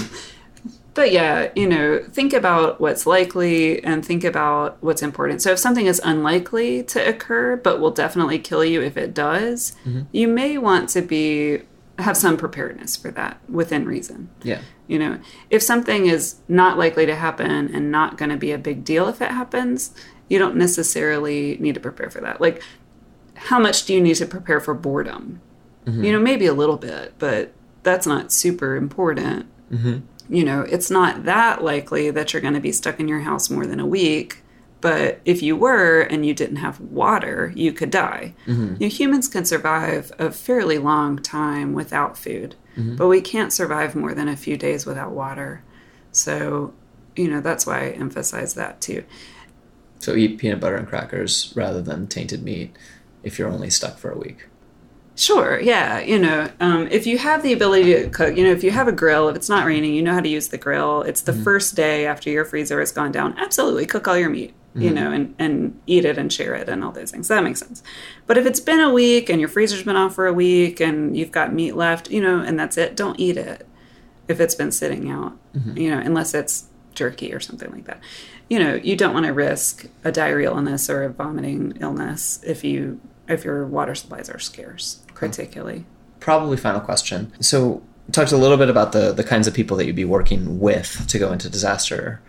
But 0.97 1.11
yeah, 1.11 1.51
you 1.55 1.69
know, 1.69 2.03
think 2.11 2.33
about 2.33 2.81
what's 2.81 3.05
likely 3.05 3.83
and 3.83 4.03
think 4.03 4.23
about 4.23 4.81
what's 4.81 5.03
important. 5.03 5.43
So 5.43 5.51
if 5.51 5.59
something 5.59 5.85
is 5.85 6.01
unlikely 6.03 6.81
to 6.85 7.07
occur, 7.07 7.55
but 7.55 7.79
will 7.79 7.91
definitely 7.91 8.39
kill 8.39 8.65
you 8.65 8.81
if 8.81 8.97
it 8.97 9.13
does, 9.13 9.75
mm-hmm. 9.85 10.01
you 10.11 10.27
may 10.27 10.57
want 10.57 10.89
to 10.89 11.03
be 11.03 11.61
have 11.99 12.17
some 12.17 12.35
preparedness 12.35 12.95
for 12.95 13.11
that 13.11 13.39
within 13.47 13.85
reason. 13.85 14.29
Yeah. 14.41 14.61
You 14.87 14.97
know, 14.97 15.19
if 15.51 15.61
something 15.61 16.07
is 16.07 16.37
not 16.47 16.79
likely 16.79 17.05
to 17.05 17.15
happen 17.15 17.75
and 17.75 17.91
not 17.91 18.17
going 18.17 18.31
to 18.31 18.37
be 18.37 18.51
a 18.51 18.57
big 18.57 18.83
deal 18.83 19.07
if 19.07 19.21
it 19.21 19.29
happens, 19.29 19.93
you 20.29 20.39
don't 20.39 20.55
necessarily 20.55 21.57
need 21.59 21.75
to 21.75 21.79
prepare 21.79 22.09
for 22.09 22.21
that. 22.21 22.41
Like, 22.41 22.63
how 23.35 23.59
much 23.59 23.85
do 23.85 23.93
you 23.93 24.01
need 24.01 24.15
to 24.15 24.25
prepare 24.25 24.59
for 24.59 24.73
boredom? 24.73 25.41
Mm-hmm. 25.85 26.03
You 26.03 26.11
know, 26.13 26.19
maybe 26.19 26.47
a 26.47 26.53
little 26.53 26.77
bit, 26.77 27.13
but 27.19 27.53
that's 27.83 28.07
not 28.07 28.31
super 28.31 28.75
important. 28.75 29.45
Mm-hmm. 29.71 29.99
You 30.29 30.43
know, 30.43 30.61
it's 30.61 30.91
not 30.91 31.23
that 31.25 31.63
likely 31.63 32.11
that 32.11 32.33
you're 32.33 32.41
going 32.41 32.53
to 32.53 32.59
be 32.59 32.71
stuck 32.71 32.99
in 32.99 33.07
your 33.07 33.21
house 33.21 33.49
more 33.49 33.65
than 33.65 33.79
a 33.79 33.85
week. 33.85 34.43
But 34.79 35.21
if 35.25 35.41
you 35.41 35.55
were 35.55 36.01
and 36.01 36.25
you 36.25 36.33
didn't 36.33 36.57
have 36.57 36.79
water, 36.79 37.51
you 37.55 37.73
could 37.73 37.89
die. 37.89 38.35
Mm-hmm. 38.45 38.75
You 38.79 38.87
know, 38.87 38.93
humans 38.93 39.27
can 39.27 39.43
survive 39.43 40.11
a 40.19 40.31
fairly 40.31 40.77
long 40.77 41.17
time 41.17 41.73
without 41.73 42.17
food, 42.17 42.55
mm-hmm. 42.77 42.95
but 42.95 43.07
we 43.07 43.21
can't 43.21 43.51
survive 43.51 43.95
more 43.95 44.13
than 44.13 44.27
a 44.27 44.37
few 44.37 44.55
days 44.55 44.85
without 44.85 45.11
water. 45.11 45.63
So, 46.11 46.73
you 47.15 47.27
know, 47.27 47.41
that's 47.41 47.65
why 47.65 47.85
I 47.85 47.89
emphasize 47.89 48.53
that 48.53 48.79
too. 48.79 49.03
So 49.99 50.15
eat 50.15 50.37
peanut 50.37 50.59
butter 50.59 50.75
and 50.75 50.87
crackers 50.87 51.51
rather 51.55 51.81
than 51.81 52.07
tainted 52.07 52.43
meat 52.43 52.75
if 53.23 53.39
you're 53.39 53.49
only 53.49 53.71
stuck 53.71 53.97
for 53.97 54.11
a 54.11 54.17
week. 54.17 54.47
Sure, 55.17 55.59
yeah. 55.59 55.99
You 55.99 56.19
know, 56.19 56.47
um, 56.59 56.87
if 56.91 57.07
you 57.07 57.17
have 57.17 57.41
the 57.41 57.51
ability 57.51 57.91
to 57.95 58.09
cook, 58.09 58.37
you 58.37 58.43
know, 58.43 58.51
if 58.51 58.63
you 58.63 58.69
have 58.69 58.87
a 58.87 58.91
grill, 58.91 59.29
if 59.29 59.35
it's 59.35 59.49
not 59.49 59.65
raining, 59.65 59.95
you 59.95 60.03
know 60.03 60.13
how 60.13 60.21
to 60.21 60.29
use 60.29 60.49
the 60.49 60.59
grill. 60.59 61.01
It's 61.01 61.21
the 61.21 61.31
mm-hmm. 61.31 61.43
first 61.43 61.75
day 61.75 62.05
after 62.05 62.29
your 62.29 62.45
freezer 62.45 62.79
has 62.79 62.91
gone 62.91 63.11
down. 63.11 63.35
Absolutely, 63.39 63.87
cook 63.87 64.07
all 64.07 64.15
your 64.15 64.29
meat, 64.29 64.53
you 64.75 64.91
mm-hmm. 64.91 64.95
know, 64.95 65.11
and, 65.11 65.35
and 65.39 65.81
eat 65.87 66.05
it 66.05 66.19
and 66.19 66.31
share 66.31 66.53
it 66.53 66.69
and 66.69 66.83
all 66.83 66.91
those 66.91 67.09
things. 67.09 67.29
That 67.29 67.43
makes 67.43 67.59
sense. 67.59 67.81
But 68.27 68.37
if 68.37 68.45
it's 68.45 68.59
been 68.59 68.79
a 68.79 68.93
week 68.93 69.27
and 69.27 69.39
your 69.39 69.49
freezer's 69.49 69.81
been 69.81 69.95
off 69.95 70.13
for 70.13 70.27
a 70.27 70.33
week 70.33 70.79
and 70.79 71.17
you've 71.17 71.31
got 71.31 71.51
meat 71.51 71.75
left, 71.75 72.11
you 72.11 72.21
know, 72.21 72.39
and 72.39 72.59
that's 72.59 72.77
it, 72.77 72.95
don't 72.95 73.19
eat 73.19 73.37
it 73.37 73.67
if 74.27 74.39
it's 74.39 74.55
been 74.55 74.71
sitting 74.71 75.09
out, 75.09 75.35
mm-hmm. 75.55 75.75
you 75.79 75.89
know, 75.89 75.97
unless 75.97 76.35
it's 76.35 76.69
jerky 76.93 77.33
or 77.33 77.39
something 77.39 77.71
like 77.71 77.85
that. 77.85 78.01
You 78.49 78.59
know, 78.59 78.75
you 78.75 78.95
don't 78.95 79.15
want 79.15 79.25
to 79.25 79.33
risk 79.33 79.87
a 80.03 80.11
diarrheal 80.11 80.55
illness 80.55 80.91
or 80.91 81.03
a 81.03 81.09
vomiting 81.09 81.75
illness 81.81 82.39
if 82.45 82.63
you 82.63 82.99
if 83.27 83.43
your 83.43 83.65
water 83.65 83.95
supplies 83.95 84.29
are 84.29 84.39
scarce, 84.39 85.03
particularly. 85.17 85.85
Probably 86.19 86.57
final 86.57 86.81
question. 86.81 87.33
So 87.41 87.81
talked 88.11 88.31
a 88.31 88.37
little 88.37 88.57
bit 88.57 88.69
about 88.69 88.91
the 88.91 89.11
the 89.11 89.23
kinds 89.23 89.47
of 89.47 89.53
people 89.53 89.77
that 89.77 89.85
you'd 89.85 89.95
be 89.95 90.05
working 90.05 90.59
with 90.59 91.07
to 91.07 91.19
go 91.19 91.31
into 91.31 91.49
disaster 91.49 92.21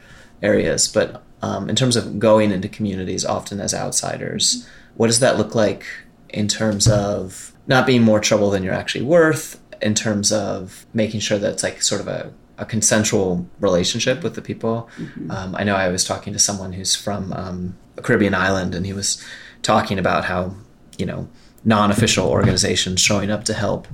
areas, 0.43 0.89
but 0.89 1.22
um, 1.43 1.68
in 1.68 1.76
terms 1.76 1.97
of 1.97 2.18
going 2.18 2.51
into 2.51 2.68
communities, 2.68 3.24
often 3.24 3.61
as 3.61 3.74
outsiders, 3.74 4.66
what 4.97 5.07
does 5.07 5.20
that 5.20 5.39
look 5.39 5.55
like 5.55 5.84
in 6.28 6.49
terms 6.49 6.89
of 6.89 7.53
not 7.66 7.86
being 7.86 8.03
more 8.03 8.20
trouble 8.20 8.51
than 8.51 8.62
you're 8.62 8.74
actually 8.74 9.05
worth? 9.05 9.61
In 9.80 9.95
terms 9.95 10.32
of 10.32 10.86
making 10.93 11.20
sure 11.20 11.39
that 11.39 11.53
it's 11.53 11.62
like 11.62 11.82
sort 11.82 12.01
of 12.01 12.09
a 12.09 12.32
a 12.59 12.64
consensual 12.64 13.49
relationship 13.61 14.24
with 14.24 14.34
the 14.34 14.43
people. 14.43 14.89
Um, 15.30 15.55
I 15.55 15.62
know 15.62 15.76
I 15.76 15.89
was 15.89 16.05
talking 16.05 16.32
to 16.32 16.41
someone 16.41 16.72
who's 16.72 16.97
from 16.97 17.32
um, 17.32 17.78
a 17.97 18.03
Caribbean 18.03 18.34
island, 18.34 18.74
and 18.74 18.84
he 18.84 18.93
was 18.93 19.24
talking 19.62 19.97
about 19.97 20.24
how 20.24 20.55
you 20.99 21.07
know 21.07 21.28
non-official 21.68 22.26
organizations 22.26 22.98
showing 22.98 23.30
up 23.30 23.44
to 23.44 23.52
help 23.52 23.86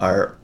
are 0.00 0.36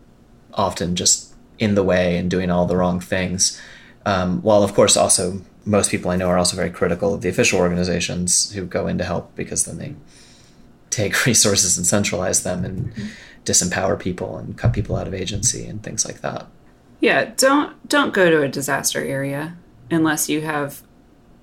often 0.52 0.96
just 0.96 1.32
in 1.60 1.76
the 1.76 1.82
way 1.82 2.16
and 2.16 2.28
doing 2.28 2.50
all 2.50 2.66
the 2.66 2.76
wrong 2.76 2.98
things. 2.98 3.60
Um, 4.04 4.42
while 4.42 4.64
of 4.64 4.74
course 4.74 4.96
also 4.96 5.40
most 5.64 5.92
people 5.92 6.10
I 6.10 6.16
know 6.16 6.26
are 6.26 6.38
also 6.38 6.56
very 6.56 6.70
critical 6.70 7.14
of 7.14 7.20
the 7.20 7.28
official 7.28 7.60
organizations 7.60 8.52
who 8.52 8.66
go 8.66 8.88
in 8.88 8.98
to 8.98 9.04
help 9.04 9.34
because 9.36 9.64
then 9.64 9.78
they 9.78 9.94
take 10.90 11.24
resources 11.26 11.78
and 11.78 11.86
centralize 11.86 12.42
them 12.42 12.64
and 12.64 12.92
disempower 13.44 13.98
people 13.98 14.36
and 14.36 14.58
cut 14.58 14.72
people 14.72 14.96
out 14.96 15.06
of 15.06 15.14
agency 15.14 15.64
and 15.66 15.84
things 15.84 16.04
like 16.04 16.20
that. 16.20 16.46
Yeah, 16.98 17.30
don't 17.36 17.88
don't 17.88 18.12
go 18.12 18.28
to 18.28 18.42
a 18.42 18.48
disaster 18.48 19.04
area 19.04 19.56
unless 19.88 20.28
you 20.28 20.40
have 20.40 20.82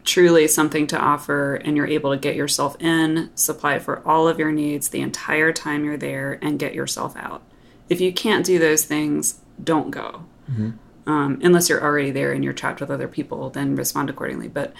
truly 0.10 0.48
something 0.48 0.88
to 0.88 1.00
offer 1.00 1.56
and 1.56 1.78
you're 1.78 1.88
able 1.88 2.12
to 2.12 2.18
get 2.18 2.36
yourself 2.36 2.76
in, 2.82 3.30
supply 3.36 3.78
for 3.78 4.06
all 4.08 4.28
of 4.28 4.40
your 4.40 4.52
needs 4.52 4.90
the 4.90 5.02
entire 5.02 5.54
time 5.54 5.86
you're 5.86 5.98
there, 5.98 6.40
and 6.42 6.58
get 6.58 6.74
yourself 6.74 7.16
out. 7.16 7.44
If 7.90 8.02
you 8.02 8.12
can't 8.12 8.46
do 8.46 8.58
those 8.58 8.86
things, 8.86 9.40
don't 9.64 9.92
go. 9.92 10.26
Um, 11.06 11.40
unless 11.44 11.70
you're 11.70 11.84
already 11.84 12.12
there 12.12 12.32
and 12.34 12.44
you're 12.44 12.54
trapped 12.54 12.82
with 12.82 12.90
other 12.90 13.08
people, 13.08 13.52
then 13.52 13.76
respond 13.76 14.10
accordingly. 14.10 14.48
But 14.48 14.74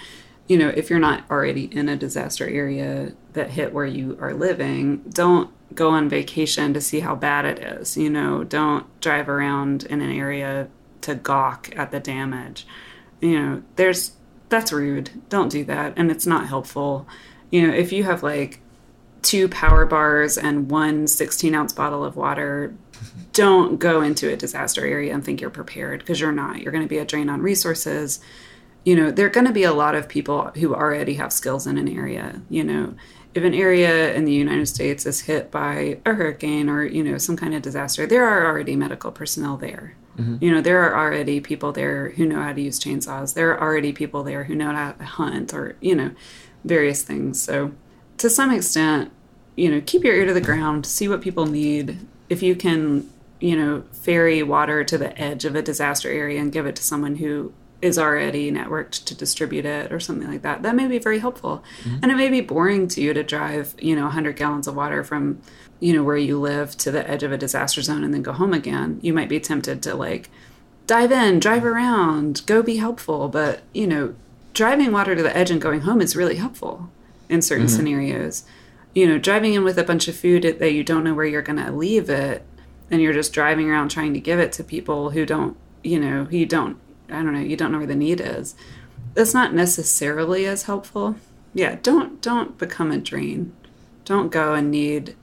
you 0.48 0.58
know, 0.58 0.68
if 0.68 0.90
you're 0.90 0.98
not 0.98 1.22
already 1.30 1.66
in 1.66 1.88
a 1.88 1.96
disaster 1.96 2.48
area 2.48 3.12
that 3.34 3.50
hit 3.50 3.72
where 3.72 3.86
you 3.86 4.18
are 4.20 4.34
living, 4.34 4.98
don't 5.10 5.48
go 5.76 5.90
on 5.90 6.08
vacation 6.08 6.74
to 6.74 6.80
see 6.80 6.98
how 6.98 7.14
bad 7.14 7.44
it 7.44 7.60
is. 7.60 7.96
You 7.96 8.10
know, 8.10 8.42
don't 8.42 8.84
drive 9.00 9.28
around 9.28 9.84
in 9.84 10.00
an 10.00 10.10
area 10.10 10.68
to 11.02 11.14
gawk 11.14 11.70
at 11.76 11.92
the 11.92 12.00
damage. 12.00 12.66
You 13.20 13.40
know, 13.40 13.62
there's 13.76 14.16
that's 14.50 14.72
rude. 14.72 15.10
Don't 15.28 15.50
do 15.50 15.64
that. 15.64 15.94
And 15.96 16.10
it's 16.10 16.26
not 16.26 16.48
helpful. 16.48 17.06
You 17.50 17.66
know, 17.66 17.72
if 17.72 17.92
you 17.92 18.04
have 18.04 18.22
like 18.22 18.60
two 19.22 19.48
power 19.48 19.86
bars 19.86 20.36
and 20.36 20.70
one 20.70 21.06
16 21.06 21.54
ounce 21.54 21.72
bottle 21.72 22.04
of 22.04 22.16
water, 22.16 22.74
don't 23.32 23.78
go 23.78 24.02
into 24.02 24.30
a 24.30 24.36
disaster 24.36 24.84
area 24.84 25.14
and 25.14 25.24
think 25.24 25.40
you're 25.40 25.50
prepared 25.50 26.00
because 26.00 26.20
you're 26.20 26.32
not. 26.32 26.60
You're 26.60 26.72
going 26.72 26.84
to 26.84 26.88
be 26.88 26.98
a 26.98 27.04
drain 27.04 27.30
on 27.30 27.40
resources. 27.40 28.20
You 28.84 28.96
know, 28.96 29.10
there 29.10 29.26
are 29.26 29.30
going 29.30 29.46
to 29.46 29.52
be 29.52 29.64
a 29.64 29.72
lot 29.72 29.94
of 29.94 30.08
people 30.08 30.50
who 30.56 30.74
already 30.74 31.14
have 31.14 31.32
skills 31.32 31.66
in 31.66 31.78
an 31.78 31.88
area. 31.88 32.42
You 32.48 32.64
know, 32.64 32.94
if 33.34 33.44
an 33.44 33.54
area 33.54 34.12
in 34.14 34.24
the 34.24 34.32
United 34.32 34.66
States 34.66 35.06
is 35.06 35.22
hit 35.22 35.50
by 35.50 35.98
a 36.04 36.14
hurricane 36.14 36.68
or, 36.68 36.84
you 36.84 37.04
know, 37.04 37.18
some 37.18 37.36
kind 37.36 37.54
of 37.54 37.62
disaster, 37.62 38.06
there 38.06 38.24
are 38.24 38.46
already 38.46 38.74
medical 38.74 39.12
personnel 39.12 39.56
there. 39.56 39.94
Mm-hmm. 40.16 40.44
You 40.44 40.52
know, 40.52 40.60
there 40.60 40.82
are 40.82 40.96
already 40.96 41.40
people 41.40 41.72
there 41.72 42.10
who 42.10 42.26
know 42.26 42.42
how 42.42 42.52
to 42.52 42.60
use 42.60 42.80
chainsaws. 42.80 43.34
There 43.34 43.50
are 43.50 43.60
already 43.60 43.92
people 43.92 44.22
there 44.22 44.44
who 44.44 44.54
know 44.54 44.72
how 44.72 44.92
to 44.92 45.04
hunt 45.04 45.54
or, 45.54 45.76
you 45.80 45.94
know, 45.94 46.10
various 46.64 47.02
things. 47.02 47.40
So, 47.40 47.72
to 48.18 48.28
some 48.28 48.50
extent, 48.50 49.12
you 49.56 49.70
know, 49.70 49.82
keep 49.84 50.04
your 50.04 50.14
ear 50.14 50.26
to 50.26 50.34
the 50.34 50.40
ground, 50.40 50.86
see 50.86 51.08
what 51.08 51.22
people 51.22 51.46
need. 51.46 51.98
If 52.28 52.42
you 52.42 52.54
can, 52.54 53.08
you 53.40 53.56
know, 53.56 53.84
ferry 53.92 54.42
water 54.42 54.84
to 54.84 54.98
the 54.98 55.18
edge 55.20 55.44
of 55.44 55.54
a 55.54 55.62
disaster 55.62 56.10
area 56.10 56.40
and 56.40 56.52
give 56.52 56.66
it 56.66 56.76
to 56.76 56.82
someone 56.82 57.16
who 57.16 57.52
is 57.82 57.98
already 57.98 58.50
networked 58.50 59.04
to 59.04 59.14
distribute 59.14 59.64
it 59.64 59.92
or 59.92 59.98
something 59.98 60.28
like 60.28 60.42
that, 60.42 60.62
that 60.62 60.74
may 60.74 60.86
be 60.86 60.98
very 60.98 61.18
helpful. 61.18 61.64
Mm-hmm. 61.82 61.98
And 62.02 62.12
it 62.12 62.16
may 62.16 62.28
be 62.28 62.40
boring 62.40 62.88
to 62.88 63.00
you 63.00 63.14
to 63.14 63.22
drive, 63.22 63.74
you 63.78 63.96
know, 63.96 64.04
100 64.04 64.36
gallons 64.36 64.68
of 64.68 64.76
water 64.76 65.02
from, 65.02 65.40
you 65.78 65.92
know, 65.94 66.02
where 66.02 66.16
you 66.16 66.38
live 66.38 66.76
to 66.78 66.90
the 66.90 67.08
edge 67.08 67.22
of 67.22 67.32
a 67.32 67.38
disaster 67.38 67.80
zone 67.80 68.04
and 68.04 68.12
then 68.12 68.22
go 68.22 68.32
home 68.32 68.52
again. 68.52 69.00
You 69.02 69.14
might 69.14 69.28
be 69.28 69.40
tempted 69.40 69.82
to 69.84 69.94
like 69.94 70.28
dive 70.86 71.12
in, 71.12 71.40
drive 71.40 71.62
mm-hmm. 71.62 71.68
around, 71.68 72.42
go 72.46 72.62
be 72.62 72.76
helpful. 72.76 73.28
But, 73.28 73.62
you 73.72 73.86
know, 73.86 74.14
driving 74.52 74.92
water 74.92 75.14
to 75.14 75.22
the 75.22 75.36
edge 75.36 75.50
and 75.50 75.60
going 75.60 75.80
home 75.82 76.00
is 76.00 76.16
really 76.16 76.36
helpful 76.36 76.90
in 77.28 77.40
certain 77.40 77.66
mm-hmm. 77.66 77.76
scenarios. 77.76 78.44
You 78.94 79.06
know, 79.06 79.18
driving 79.18 79.54
in 79.54 79.64
with 79.64 79.78
a 79.78 79.84
bunch 79.84 80.08
of 80.08 80.16
food 80.16 80.42
that 80.42 80.72
you 80.72 80.84
don't 80.84 81.04
know 81.04 81.14
where 81.14 81.24
you're 81.24 81.42
going 81.42 81.64
to 81.64 81.70
leave 81.72 82.10
it 82.10 82.44
and 82.90 83.00
you're 83.00 83.12
just 83.12 83.32
driving 83.32 83.70
around 83.70 83.88
trying 83.88 84.12
to 84.14 84.20
give 84.20 84.40
it 84.40 84.52
to 84.52 84.64
people 84.64 85.10
who 85.10 85.24
don't, 85.24 85.56
you 85.84 85.98
know, 85.98 86.24
who 86.24 86.36
you 86.36 86.46
don't, 86.46 86.76
I 87.12 87.22
don't 87.22 87.32
know, 87.32 87.40
you 87.40 87.56
don't 87.56 87.72
know 87.72 87.78
where 87.78 87.86
the 87.86 87.94
need 87.94 88.20
is. 88.20 88.54
That's 89.14 89.34
not 89.34 89.54
necessarily 89.54 90.46
as 90.46 90.64
helpful. 90.64 91.16
Yeah, 91.54 91.76
don't 91.82 92.20
don't 92.22 92.58
become 92.58 92.92
a 92.92 92.98
drain. 92.98 93.54
Don't 94.04 94.30
go 94.30 94.54
and 94.54 94.70
need 94.70 95.16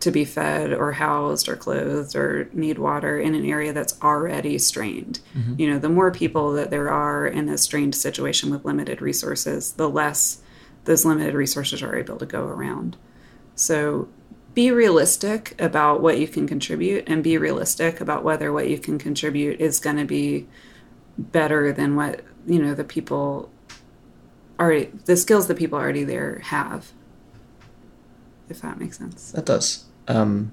to 0.00 0.10
be 0.10 0.24
fed 0.24 0.72
or 0.72 0.92
housed 0.92 1.48
or 1.48 1.54
clothed 1.54 2.16
or 2.16 2.48
need 2.52 2.76
water 2.76 3.20
in 3.20 3.36
an 3.36 3.44
area 3.44 3.72
that's 3.72 4.00
already 4.02 4.58
strained. 4.58 5.20
Mm-hmm. 5.36 5.54
You 5.60 5.70
know, 5.70 5.78
the 5.78 5.88
more 5.88 6.10
people 6.10 6.52
that 6.54 6.70
there 6.70 6.90
are 6.90 7.26
in 7.26 7.48
a 7.48 7.56
strained 7.56 7.94
situation 7.94 8.50
with 8.50 8.64
limited 8.64 9.00
resources, 9.00 9.72
the 9.72 9.88
less 9.88 10.42
those 10.84 11.04
limited 11.04 11.34
resources 11.34 11.82
are 11.82 11.96
able 11.96 12.16
to 12.16 12.26
go 12.26 12.44
around. 12.44 12.96
So 13.54 14.08
be 14.54 14.70
realistic 14.70 15.54
about 15.60 16.02
what 16.02 16.18
you 16.18 16.26
can 16.26 16.46
contribute 16.46 17.04
and 17.06 17.22
be 17.22 17.38
realistic 17.38 18.00
about 18.00 18.24
whether 18.24 18.52
what 18.52 18.68
you 18.68 18.78
can 18.78 18.98
contribute 18.98 19.60
is 19.60 19.78
going 19.78 19.96
to 19.96 20.04
be 20.04 20.46
better 21.18 21.72
than 21.72 21.96
what, 21.96 22.22
you 22.46 22.60
know, 22.60 22.74
the 22.74 22.84
people 22.84 23.50
already 24.58 24.90
the 25.06 25.16
skills 25.16 25.48
that 25.48 25.56
people 25.56 25.78
already 25.78 26.04
there 26.04 26.40
have. 26.44 26.92
If 28.48 28.60
that 28.62 28.78
makes 28.78 28.98
sense. 28.98 29.32
That 29.32 29.46
does. 29.46 29.84
Um, 30.08 30.52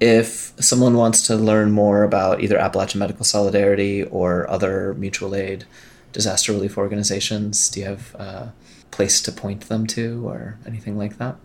if 0.00 0.54
someone 0.58 0.96
wants 0.96 1.22
to 1.26 1.36
learn 1.36 1.70
more 1.70 2.02
about 2.02 2.40
either 2.42 2.56
Appalachian 2.56 2.98
Medical 2.98 3.24
Solidarity 3.24 4.02
or 4.04 4.48
other 4.50 4.94
mutual 4.94 5.34
aid 5.34 5.64
disaster 6.12 6.52
relief 6.52 6.78
organizations, 6.78 7.68
do 7.68 7.80
you 7.80 7.86
have 7.86 8.14
a 8.14 8.52
place 8.90 9.20
to 9.22 9.32
point 9.32 9.68
them 9.68 9.86
to 9.88 10.26
or 10.26 10.58
anything 10.66 10.96
like 10.96 11.18
that? 11.18 11.36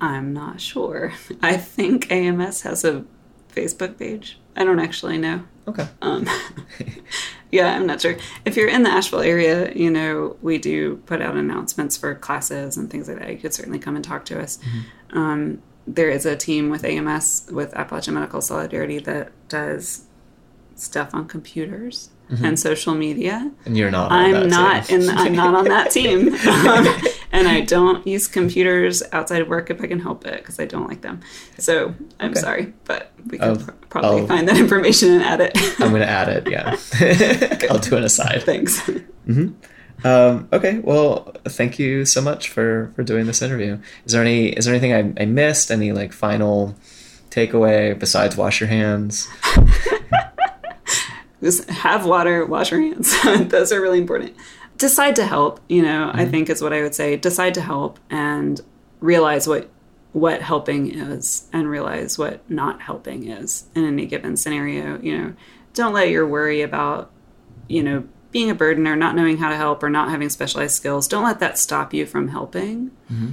I'm 0.00 0.32
not 0.32 0.60
sure. 0.60 1.14
I 1.42 1.56
think 1.56 2.12
AMS 2.12 2.62
has 2.62 2.84
a 2.84 3.04
Facebook 3.54 3.98
page. 3.98 4.38
I 4.56 4.64
don't 4.64 4.80
actually 4.80 5.18
know. 5.18 5.44
Okay. 5.66 5.86
Um, 6.02 6.28
yeah, 7.50 7.74
I'm 7.74 7.86
not 7.86 8.00
sure. 8.00 8.16
If 8.44 8.56
you're 8.56 8.68
in 8.68 8.82
the 8.82 8.90
Asheville 8.90 9.20
area, 9.20 9.72
you 9.72 9.90
know, 9.90 10.36
we 10.42 10.58
do 10.58 10.96
put 11.06 11.22
out 11.22 11.36
announcements 11.36 11.96
for 11.96 12.14
classes 12.14 12.76
and 12.76 12.90
things 12.90 13.08
like 13.08 13.18
that. 13.18 13.30
You 13.30 13.38
could 13.38 13.54
certainly 13.54 13.78
come 13.78 13.96
and 13.96 14.04
talk 14.04 14.24
to 14.26 14.40
us. 14.40 14.58
Mm-hmm. 14.58 15.18
Um, 15.18 15.62
there 15.86 16.08
is 16.08 16.24
a 16.24 16.36
team 16.36 16.70
with 16.70 16.84
AMS, 16.84 17.48
with 17.52 17.74
Appalachian 17.74 18.14
Medical 18.14 18.40
Solidarity, 18.40 18.98
that 19.00 19.32
does 19.48 20.04
stuff 20.76 21.14
on 21.14 21.28
computers 21.28 22.10
and 22.42 22.58
social 22.58 22.94
media. 22.94 23.52
And 23.64 23.76
you're 23.76 23.90
not. 23.90 24.10
on 24.10 24.18
I'm 24.18 24.32
that 24.32 24.46
not 24.48 24.84
team. 24.86 25.00
in. 25.02 25.10
I'm 25.10 25.34
not 25.34 25.54
on 25.54 25.64
that 25.66 25.90
team, 25.92 26.28
um, 26.28 26.86
and 27.34 27.46
I 27.48 27.60
don't 27.60 28.06
use 28.06 28.26
computers 28.26 29.02
outside 29.12 29.42
of 29.42 29.48
work 29.48 29.68
if 29.68 29.80
I 29.82 29.86
can 29.86 30.00
help 30.00 30.24
it 30.26 30.38
because 30.38 30.58
I 30.58 30.64
don't 30.64 30.88
like 30.88 31.02
them. 31.02 31.20
So 31.58 31.94
I'm 32.20 32.30
Okay. 32.30 32.40
sorry, 32.40 32.72
but 32.84 33.10
we 33.26 33.36
can 33.38 33.58
probably 33.90 34.20
I'll- 34.22 34.26
find 34.26 34.48
that 34.48 34.56
information 34.56 35.10
and 35.10 35.22
add 35.22 35.40
it. 35.42 35.52
I'm 35.80 35.90
going 35.90 36.00
to 36.00 36.08
add 36.08 36.28
it, 36.28 36.48
yeah. 36.50 36.76
I'll 37.70 37.78
do 37.78 37.96
an 37.96 38.04
aside. 38.04 38.42
Thanks. 38.44 38.88
Um, 40.04 40.48
okay, 40.52 40.78
well, 40.78 41.32
thank 41.44 41.78
you 41.78 42.04
so 42.04 42.20
much 42.20 42.48
for 42.48 42.92
for 42.94 43.02
doing 43.02 43.26
this 43.26 43.40
interview. 43.42 43.78
Is 44.06 44.12
there 44.12 44.22
any 44.22 44.48
is 44.48 44.64
there 44.66 44.74
anything 44.74 44.92
I, 44.92 45.22
I 45.22 45.26
missed? 45.26 45.70
Any 45.70 45.92
like 45.92 46.12
final 46.12 46.74
takeaway 47.30 47.98
besides 47.98 48.36
wash 48.36 48.60
your 48.60 48.68
hands? 48.68 49.26
Just 51.42 51.68
have 51.68 52.06
water, 52.06 52.46
wash 52.46 52.70
your 52.70 52.80
hands. 52.80 53.14
Those 53.50 53.70
are 53.72 53.80
really 53.80 53.98
important. 53.98 54.34
Decide 54.76 55.16
to 55.16 55.26
help. 55.26 55.60
You 55.68 55.82
know, 55.82 56.10
I 56.12 56.22
mm-hmm. 56.22 56.30
think 56.30 56.50
is 56.50 56.62
what 56.62 56.72
I 56.72 56.82
would 56.82 56.94
say. 56.94 57.16
Decide 57.16 57.54
to 57.54 57.60
help 57.60 57.98
and 58.10 58.60
realize 59.00 59.46
what 59.46 59.70
what 60.12 60.42
helping 60.42 60.92
is, 60.92 61.48
and 61.52 61.68
realize 61.68 62.16
what 62.16 62.48
not 62.48 62.82
helping 62.82 63.28
is 63.28 63.64
in 63.74 63.84
any 63.84 64.06
given 64.06 64.36
scenario. 64.36 65.00
You 65.00 65.18
know, 65.18 65.34
don't 65.74 65.92
let 65.92 66.08
your 66.08 66.26
worry 66.26 66.62
about 66.62 67.10
you 67.68 67.82
know 67.82 68.04
being 68.34 68.50
a 68.50 68.54
burden 68.54 68.88
or 68.88 68.96
not 68.96 69.14
knowing 69.14 69.36
how 69.36 69.48
to 69.48 69.56
help 69.56 69.80
or 69.80 69.88
not 69.88 70.10
having 70.10 70.28
specialized 70.28 70.74
skills. 70.74 71.06
Don't 71.06 71.22
let 71.22 71.38
that 71.38 71.56
stop 71.56 71.94
you 71.94 72.04
from 72.04 72.28
helping. 72.28 72.90
Mm-hmm. 73.10 73.30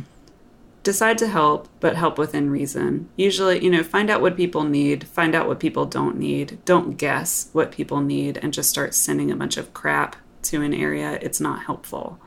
Decide 0.84 1.18
to 1.18 1.28
help, 1.28 1.68
but 1.80 1.96
help 1.96 2.20
within 2.20 2.52
reason. 2.52 3.10
Usually, 3.16 3.64
you 3.64 3.72
know, 3.72 3.84
find 3.84 4.12
out 4.12 4.22
what 4.22 4.38
people 4.38 4.64
need, 4.64 5.08
find 5.08 5.34
out 5.34 5.48
what 5.48 5.60
people 5.60 5.86
don't 5.86 6.18
need. 6.18 6.60
Don't 6.66 6.98
guess 6.98 7.50
what 7.52 7.72
people 7.72 8.02
need 8.02 8.38
and 8.38 8.54
just 8.54 8.70
start 8.70 8.94
sending 8.94 9.32
a 9.32 9.36
bunch 9.36 9.58
of 9.58 9.74
crap 9.74 10.16
to 10.44 10.62
an 10.62 10.74
area. 10.74 11.20
It's 11.22 11.40
not 11.40 11.64
helpful, 11.64 12.20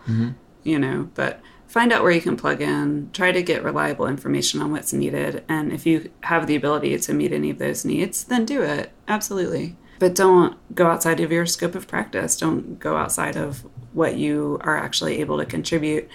you 0.63 0.79
know, 0.79 1.11
but 1.15 1.41
find 1.67 1.93
out 1.93 2.03
where 2.03 2.13
you 2.13 2.21
can 2.21 2.37
plug 2.37 2.61
in, 2.61 3.11
try 3.13 3.33
to 3.33 3.43
get 3.43 3.65
reliable 3.65 4.07
information 4.07 4.61
on 4.63 4.71
what's 4.71 4.93
needed. 4.93 5.45
And 5.49 5.73
if 5.73 5.87
you 5.87 6.11
have 6.21 6.47
the 6.47 6.57
ability 6.57 6.99
to 6.99 7.15
meet 7.15 7.33
any 7.33 7.51
of 7.51 7.59
those 7.59 7.85
needs, 7.85 8.25
then 8.25 8.45
do 8.45 8.63
it. 8.63 8.93
Absolutely. 9.09 9.77
But 9.99 10.15
don't 10.15 10.57
go 10.75 10.87
outside 10.87 11.21
of 11.21 11.33
your 11.33 11.47
scope 11.47 11.75
of 11.75 11.89
practice. 11.89 12.37
Don't 12.37 12.79
go 12.79 12.97
outside 12.97 13.37
of 13.37 13.65
what 13.93 14.17
you 14.17 14.59
are 14.63 14.77
actually 14.77 15.21
able 15.21 15.39
to 15.39 15.47
contribute 15.47 16.09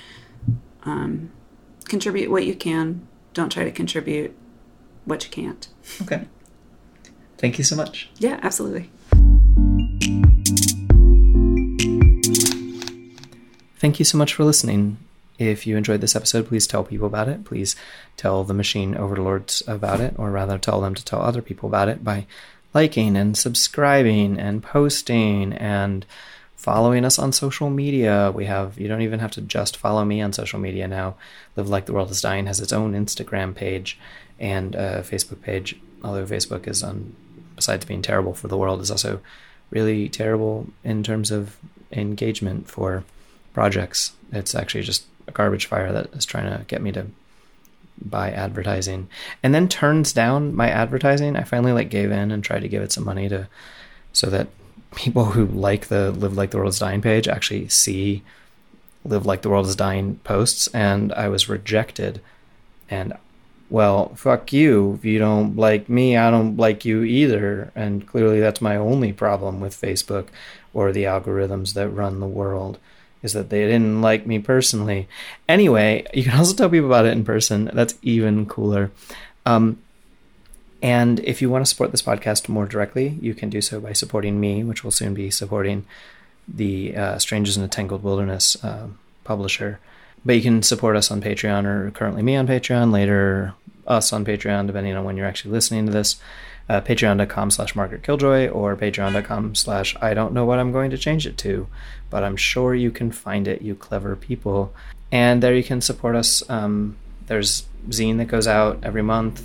Um, 0.84 1.32
contribute 1.86 2.32
what 2.32 2.46
you 2.46 2.56
can. 2.56 3.08
Don't 3.34 3.52
try 3.52 3.64
to 3.64 3.72
contribute 3.72 4.36
what 5.06 5.24
you 5.26 5.30
can't. 5.30 5.68
Okay. 6.02 6.28
Thank 7.38 7.58
you 7.58 7.64
so 7.64 7.76
much. 7.76 8.10
Yeah, 8.18 8.40
absolutely. 8.44 8.90
Thank 13.80 13.98
you 13.98 14.04
so 14.04 14.18
much 14.18 14.34
for 14.34 14.44
listening. 14.44 14.98
If 15.38 15.66
you 15.66 15.78
enjoyed 15.78 16.02
this 16.02 16.16
episode, 16.16 16.48
please 16.50 16.68
tell 16.68 16.84
people 16.84 17.08
about 17.08 17.30
it. 17.30 17.46
Please 17.46 17.78
tell 18.18 18.44
the 18.44 18.54
machine 18.54 18.94
overlords 18.94 19.64
about 19.68 20.02
it, 20.02 20.16
or 20.18 20.32
rather, 20.32 20.58
tell 20.58 20.82
them 20.82 20.96
to 20.96 21.06
tell 21.06 21.22
other 21.22 21.42
people 21.42 21.70
about 21.70 21.88
it 21.88 22.04
by 22.04 22.26
liking 22.74 23.16
and 23.16 23.38
subscribing 23.38 24.38
and 24.38 24.62
posting 24.62 25.54
and 25.54 26.06
following 26.58 27.06
us 27.06 27.18
on 27.18 27.32
social 27.32 27.70
media. 27.70 28.34
We 28.36 28.48
have, 28.48 28.78
you 28.78 28.90
don't 28.90 29.02
even 29.02 29.20
have 29.20 29.32
to 29.32 29.42
just 29.42 29.78
follow 29.78 30.04
me 30.04 30.22
on 30.22 30.34
social 30.34 30.60
media 30.60 30.86
now. 30.86 31.16
Live 31.56 31.70
Like 31.70 31.86
the 31.86 31.94
World 31.94 32.12
is 32.12 32.20
Dying 32.20 32.48
has 32.48 32.60
its 32.60 32.74
own 32.74 32.92
Instagram 32.92 33.56
page 33.56 33.98
and 34.42 34.76
a 34.76 35.04
Facebook 35.04 35.42
page, 35.42 35.80
although 36.04 36.26
Facebook 36.26 36.68
is 36.68 36.84
on, 36.84 37.16
besides 37.56 37.86
being 37.86 38.02
terrible 38.02 38.34
for 38.34 38.50
the 38.50 38.58
world, 38.58 38.82
is 38.82 38.92
also 38.92 39.22
really 39.70 40.10
terrible 40.10 40.68
in 40.84 41.02
terms 41.02 41.32
of 41.32 41.56
engagement 41.94 42.68
for 42.68 43.06
projects. 43.54 44.14
It's 44.32 44.56
actually 44.56 44.84
just 44.84 45.06
a 45.28 45.32
garbage 45.32 45.66
fire 45.66 45.92
that 45.92 46.14
is 46.14 46.26
trying 46.26 46.50
to 46.50 46.64
get 46.66 46.82
me 46.82 46.92
to 46.94 47.08
buy 48.02 48.32
advertising 48.32 49.10
and 49.44 49.54
then 49.54 49.68
turns 49.68 50.14
down 50.14 50.56
my 50.56 50.70
advertising. 50.70 51.36
I 51.36 51.44
finally 51.44 51.74
like 51.74 51.90
gave 51.90 52.12
in 52.12 52.32
and 52.32 52.44
tried 52.44 52.62
to 52.62 52.70
give 52.70 52.82
it 52.82 52.92
some 52.92 53.04
money 53.04 53.28
to 53.30 53.48
so 54.14 54.30
that 54.30 54.48
people 54.96 55.26
who 55.26 55.46
like 55.46 55.88
the 55.88 56.12
live 56.12 56.36
like 56.36 56.52
the 56.52 56.58
world 56.58 56.70
is 56.70 56.80
dying 56.80 57.02
page 57.02 57.28
actually 57.28 57.68
see 57.68 58.24
live 59.06 59.26
like 59.26 59.42
the 59.42 59.50
world 59.50 59.68
is 59.68 59.76
dying 59.76 60.16
posts 60.24 60.68
and 60.68 61.14
I 61.14 61.28
was 61.28 61.50
rejected 61.50 62.22
and 62.90 63.14
well, 63.70 64.16
fuck 64.16 64.52
you. 64.52 64.96
If 64.96 65.06
you 65.06 65.20
don't 65.20 65.56
like 65.56 65.90
me, 65.90 66.18
I 66.18 66.32
don't 66.32 66.58
like 66.58 66.86
you 66.86 67.04
either. 67.04 67.72
And 67.76 68.08
clearly, 68.08 68.40
that's 68.40 68.62
my 68.62 68.76
only 68.76 69.14
problem 69.14 69.60
with 69.60 69.80
Facebook 69.80 70.28
or 70.74 70.92
the 70.92 71.04
algorithms 71.04 71.74
that 71.74 71.90
run 71.90 72.20
the 72.20 72.28
world 72.28 72.80
is 73.22 73.34
that 73.34 73.50
they 73.50 73.66
didn't 73.66 74.02
like 74.02 74.26
me 74.26 74.40
personally. 74.40 75.08
Anyway, 75.48 76.06
you 76.14 76.24
can 76.24 76.38
also 76.38 76.56
tell 76.56 76.70
people 76.70 76.88
about 76.88 77.06
it 77.06 77.14
in 77.14 77.26
person. 77.26 77.70
That's 77.74 77.96
even 78.02 78.46
cooler. 78.46 78.92
Um, 79.46 79.82
and 80.82 81.20
if 81.22 81.42
you 81.42 81.50
want 81.50 81.66
to 81.66 81.70
support 81.70 81.92
this 81.92 82.02
podcast 82.02 82.48
more 82.48 82.66
directly, 82.66 83.18
you 83.22 83.34
can 83.34 83.50
do 83.50 83.62
so 83.62 83.82
by 83.82 83.94
supporting 83.94 84.40
me, 84.40 84.64
which 84.64 84.84
will 84.84 84.92
soon 84.92 85.14
be 85.14 85.30
supporting 85.30 85.86
the 86.48 86.96
uh, 86.96 87.18
Strangers 87.18 87.58
in 87.58 87.64
a 87.64 87.68
Tangled 87.68 88.04
Wilderness 88.04 88.64
uh, 88.64 88.88
publisher. 89.24 89.80
But 90.26 90.36
you 90.36 90.42
can 90.42 90.64
support 90.64 90.96
us 90.96 91.12
on 91.12 91.22
Patreon, 91.22 91.66
or 91.66 91.92
currently 91.92 92.22
me 92.22 92.36
on 92.36 92.48
Patreon, 92.48 92.92
later 92.92 93.54
us 93.88 94.14
on 94.14 94.24
Patreon, 94.24 94.68
depending 94.68 94.96
on 94.96 95.04
when 95.04 95.18
you're 95.18 95.28
actually 95.28 95.52
listening 95.52 95.86
to 95.86 95.92
this. 95.92 96.18
Uh, 96.70 96.80
Patreon.com 96.80 97.50
slash 97.50 97.76
Margaret 97.76 98.04
Killjoy 98.04 98.48
or 98.48 98.76
Patreon.com 98.76 99.56
slash 99.56 99.96
I 100.02 100.14
don't 100.14 100.34
know 100.34 100.46
what 100.46 100.60
I'm 100.60 100.72
going 100.72 100.92
to 100.92 101.00
change 101.00 101.26
it 101.26 101.36
to, 101.40 101.68
but 102.12 102.24
I'm 102.24 102.36
sure 102.36 102.76
you 102.76 102.92
can 102.92 103.12
find 103.12 103.48
it, 103.48 103.64
you 103.64 103.74
clever 103.74 104.16
people. 104.16 104.72
And 105.12 105.42
there 105.42 105.56
you 105.56 105.64
can 105.64 105.82
support 105.82 106.16
us. 106.16 106.48
Um, 106.48 106.96
there's 107.26 107.68
zine 107.90 108.18
that 108.18 108.26
goes 108.26 108.46
out 108.46 108.80
every 108.84 109.02
month. 109.02 109.44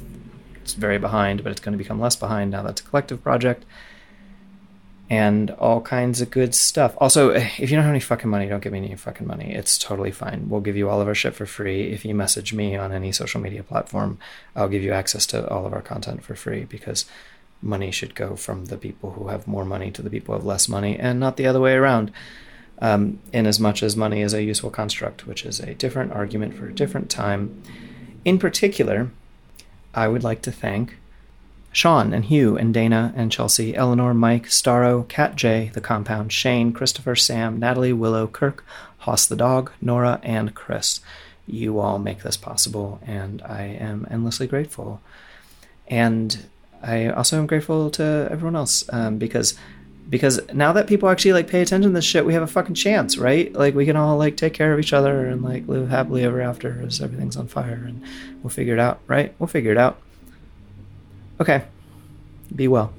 It's 0.57 0.75
very 0.75 0.99
behind, 0.99 1.43
but 1.43 1.51
it's 1.51 1.61
going 1.61 1.73
to 1.73 1.79
become 1.79 1.99
less 1.99 2.17
behind 2.17 2.51
now 2.51 2.63
that's 2.63 2.83
a 2.83 2.85
collective 2.85 3.23
project 3.23 3.65
and 5.15 5.51
all 5.53 5.81
kinds 5.81 6.21
of 6.21 6.31
good 6.31 6.55
stuff. 6.55 6.95
Also, 6.99 7.31
if 7.31 7.61
you 7.61 7.77
don't 7.77 7.85
have 7.85 7.91
any 7.91 8.01
fucking 8.01 8.29
money, 8.29 8.49
don't 8.49 8.63
give 8.63 8.73
me 8.73 8.79
any 8.79 8.95
fucking 8.97 9.27
money. 9.27 9.55
It's 9.55 9.79
totally 9.79 10.11
fine. 10.11 10.49
We'll 10.49 10.61
give 10.61 10.77
you 10.77 10.89
all 10.89 11.01
of 11.01 11.07
our 11.07 11.15
shit 11.15 11.35
for 11.35 11.47
free. 11.47 11.93
If 11.93 12.05
you 12.05 12.15
message 12.15 12.53
me 12.53 12.77
on 12.77 12.91
any 12.91 13.13
social 13.13 13.41
media 13.41 13.63
platform, 13.63 14.19
I'll 14.57 14.69
give 14.69 14.83
you 14.83 14.93
access 14.93 15.25
to 15.27 15.49
all 15.49 15.67
of 15.67 15.73
our 15.73 15.83
content 15.83 16.25
for 16.25 16.35
free 16.35 16.65
because 16.65 17.05
money 17.63 17.91
should 17.93 18.15
go 18.15 18.35
from 18.35 18.67
the 18.67 18.77
people 18.77 19.13
who 19.13 19.29
have 19.29 19.47
more 19.47 19.65
money 19.65 19.91
to 19.93 20.03
the 20.03 20.11
people 20.11 20.35
who 20.35 20.41
have 20.41 20.47
less 20.47 20.69
money 20.69 20.99
and 20.99 21.21
not 21.21 21.37
the 21.37 21.47
other 21.47 21.61
way 21.61 21.75
around. 21.75 22.11
Um, 22.81 23.21
in 23.33 23.47
as 23.47 23.61
much 23.61 23.85
as 23.85 23.97
money 23.97 24.21
is 24.21 24.35
a 24.35 24.43
useful 24.43 24.71
construct, 24.71 25.29
which 25.29 25.47
is 25.47 25.61
a 25.61 25.75
different 25.75 26.13
argument 26.13 26.55
for 26.55 26.67
a 26.67 26.75
different 26.75 27.09
time. 27.09 27.63
In 28.25 28.37
particular, 28.37 29.11
I 29.95 30.09
would 30.09 30.25
like 30.25 30.43
to 30.43 30.51
thank 30.51 30.97
Sean 31.75 32.15
and 32.15 32.25
Hugh 32.27 32.57
and 32.57 32.73
Dana 32.73 33.13
and 33.17 33.33
Chelsea, 33.33 33.75
Eleanor, 33.75 34.15
Mike, 34.15 34.47
Starro, 34.47 35.07
Cat 35.09 35.35
J, 35.35 35.73
The 35.75 35.81
Compound, 35.81 36.33
Shane, 36.33 36.73
Christopher, 36.73 37.17
Sam, 37.17 37.59
Natalie, 37.59 37.93
Willow, 37.93 38.29
Kirk, 38.29 38.65
Hoss 38.99 39.27
the 39.27 39.35
Dog, 39.35 39.73
Nora, 39.83 40.21
and 40.23 40.55
Chris. 40.55 41.01
You 41.49 41.81
all 41.81 41.99
make 41.99 42.23
this 42.23 42.37
possible, 42.37 43.01
and 43.05 43.43
I 43.43 43.63
am 43.65 44.07
endlessly 44.09 44.47
grateful. 44.47 45.01
And 45.89 46.47
I 46.81 47.09
also 47.09 47.39
am 47.39 47.49
grateful 47.49 47.91
to 47.91 48.29
everyone 48.31 48.57
else 48.57 48.85
um, 48.91 49.19
because 49.19 49.55
because 50.09 50.41
now 50.53 50.73
that 50.75 50.87
people 50.87 51.09
actually 51.09 51.33
like 51.33 51.49
pay 51.49 51.63
attention 51.63 51.91
to 51.91 51.95
this 51.95 52.05
shit, 52.05 52.25
we 52.27 52.35
have 52.35 52.43
a 52.43 52.47
fucking 52.47 52.75
chance, 52.75 53.17
right? 53.17 53.53
Like 53.53 53.75
we 53.75 53.87
can 53.87 53.97
all 53.97 54.17
like 54.17 54.37
take 54.37 54.55
care 54.55 54.73
of 54.73 54.79
each 54.79 54.93
other 54.93 55.27
and 55.27 55.43
like 55.43 55.67
live 55.67 55.89
happily 55.89 56.23
ever 56.23 56.41
after 56.41 56.81
as 56.87 57.01
everything's 57.01 57.37
on 57.37 57.49
fire, 57.49 57.83
and 57.85 58.01
we'll 58.43 58.51
figure 58.51 58.75
it 58.75 58.81
out, 58.81 59.01
right? 59.09 59.35
We'll 59.41 59.49
figure 59.49 59.73
it 59.73 59.79
out. 59.79 59.99
Okay. 61.41 61.65
Be 62.55 62.69
well. 62.69 62.93